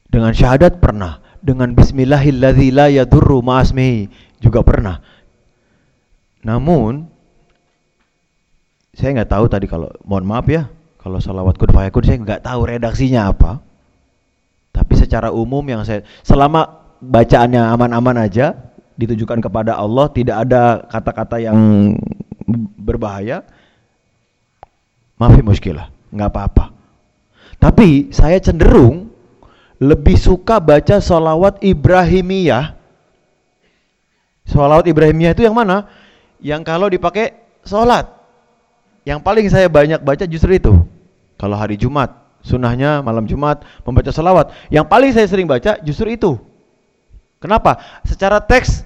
Dengan 0.09 0.33
syahadat 0.33 0.81
pernah. 0.81 1.21
Dengan 1.45 1.77
ma'asmihi 3.45 4.09
juga 4.41 4.65
pernah. 4.65 4.97
Namun 6.41 7.05
saya 8.95 9.11
nggak 9.21 9.29
tahu 9.29 9.45
tadi 9.51 9.67
kalau 9.67 9.91
mohon 10.07 10.25
maaf 10.25 10.47
ya 10.47 10.71
kalau 11.03 11.19
salawat 11.19 11.59
kun 11.59 11.69
fayakun 11.69 12.01
saya 12.07 12.17
nggak 12.23 12.41
tahu 12.47 12.63
redaksinya 12.63 13.27
apa 13.27 13.59
tapi 14.71 14.95
secara 14.95 15.35
umum 15.35 15.61
yang 15.67 15.83
saya 15.83 16.07
selama 16.23 16.87
bacaannya 17.03 17.59
aman-aman 17.59 18.23
aja 18.23 18.55
ditujukan 18.95 19.43
kepada 19.43 19.75
Allah, 19.75 20.07
tidak 20.11 20.47
ada 20.47 20.83
kata-kata 20.87 21.39
yang 21.39 21.57
berbahaya, 22.79 23.43
maafi 25.19 25.43
muskilah, 25.43 25.91
nggak 26.11 26.29
apa-apa. 26.31 26.65
Tapi 27.59 28.11
saya 28.11 28.39
cenderung 28.39 29.11
lebih 29.79 30.15
suka 30.15 30.59
baca 30.63 30.99
sholawat 31.03 31.59
Ibrahimiyah. 31.63 32.75
Sholawat 34.47 34.85
Ibrahimiyah 34.87 35.35
itu 35.35 35.43
yang 35.43 35.55
mana? 35.55 35.89
Yang 36.39 36.61
kalau 36.63 36.87
dipakai 36.87 37.35
sholat. 37.65 38.07
Yang 39.05 39.19
paling 39.21 39.47
saya 39.51 39.67
banyak 39.69 40.01
baca 40.01 40.25
justru 40.25 40.55
itu. 40.57 40.73
Kalau 41.35 41.57
hari 41.59 41.75
Jumat, 41.75 42.15
sunnahnya 42.45 43.03
malam 43.03 43.27
Jumat 43.27 43.65
membaca 43.83 44.09
sholawat. 44.09 44.53
Yang 44.71 44.85
paling 44.87 45.11
saya 45.11 45.27
sering 45.27 45.49
baca 45.49 45.77
justru 45.83 46.13
itu. 46.13 46.37
Kenapa? 47.45 47.77
Secara 48.01 48.41
teks 48.41 48.81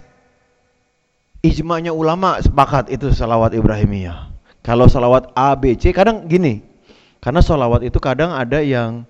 ijma'nya 1.39 1.95
ulama 1.95 2.35
sepakat 2.43 2.91
itu 2.91 3.07
sholawat 3.15 3.55
Ibrahimiyah. 3.55 4.27
Kalau 4.59 4.91
sholawat 4.91 5.31
A, 5.31 5.55
B, 5.55 5.79
C 5.79 5.95
kadang 5.95 6.27
gini. 6.27 6.59
Karena 7.23 7.39
sholawat 7.39 7.87
itu 7.87 7.95
kadang 8.03 8.35
ada 8.35 8.59
yang 8.59 9.07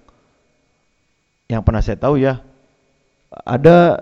yang 1.49 1.65
pernah 1.65 1.81
saya 1.81 1.97
tahu 1.97 2.21
ya 2.21 2.45
ada 3.41 3.97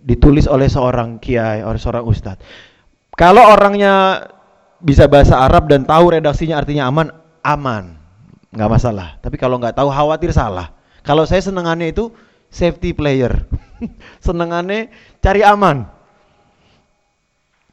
ditulis 0.00 0.48
oleh 0.48 0.68
seorang 0.68 1.20
kiai, 1.20 1.60
oleh 1.60 1.76
seorang 1.76 2.04
ustadz. 2.08 2.40
Kalau 3.16 3.44
orangnya 3.44 4.24
bisa 4.80 5.04
bahasa 5.04 5.36
Arab 5.36 5.68
dan 5.68 5.84
tahu 5.84 6.16
redaksinya 6.16 6.56
artinya 6.56 6.88
aman, 6.88 7.12
aman, 7.44 8.00
nggak 8.56 8.70
masalah. 8.72 9.20
Tapi 9.20 9.36
kalau 9.36 9.60
nggak 9.60 9.76
tahu 9.76 9.92
khawatir 9.92 10.32
salah. 10.32 10.72
Kalau 11.04 11.28
saya 11.28 11.44
senengannya 11.44 11.92
itu 11.92 12.08
safety 12.50 12.92
player, 12.92 13.46
senengannya 14.26 14.90
cari 15.22 15.40
aman. 15.46 15.86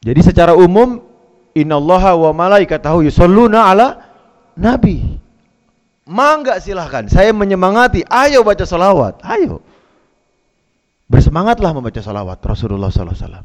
Jadi 0.05 0.21
secara 0.23 0.53
umum 0.53 1.01
innallaha 1.57 2.13
wa 2.13 2.32
malaikatahu 2.32 3.03
yusholluna 3.09 3.73
ala 3.73 3.88
nabi. 4.53 5.19
Mangga 6.07 6.63
silahkan, 6.63 7.11
saya 7.11 7.36
menyemangati, 7.36 8.07
ayo 8.07 8.39
baca 8.47 8.63
salawat, 8.63 9.19
ayo. 9.28 9.59
Bersemangatlah 11.11 11.75
membaca 11.75 11.99
salawat 11.99 12.39
Rasulullah 12.39 12.88
SAW. 12.88 13.43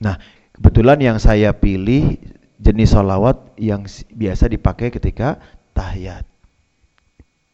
Nah, 0.00 0.16
kebetulan 0.56 0.96
yang 1.04 1.18
saya 1.20 1.52
pilih 1.52 2.16
jenis 2.56 2.96
salawat 2.96 3.36
yang 3.60 3.84
biasa 4.08 4.48
dipakai 4.48 4.88
ketika 4.88 5.36
tahiyat. 5.76 6.24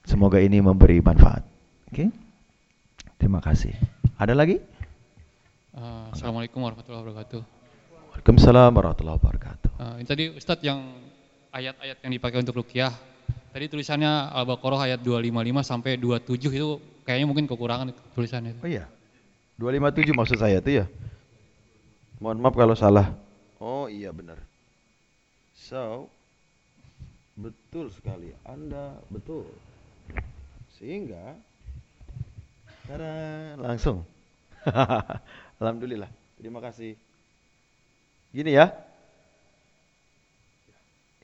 Semoga 0.07 0.39
ini 0.39 0.63
memberi 0.63 1.03
manfaat. 1.03 1.43
Oke, 1.91 2.07
okay? 2.07 2.09
Terima 3.23 3.39
kasih. 3.39 3.71
Ada 4.19 4.35
lagi? 4.35 4.59
Uh, 5.71 6.11
Assalamualaikum 6.11 6.59
warahmatullahi 6.59 7.07
wabarakatuh. 7.07 7.41
Waalaikumsalam 8.11 8.75
warahmatullahi 8.75 9.17
wabarakatuh. 9.23 9.71
Uh, 9.79 9.95
ini 10.03 10.07
tadi 10.11 10.25
Ustadz 10.35 10.67
yang 10.67 10.99
ayat-ayat 11.55 12.03
yang 12.03 12.13
dipakai 12.19 12.43
untuk 12.43 12.59
rukyah 12.67 12.91
Tadi 13.53 13.69
tulisannya 13.69 14.33
Al-Baqarah 14.33 14.89
ayat 14.89 15.05
255 15.05 15.61
sampai 15.61 16.01
27 16.01 16.57
itu 16.57 16.81
kayaknya 17.05 17.29
mungkin 17.29 17.45
kekurangan 17.45 17.93
tulisannya. 18.17 18.57
Oh 18.65 18.69
iya. 18.69 18.89
257 19.61 20.17
maksud 20.17 20.41
saya 20.41 20.57
itu 20.57 20.81
ya. 20.81 20.89
Mohon 22.17 22.49
maaf 22.49 22.57
kalau 22.57 22.73
salah. 22.73 23.13
Oh 23.61 23.93
iya 23.93 24.09
benar. 24.09 24.41
So 25.53 26.09
betul 27.37 27.93
sekali. 27.93 28.33
Anda 28.49 28.97
betul. 29.13 29.45
Sehingga 30.81 31.37
Tara, 32.93 33.57
langsung. 33.57 34.05
Alhamdulillah. 35.65 36.13
Terima 36.37 36.61
kasih. 36.61 36.93
Gini 38.37 38.53
ya. 38.53 38.69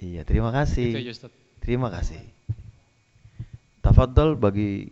Iya, 0.01 0.25
terima 0.25 0.49
kasih. 0.49 0.97
Terima 1.61 1.93
kasih. 1.93 2.25
Tafadhol 3.85 4.41
bagi 4.41 4.89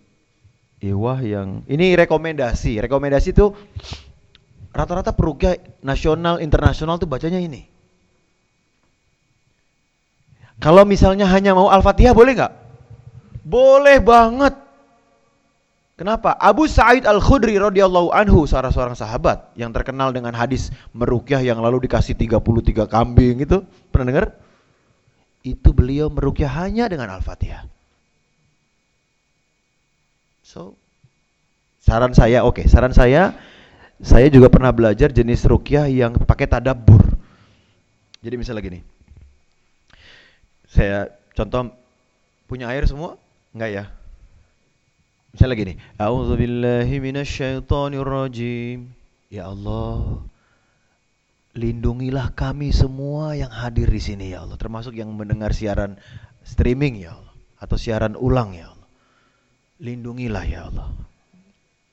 Iwah 0.85 1.25
yang 1.25 1.65
ini 1.65 1.97
rekomendasi. 1.97 2.77
Rekomendasi 2.85 3.33
itu 3.33 3.57
rata-rata 4.77 5.17
perukia 5.17 5.57
nasional, 5.81 6.45
internasional 6.45 7.01
tuh 7.01 7.09
bacanya 7.09 7.41
ini. 7.41 7.65
Kalau 10.61 10.85
misalnya 10.85 11.25
hanya 11.25 11.57
mau 11.57 11.73
Al-Fatihah 11.73 12.13
boleh 12.13 12.37
nggak? 12.37 12.53
Boleh 13.49 13.97
banget. 14.05 14.66
Kenapa? 15.97 16.37
Abu 16.37 16.69
Sa'id 16.69 17.09
Al-Khudri 17.09 17.57
radhiyallahu 17.57 18.13
anhu 18.13 18.45
salah 18.45 18.69
seorang 18.69 18.93
sahabat 18.93 19.57
yang 19.57 19.73
terkenal 19.73 20.13
dengan 20.13 20.37
hadis 20.37 20.69
merukyah 20.93 21.41
yang 21.41 21.57
lalu 21.65 21.89
dikasih 21.89 22.13
33 22.13 22.85
kambing 22.85 23.41
itu. 23.41 23.65
Pernah 23.89 24.07
dengar? 24.13 24.27
itu 25.47 25.71
beliau 25.71 26.11
merukyah 26.11 26.67
hanya 26.67 26.91
dengan 26.91 27.15
Al-Fatihah. 27.15 27.71
So, 30.43 30.75
saran 31.79 32.11
saya, 32.11 32.43
oke, 32.43 32.59
okay, 32.59 32.65
saran 32.67 32.91
saya, 32.91 33.31
saya 34.03 34.27
juga 34.27 34.51
pernah 34.51 34.75
belajar 34.75 35.15
jenis 35.15 35.47
rukyah 35.47 35.87
yang 35.87 36.19
pakai 36.19 36.51
tadabur. 36.51 37.15
Jadi 38.19 38.35
misalnya 38.35 38.63
gini, 38.67 38.81
saya 40.67 41.15
contoh 41.39 41.71
punya 42.51 42.67
air 42.75 42.83
semua, 42.91 43.15
enggak 43.55 43.71
ya? 43.71 43.85
Misalnya 45.37 45.57
gini, 45.61 45.75
A'udzubillahi 46.01 46.97
minasyaitonirrajim. 46.97 48.89
Ya 49.29 49.53
Allah, 49.53 50.25
Lindungilah 51.57 52.37
kami 52.37 52.69
semua 52.69 53.33
yang 53.33 53.49
hadir 53.49 53.89
di 53.89 53.97
sini 53.97 54.37
ya 54.37 54.45
Allah, 54.45 54.61
termasuk 54.61 54.93
yang 54.93 55.09
mendengar 55.17 55.57
siaran 55.57 55.97
streaming 56.45 57.01
ya 57.01 57.17
Allah 57.17 57.33
atau 57.57 57.81
siaran 57.81 58.13
ulang 58.13 58.53
ya 58.53 58.77
Allah. 58.77 58.85
Lindungilah 59.81 60.45
ya 60.45 60.69
Allah. 60.69 60.93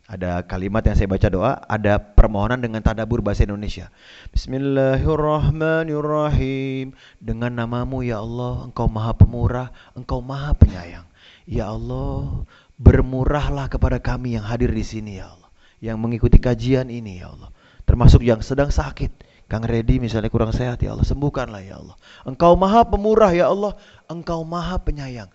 Ada 0.03 0.43
kalimat 0.43 0.83
yang 0.83 0.99
saya 0.99 1.07
baca 1.07 1.31
doa, 1.31 1.63
ada 1.63 1.95
permohonan 1.95 2.59
dengan 2.59 2.83
tadabur 2.83 3.23
bahasa 3.23 3.47
Indonesia. 3.47 3.87
Bismillahirrahmanirrahim. 4.35 6.91
Dengan 7.23 7.55
namamu 7.55 8.03
ya 8.03 8.19
Allah, 8.19 8.67
Engkau 8.67 8.91
Maha 8.91 9.15
Pemurah, 9.15 9.71
Engkau 9.95 10.19
Maha 10.19 10.51
Penyayang. 10.59 11.07
Ya 11.47 11.71
Allah, 11.71 12.43
bermurahlah 12.83 13.71
kepada 13.71 14.03
kami 14.03 14.35
yang 14.35 14.43
hadir 14.43 14.75
di 14.75 14.83
sini 14.83 15.23
ya 15.23 15.31
Allah, 15.31 15.49
yang 15.79 15.95
mengikuti 15.95 16.35
kajian 16.35 16.91
ini 16.91 17.23
ya 17.23 17.31
Allah, 17.31 17.49
termasuk 17.87 18.19
yang 18.19 18.43
sedang 18.43 18.67
sakit 18.67 19.33
Kang 19.53 19.69
Redi 19.69 20.01
misalnya 20.01 20.33
kurang 20.33 20.49
sehat 20.49 20.81
ya 20.81 20.97
Allah, 20.97 21.05
sembuhkanlah 21.05 21.61
ya 21.61 21.77
Allah. 21.77 21.93
Engkau 22.25 22.57
maha 22.57 22.81
pemurah 22.87 23.29
ya 23.35 23.51
Allah, 23.51 23.77
engkau 24.09 24.41
maha 24.41 24.81
penyayang. 24.81 25.29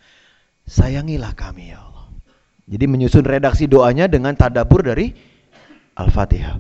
Sayangilah 0.66 1.38
kami 1.38 1.70
ya 1.70 1.78
Allah. 1.86 2.10
Jadi 2.66 2.84
menyusun 2.90 3.24
redaksi 3.24 3.70
doanya 3.70 4.10
dengan 4.10 4.34
tadabur 4.34 4.82
dari 4.84 5.14
Al-Fatihah. 5.96 6.58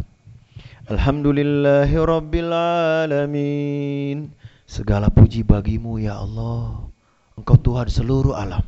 Alhamdulillahi 0.86 1.98
Rabbil 1.98 2.52
Alamin. 3.10 4.32
Segala 4.62 5.10
puji 5.10 5.42
bagimu 5.42 5.98
ya 5.98 6.22
Allah. 6.22 6.88
Engkau 7.34 7.58
Tuhan 7.58 7.90
seluruh 7.90 8.38
alam. 8.38 8.62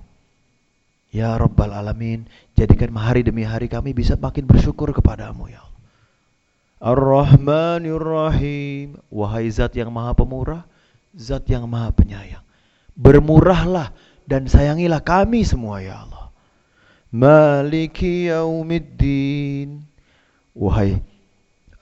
Ya 1.11 1.35
Rabbal 1.35 1.75
Alamin. 1.75 2.27
Jadikan 2.55 2.95
hari 2.95 3.27
demi 3.27 3.43
hari 3.43 3.67
kami 3.67 3.91
bisa 3.91 4.15
makin 4.15 4.47
bersyukur 4.47 4.95
kepadamu 4.95 5.51
ya 5.51 5.63
Allah. 5.63 5.79
Ar-Rahmanir 6.81 8.01
Rahim. 8.01 8.97
Wahai 9.11 9.51
zat 9.51 9.75
yang 9.77 9.91
maha 9.91 10.17
pemurah, 10.17 10.65
zat 11.13 11.45
yang 11.51 11.67
maha 11.67 11.91
penyayang. 11.93 12.43
Bermurahlah 12.95 13.93
dan 14.25 14.47
sayangilah 14.47 15.03
kami 15.03 15.43
semua 15.43 15.83
ya 15.83 16.07
Allah. 16.07 16.31
Maliki 17.11 18.31
yaumiddin. 18.31 19.83
Wahai 20.55 21.03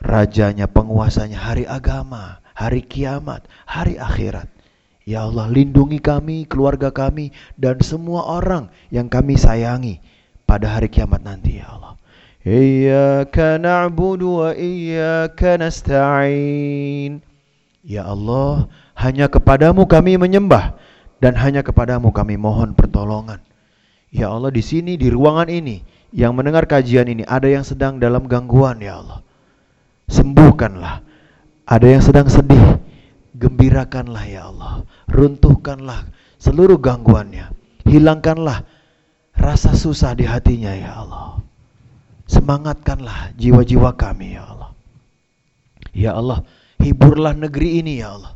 rajanya, 0.01 0.71
penguasanya 0.71 1.39
hari 1.39 1.65
agama, 1.67 2.41
hari 2.55 2.81
kiamat, 2.83 3.45
hari 3.67 3.99
akhirat. 3.99 4.49
Ya 5.09 5.25
Allah, 5.25 5.49
lindungi 5.49 6.05
kami, 6.05 6.45
keluarga 6.45 6.93
kami, 6.93 7.33
dan 7.57 7.81
semua 7.81 8.29
orang 8.29 8.69
yang 8.93 9.09
kami 9.09 9.41
sayangi 9.41 10.05
pada 10.45 10.69
hari 10.69 10.93
kiamat 10.93 11.25
nanti 11.25 11.65
ya 11.65 11.73
Allah. 11.73 11.97
Iyyaka 12.45 13.57
na'budu 13.57 14.45
wa 14.45 14.51
iyyaka 14.53 15.57
nasta'in. 15.57 17.25
Ya 17.81 18.05
Allah, 18.05 18.69
hanya 19.01 19.33
kepadamu 19.33 19.89
kami 19.89 20.21
menyembah 20.21 20.77
dan 21.25 21.41
hanya 21.41 21.65
kepadamu 21.65 22.13
kami 22.13 22.37
mohon 22.37 22.77
pertolongan. 22.77 23.41
Ya 24.13 24.29
Allah, 24.29 24.53
di 24.53 24.61
sini 24.61 25.01
di 25.01 25.09
ruangan 25.09 25.49
ini 25.49 25.81
yang 26.13 26.37
mendengar 26.37 26.69
kajian 26.69 27.09
ini 27.09 27.25
ada 27.25 27.49
yang 27.49 27.65
sedang 27.65 27.97
dalam 27.97 28.29
gangguan 28.29 28.77
ya 28.85 29.01
Allah. 29.01 29.25
Sembuhkanlah. 30.13 31.01
Ada 31.65 31.87
yang 31.97 32.05
sedang 32.05 32.29
sedih, 32.29 32.77
gembirakanlah 33.39 34.25
ya 34.27 34.51
Allah. 34.51 34.83
Runtuhkanlah 35.07 36.11
seluruh 36.43 36.77
gangguannya. 36.83 37.55
Hilangkanlah 37.89 38.67
rasa 39.39 39.73
susah 39.73 40.13
di 40.19 40.27
hatinya 40.27 40.75
ya 40.75 41.07
Allah. 41.07 41.41
Semangatkanlah 42.29 43.33
jiwa-jiwa 43.41 43.97
kami 43.97 44.37
ya 44.37 44.45
Allah. 44.45 44.71
Ya 45.97 46.13
Allah, 46.13 46.45
hiburlah 46.83 47.33
negeri 47.33 47.81
ini 47.81 48.05
ya 48.05 48.19
Allah. 48.19 48.33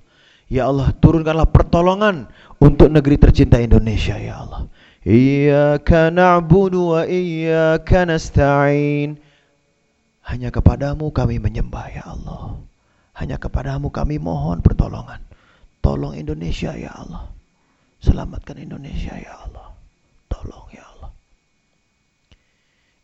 Ya 0.48 0.68
Allah, 0.68 0.92
turunkanlah 0.96 1.48
pertolongan 1.52 2.28
untuk 2.60 2.88
negeri 2.88 3.20
tercinta 3.20 3.60
Indonesia 3.60 4.16
ya 4.16 4.40
Allah. 4.44 4.68
Iyyaka 5.02 6.14
na'budu 6.14 6.96
wa 6.96 7.02
iyyaka 7.04 8.08
nasta'in. 8.08 9.18
Hanya 10.22 10.48
kepadamu 10.54 11.10
kami 11.10 11.42
menyembah 11.42 11.86
ya 11.92 12.04
Allah. 12.06 12.62
Hanya 13.22 13.38
kepadamu 13.38 13.94
kami 13.94 14.18
mohon 14.18 14.58
pertolongan. 14.66 15.22
Tolong 15.78 16.18
Indonesia 16.18 16.74
ya 16.74 16.90
Allah. 16.90 17.30
Selamatkan 18.02 18.58
Indonesia 18.58 19.14
ya 19.14 19.46
Allah. 19.46 19.70
Tolong 20.26 20.66
ya 20.74 20.82
Allah. 20.82 21.10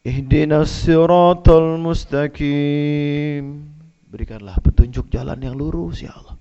Ihdinas 0.02 0.74
siratal 0.74 1.78
mustaqim. 1.78 3.62
Berikanlah 4.10 4.58
petunjuk 4.58 5.06
jalan 5.06 5.38
yang 5.38 5.54
lurus 5.54 6.02
ya 6.02 6.10
Allah. 6.10 6.34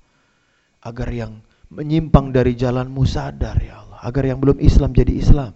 Agar 0.81 1.13
yang 1.13 1.37
menyimpang 1.69 2.33
dari 2.33 2.57
jalanmu 2.57 3.05
sadar 3.05 3.61
ya 3.61 3.85
Allah. 3.85 4.01
Agar 4.01 4.25
yang 4.25 4.41
belum 4.41 4.57
Islam 4.57 4.89
jadi 4.89 5.13
Islam. 5.21 5.53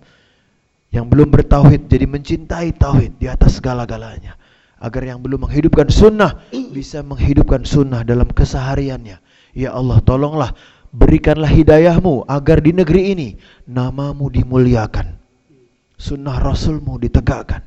Yang 0.93 1.05
belum 1.09 1.29
bertauhid 1.33 1.89
jadi 1.89 2.05
mencintai 2.05 2.69
tauhid 2.77 3.17
di 3.17 3.25
atas 3.25 3.57
segala-galanya. 3.57 4.37
Agar 4.81 5.05
yang 5.05 5.21
belum 5.21 5.45
menghidupkan 5.45 5.93
sunnah 5.93 6.41
bisa 6.73 7.05
menghidupkan 7.05 7.61
sunnah 7.61 8.01
dalam 8.01 8.25
kesehariannya. 8.33 9.21
Ya 9.53 9.69
Allah 9.77 10.01
tolonglah 10.01 10.57
berikanlah 10.89 11.53
hidayahmu 11.53 12.25
agar 12.25 12.65
di 12.65 12.73
negeri 12.73 13.13
ini 13.13 13.29
namamu 13.69 14.33
dimuliakan. 14.33 15.21
Sunnah 16.01 16.41
Rasulmu 16.41 16.97
ditegakkan. 16.97 17.61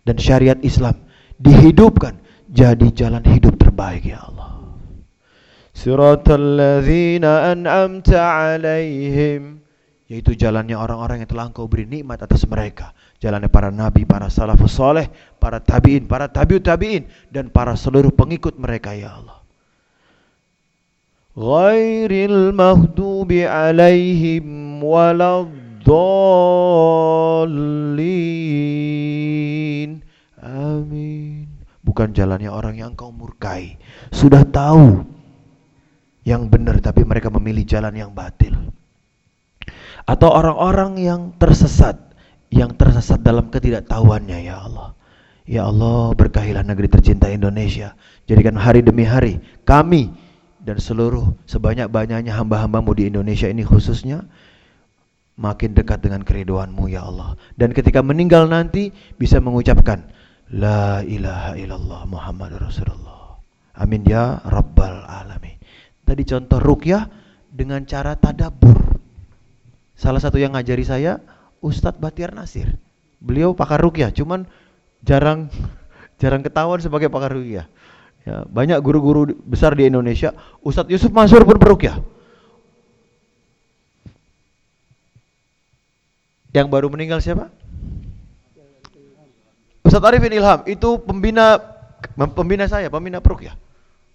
Dan 0.00 0.16
syariat 0.16 0.56
Islam 0.64 0.96
dihidupkan 1.36 2.16
jadi 2.48 2.88
jalan 2.88 3.20
hidup 3.28 3.60
terbaik 3.60 4.08
ya 4.08 4.24
Allah. 4.24 4.80
Siratal 5.76 6.56
ladzina 6.56 7.52
an'amta 7.52 8.56
alaihim 8.56 9.60
yaitu 10.10 10.34
jalannya 10.34 10.74
orang-orang 10.74 11.22
yang 11.22 11.30
telah 11.30 11.46
engkau 11.46 11.70
beri 11.70 11.86
nikmat 11.86 12.18
atas 12.18 12.42
mereka 12.50 12.90
jalannya 13.20 13.52
para 13.52 13.68
nabi, 13.68 14.08
para 14.08 14.32
salafus 14.32 14.74
soleh 14.74 15.12
para 15.40 15.60
tabi'in, 15.60 16.04
para 16.08 16.28
tabi'ut 16.28 16.64
tabi'in 16.64 17.08
dan 17.32 17.48
para 17.48 17.72
seluruh 17.76 18.12
pengikut 18.12 18.60
mereka 18.60 18.92
ya 18.92 19.16
Allah. 19.16 19.40
Ghairil 21.32 22.52
maghdubi 22.52 23.48
alaihim 23.48 24.82
waladdallin. 24.84 25.50
Amin. 30.44 31.48
Bukan 31.80 32.12
jalannya 32.12 32.52
orang 32.52 32.76
yang 32.76 32.92
engkau 32.92 33.08
murkai. 33.08 33.80
Sudah 34.12 34.44
tahu 34.44 35.00
yang 36.28 36.52
benar 36.52 36.82
tapi 36.84 37.08
mereka 37.08 37.32
memilih 37.32 37.64
jalan 37.64 37.96
yang 37.96 38.12
batil. 38.12 38.52
Atau 40.04 40.28
orang-orang 40.28 40.98
yang 40.98 41.30
tersesat 41.38 42.09
yang 42.50 42.74
tersesat 42.74 43.22
dalam 43.22 43.48
ketidaktahuannya 43.48 44.38
ya 44.42 44.66
Allah. 44.66 44.98
Ya 45.46 45.66
Allah 45.66 46.14
berkahilah 46.14 46.62
negeri 46.66 46.86
tercinta 46.90 47.26
Indonesia. 47.30 47.94
Jadikan 48.26 48.54
hari 48.54 48.82
demi 48.86 49.02
hari 49.02 49.42
kami 49.66 50.10
dan 50.62 50.78
seluruh 50.78 51.34
sebanyak-banyaknya 51.48 52.30
hamba-hambamu 52.36 52.94
di 52.94 53.10
Indonesia 53.10 53.48
ini 53.48 53.64
khususnya 53.64 54.26
makin 55.40 55.72
dekat 55.72 56.04
dengan 56.04 56.22
keriduanmu 56.22 56.90
ya 56.92 57.06
Allah. 57.06 57.34
Dan 57.56 57.72
ketika 57.72 58.04
meninggal 58.04 58.46
nanti 58.46 58.92
bisa 59.16 59.40
mengucapkan 59.40 60.04
la 60.52 61.00
ilaha 61.06 61.56
illallah 61.56 62.04
Muhammad 62.06 62.60
Rasulullah. 62.60 63.40
Amin 63.80 64.04
ya 64.04 64.42
rabbal 64.44 65.08
alamin. 65.08 65.56
Tadi 66.04 66.22
contoh 66.28 66.60
rukyah 66.60 67.08
dengan 67.48 67.86
cara 67.88 68.18
tadabur. 68.18 69.00
Salah 69.96 70.20
satu 70.20 70.36
yang 70.36 70.52
ngajari 70.52 70.84
saya 70.84 71.16
Ustadz 71.60 72.00
Batiar 72.00 72.32
Nasir. 72.32 72.72
Beliau 73.20 73.52
pakar 73.52 73.80
rukyah, 73.84 74.08
cuman 74.10 74.48
jarang 75.04 75.52
jarang 76.20 76.40
ketahuan 76.40 76.80
sebagai 76.80 77.12
pakar 77.12 77.36
rukyah. 77.36 77.68
Ya, 78.20 78.44
banyak 78.44 78.76
guru-guru 78.84 79.32
besar 79.48 79.72
di 79.72 79.88
Indonesia, 79.88 80.36
Ustadz 80.60 80.92
Yusuf 80.92 81.08
Mansur 81.12 81.44
pun 81.44 81.56
berukyah. 81.56 82.00
Yang 86.50 86.66
baru 86.68 86.90
meninggal 86.90 87.22
siapa? 87.22 87.48
Ustadz 89.86 90.04
Arifin 90.04 90.34
Ilham, 90.34 90.60
itu 90.68 91.00
pembina 91.00 91.56
pembina 92.36 92.68
saya, 92.68 92.92
pembina 92.92 93.22
perukyah. 93.24 93.56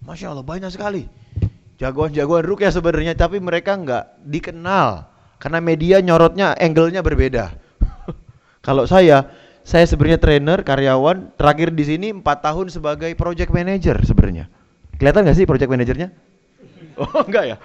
Masya 0.04 0.30
Allah 0.30 0.46
banyak 0.46 0.70
sekali. 0.70 1.08
Jagoan-jagoan 1.76 2.46
rukyah 2.46 2.70
sebenarnya, 2.70 3.18
tapi 3.18 3.42
mereka 3.42 3.74
nggak 3.74 4.22
dikenal 4.24 5.15
karena 5.36 5.58
media 5.60 6.00
nyorotnya 6.00 6.56
angle-nya 6.56 7.04
berbeda. 7.04 7.52
Kalau 8.66 8.88
saya, 8.88 9.30
saya 9.66 9.84
sebenarnya 9.84 10.20
trainer, 10.20 10.58
karyawan, 10.64 11.36
terakhir 11.36 11.74
di 11.74 11.84
sini 11.84 12.08
4 12.14 12.22
tahun 12.22 12.66
sebagai 12.72 13.12
project 13.18 13.50
manager 13.52 13.96
sebenarnya. 14.04 14.48
Kelihatan 14.96 15.28
nggak 15.28 15.36
sih 15.36 15.46
project 15.48 15.70
manajernya? 15.70 16.08
Oh 16.96 17.28
enggak 17.28 17.44
ya. 17.44 17.56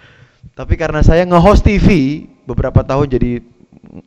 Tapi 0.58 0.74
karena 0.74 1.06
saya 1.06 1.22
nge-host 1.22 1.62
TV 1.62 1.86
beberapa 2.42 2.82
tahun 2.82 3.14
jadi 3.14 3.38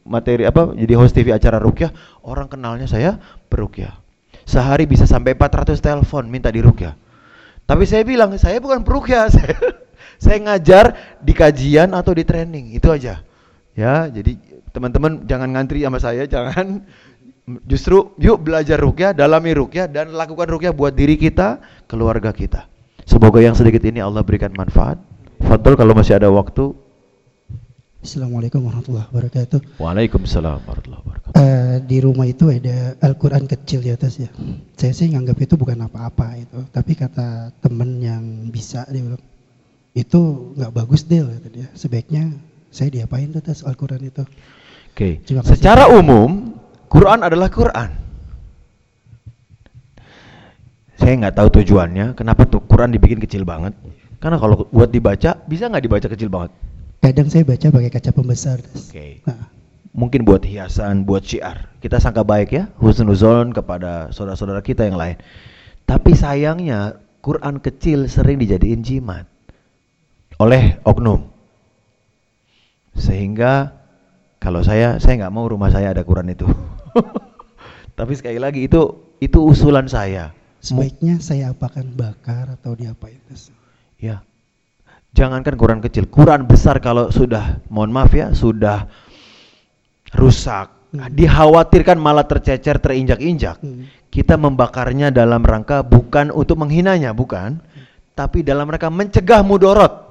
materi 0.03 0.43
apa? 0.43 0.75
Jadi 0.75 0.93
host 0.99 1.15
TV 1.15 1.31
acara 1.31 1.63
rukyah, 1.63 1.95
orang 2.27 2.51
kenalnya 2.51 2.83
saya 2.83 3.15
perukyah. 3.47 3.95
Sehari 4.43 4.83
bisa 4.83 5.07
sampai 5.07 5.31
400 5.33 5.79
telepon 5.79 6.27
minta 6.27 6.51
di 6.51 6.59
rukyah. 6.59 6.91
Tapi 7.65 7.87
saya 7.87 8.03
bilang, 8.03 8.35
saya 8.35 8.59
bukan 8.61 8.83
perukyah, 8.83 9.31
saya 9.31 9.55
saya 10.17 10.37
ngajar 10.41 10.85
di 11.21 11.33
kajian 11.35 11.93
atau 11.93 12.11
di 12.15 12.23
training, 12.23 12.75
itu 12.75 12.89
aja. 12.89 13.21
Ya, 13.75 14.07
jadi 14.07 14.39
teman-teman 14.71 15.23
jangan 15.27 15.49
ngantri 15.51 15.83
sama 15.83 15.99
saya, 15.99 16.23
jangan 16.33 16.83
justru 17.69 18.15
yuk 18.17 18.41
belajar 18.41 18.81
rukyah, 18.81 19.13
dalami 19.13 19.53
rukyah 19.53 19.85
dan 19.85 20.11
lakukan 20.11 20.49
rukyah 20.49 20.73
buat 20.73 20.91
diri 20.91 21.15
kita, 21.15 21.61
keluarga 21.85 22.33
kita. 22.33 22.67
Semoga 23.05 23.37
yang 23.37 23.53
sedikit 23.53 23.85
ini 23.85 24.01
Allah 24.01 24.25
berikan 24.25 24.49
manfaat. 24.57 24.97
Fadol 25.45 25.77
kalau 25.77 25.93
masih 25.93 26.17
ada 26.17 26.27
waktu. 26.33 26.73
Assalamualaikum 28.05 28.61
warahmatullahi 28.65 29.09
wabarakatuh. 29.09 29.81
Waalaikumsalam 29.81 30.61
warahmatullahi 30.61 31.01
wabarakatuh. 31.05 31.33
Uh, 31.37 31.77
di 31.89 31.97
rumah 32.05 32.29
itu 32.29 32.53
ada 32.53 32.93
Al-Quran 33.01 33.49
kecil 33.49 33.81
di 33.81 33.89
atas 33.89 34.21
ya. 34.21 34.29
Saya 34.77 34.93
sih 34.93 35.09
nganggap 35.09 35.37
itu 35.41 35.57
bukan 35.57 35.85
apa-apa 35.89 36.37
itu. 36.37 36.69
Tapi 36.69 36.93
kata 36.93 37.49
temen 37.65 37.97
yang 38.01 38.21
bisa 38.53 38.85
dia 38.93 39.01
bilang, 39.01 39.21
itu 39.95 40.51
nggak 40.59 40.71
bagus 40.75 41.07
deh 41.07 41.23
kata 41.23 41.47
dia. 41.47 41.67
Sebaiknya 41.71 42.35
saya 42.67 42.91
diapain 42.91 43.31
tuh 43.31 43.39
atas 43.39 43.63
Al-Quran 43.63 44.03
itu. 44.03 44.27
Oke. 44.91 45.23
Kasih. 45.23 45.55
Secara 45.55 45.87
umum, 45.95 46.59
Quran 46.91 47.23
adalah 47.23 47.47
Quran. 47.47 47.95
Saya 50.99 51.13
nggak 51.15 51.35
tahu 51.39 51.63
tujuannya. 51.63 52.11
Kenapa 52.19 52.43
tuh 52.43 52.59
Quran 52.67 52.91
dibikin 52.91 53.23
kecil 53.23 53.47
banget? 53.47 53.71
Karena 54.19 54.35
kalau 54.35 54.67
buat 54.67 54.91
dibaca, 54.91 55.39
bisa 55.47 55.71
nggak 55.71 55.83
dibaca 55.87 56.07
kecil 56.11 56.27
banget? 56.27 56.51
Kadang 56.99 57.31
saya 57.31 57.47
baca 57.47 57.67
pakai 57.71 57.91
kaca 57.91 58.11
pembesar. 58.11 58.59
Oke. 58.75 59.23
Nah, 59.23 59.55
Mungkin 59.95 60.27
buat 60.27 60.43
hiasan, 60.43 61.07
buat 61.07 61.23
syiar. 61.23 61.71
Kita 61.79 62.03
sangka 62.03 62.27
baik 62.27 62.51
ya, 62.51 62.67
husnuzon 62.83 63.55
kepada 63.55 64.11
saudara-saudara 64.11 64.59
kita 64.59 64.83
yang 64.83 64.99
lain. 64.99 65.15
Tapi 65.87 66.11
sayangnya 66.11 66.99
Quran 67.23 67.63
kecil 67.63 68.11
sering 68.11 68.43
dijadiin 68.43 68.83
jimat 68.83 69.23
oleh 70.41 70.79
oknum. 70.83 71.27
Sehingga 72.95 73.75
kalau 74.39 74.63
saya 74.63 74.99
saya 74.99 75.25
nggak 75.25 75.33
mau 75.35 75.45
rumah 75.47 75.71
saya 75.71 75.91
ada 75.91 76.03
Quran 76.03 76.31
itu. 76.31 76.47
Tapi 77.99 78.13
sekali 78.15 78.39
lagi 78.39 78.67
itu 78.67 79.13
itu 79.19 79.39
usulan 79.43 79.87
saya. 79.87 80.31
Sebaiknya 80.59 81.21
saya 81.21 81.53
apakan 81.53 81.93
bakar 81.93 82.57
atau 82.57 82.73
diapain. 82.73 83.21
Ya. 84.01 84.25
Jangankan 85.15 85.55
Quran 85.55 85.79
kecil, 85.79 86.11
Quran 86.11 86.43
besar 86.43 86.83
kalau 86.83 87.07
sudah 87.07 87.63
mohon 87.71 87.87
maaf 87.87 88.11
ya, 88.11 88.35
sudah 88.35 88.83
rusak, 90.11 90.75
Hmm. 90.95 91.11
dikhawatirkan 91.11 91.99
malah 91.99 92.23
tercecer, 92.23 92.79
terinjak-injak. 92.79 93.59
Hmm. 93.59 93.91
Kita 94.07 94.39
membakarnya 94.39 95.11
dalam 95.11 95.43
rangka 95.43 95.83
bukan 95.83 96.31
untuk 96.31 96.55
menghinanya, 96.55 97.11
bukan, 97.11 97.59
tapi 98.15 98.47
dalam 98.47 98.71
rangka 98.71 98.87
mencegah 98.87 99.43
mudorot. 99.43 100.04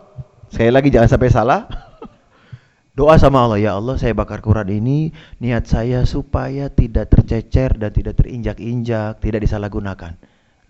Sekali 0.53 0.73
lagi 0.73 0.89
jangan 0.93 1.09
sampai 1.09 1.31
salah. 1.31 1.61
Doa 2.99 3.19
sama 3.19 3.43
Allah, 3.43 3.59
ya 3.59 3.75
Allah 3.75 3.99
saya 3.99 4.15
bakar 4.15 4.39
Quran 4.39 4.71
ini 4.71 5.11
niat 5.43 5.67
saya 5.67 6.07
supaya 6.07 6.71
tidak 6.71 7.11
tercecer 7.11 7.75
dan 7.75 7.91
tidak 7.91 8.15
terinjak-injak, 8.15 9.19
tidak 9.19 9.43
disalahgunakan. 9.43 10.15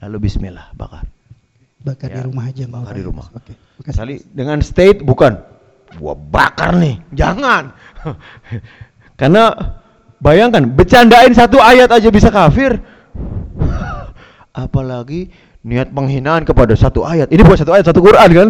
Lalu 0.00 0.16
bismillah 0.28 0.72
bakar. 0.72 1.04
Bakar 1.84 2.08
Ya, 2.08 2.24
di 2.24 2.32
rumah 2.32 2.44
aja. 2.48 2.64
bakar 2.64 2.94
di 2.96 3.04
rumah. 3.04 3.28
Oke. 3.28 3.52
makasih, 3.76 4.00
Kali 4.00 4.14
dengan 4.32 4.58
state 4.64 5.04
bukan 5.04 5.36
gua 6.00 6.16
bakar 6.16 6.72
nih, 6.80 6.96
jangan. 7.12 7.76
Karena 9.20 9.52
bayangkan 10.16 10.64
bercandain 10.64 11.36
satu 11.36 11.60
ayat 11.60 11.92
aja 11.92 12.08
bisa 12.08 12.32
kafir. 12.32 12.80
Apalagi 14.64 15.28
niat 15.60 15.92
penghinaan 15.92 16.48
kepada 16.48 16.72
satu 16.72 17.04
ayat. 17.04 17.28
Ini 17.28 17.44
bukan 17.44 17.58
satu 17.60 17.72
ayat, 17.76 17.84
satu 17.84 18.00
Quran 18.00 18.30
kan? 18.32 18.48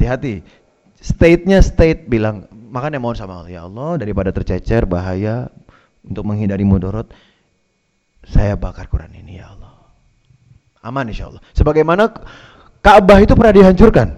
Hati-hati. 0.00 0.40
State-nya 0.96 1.60
state 1.60 2.08
bilang, 2.08 2.48
makanya 2.48 2.96
mohon 2.96 3.12
sama 3.12 3.44
Allah, 3.44 3.52
ya 3.52 3.60
Allah 3.68 4.00
daripada 4.00 4.32
tercecer 4.32 4.88
bahaya 4.88 5.52
untuk 6.00 6.24
menghindari 6.24 6.64
mudarat, 6.64 7.12
saya 8.24 8.56
bakar 8.56 8.88
Quran 8.88 9.12
ini 9.12 9.44
ya 9.44 9.52
Allah. 9.52 9.76
Aman 10.80 11.12
insya 11.12 11.28
Allah. 11.28 11.44
Sebagaimana 11.52 12.08
Ka'bah 12.80 13.20
itu 13.20 13.36
pernah 13.36 13.52
dihancurkan. 13.52 14.08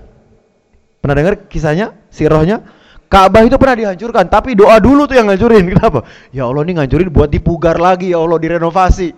Pernah 1.03 1.17
dengar 1.19 1.35
kisahnya, 1.51 1.99
sirahnya? 2.15 2.63
Ka'bah 3.11 3.43
itu 3.43 3.59
pernah 3.59 3.75
dihancurkan, 3.75 4.31
tapi 4.31 4.55
doa 4.55 4.79
dulu 4.79 5.11
tuh 5.11 5.19
yang 5.19 5.27
ngancurin. 5.27 5.67
Kenapa? 5.75 6.07
Ya 6.31 6.47
Allah 6.47 6.63
ini 6.63 6.79
ngancurin 6.79 7.11
buat 7.11 7.27
dipugar 7.27 7.83
lagi, 7.83 8.15
ya 8.15 8.23
Allah 8.23 8.39
direnovasi. 8.39 9.11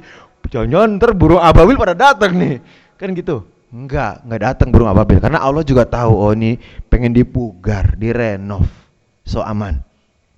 Jangan-jangan 0.49 0.97
ntar 0.97 1.13
burung 1.13 1.45
ababil 1.45 1.77
pada 1.77 1.93
datang 1.93 2.33
nih. 2.41 2.65
Kan 2.97 3.13
gitu. 3.13 3.54
Enggak, 3.75 4.23
enggak 4.23 4.41
datang 4.47 4.71
burung 4.71 4.87
ababil 4.87 5.19
karena 5.19 5.43
Allah 5.43 5.67
juga 5.67 5.83
tahu 5.83 6.15
oh 6.15 6.31
ini 6.31 6.63
pengen 6.87 7.11
dipugar, 7.11 7.99
direnov. 7.99 8.63
So 9.27 9.43
aman. 9.43 9.83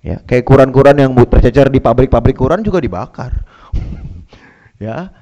Ya, 0.01 0.17
kayak 0.25 0.41
kuran-kuran 0.41 0.97
yang 0.97 1.13
tercecer 1.29 1.69
di 1.69 1.77
pabrik-pabrik 1.77 2.33
kuran 2.33 2.65
juga 2.65 2.81
dibakar. 2.81 3.45
ya. 4.81 5.13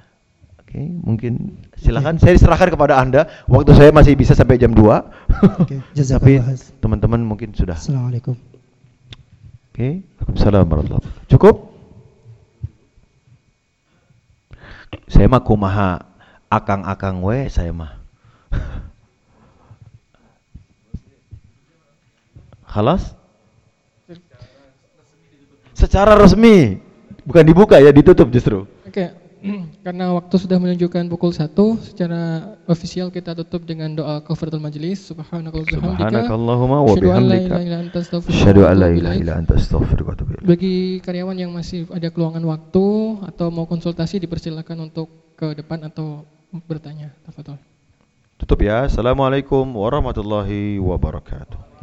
Oke, 0.64 0.80
mungkin 0.80 1.60
silakan 1.76 2.16
saya 2.16 2.40
diserahkan 2.40 2.72
kepada 2.72 3.00
Anda. 3.00 3.28
Waktu 3.52 3.72
saya 3.76 3.92
masih 3.92 4.16
bisa 4.16 4.32
sampai 4.32 4.60
jam 4.60 4.72
2. 4.72 4.80
Oke, 4.80 5.80
Tapi 5.84 5.96
jazakallah 5.96 6.56
khairan. 6.56 6.80
teman-teman 6.80 7.20
mungkin 7.24 7.52
sudah. 7.52 7.76
Assalamualaikum. 7.76 8.36
Oke, 9.76 10.08
Waalaikumsalam 10.24 10.64
warahmatullahi 10.64 11.04
wabarakatuh. 11.04 11.32
Cukup? 11.32 11.56
Saya 15.12 15.28
mah 15.28 15.44
kumaha 15.44 15.90
akang-akang 16.52 17.20
we 17.24 17.48
saya 17.52 17.76
mah. 17.76 17.95
Halas? 22.76 23.16
Secara 25.72 26.20
resmi, 26.20 26.76
bukan 27.24 27.44
dibuka 27.48 27.80
ya, 27.80 27.96
ditutup 27.96 28.28
justru. 28.28 28.68
Oke, 28.84 29.16
karena 29.88 30.12
waktu 30.12 30.36
sudah 30.36 30.60
menunjukkan 30.60 31.08
pukul 31.08 31.32
1, 31.32 31.56
secara 31.80 32.52
ofisial 32.68 33.16
kita 33.16 33.32
tutup 33.32 33.64
dengan 33.64 33.96
doa 33.96 34.20
kafaratul 34.28 34.60
majlis. 34.60 35.08
Subhanakallahumma 35.08 36.84
wa 36.84 36.96
bihamdika. 37.00 37.56
ilaha 38.92 39.16
illa 39.24 39.34
anta 39.40 39.56
astaghfiruka 39.56 40.12
wa 40.12 40.16
atubu. 40.20 40.32
Bagi 40.44 41.00
karyawan 41.00 41.40
yang 41.40 41.56
masih 41.56 41.88
ada 41.96 42.12
keluangan 42.12 42.44
waktu 42.44 42.88
atau 43.24 43.48
mau 43.56 43.64
konsultasi 43.72 44.20
dipersilakan 44.20 44.92
untuk 44.92 45.36
ke 45.40 45.56
depan 45.56 45.80
atau 45.88 46.28
bertanya. 46.68 47.16
Tafadhol. 47.24 47.56
Tutup 48.36 48.60
ya. 48.60 48.84
Assalamualaikum 48.84 49.64
warahmatullahi 49.64 50.76
wabarakatuh. 50.84 51.75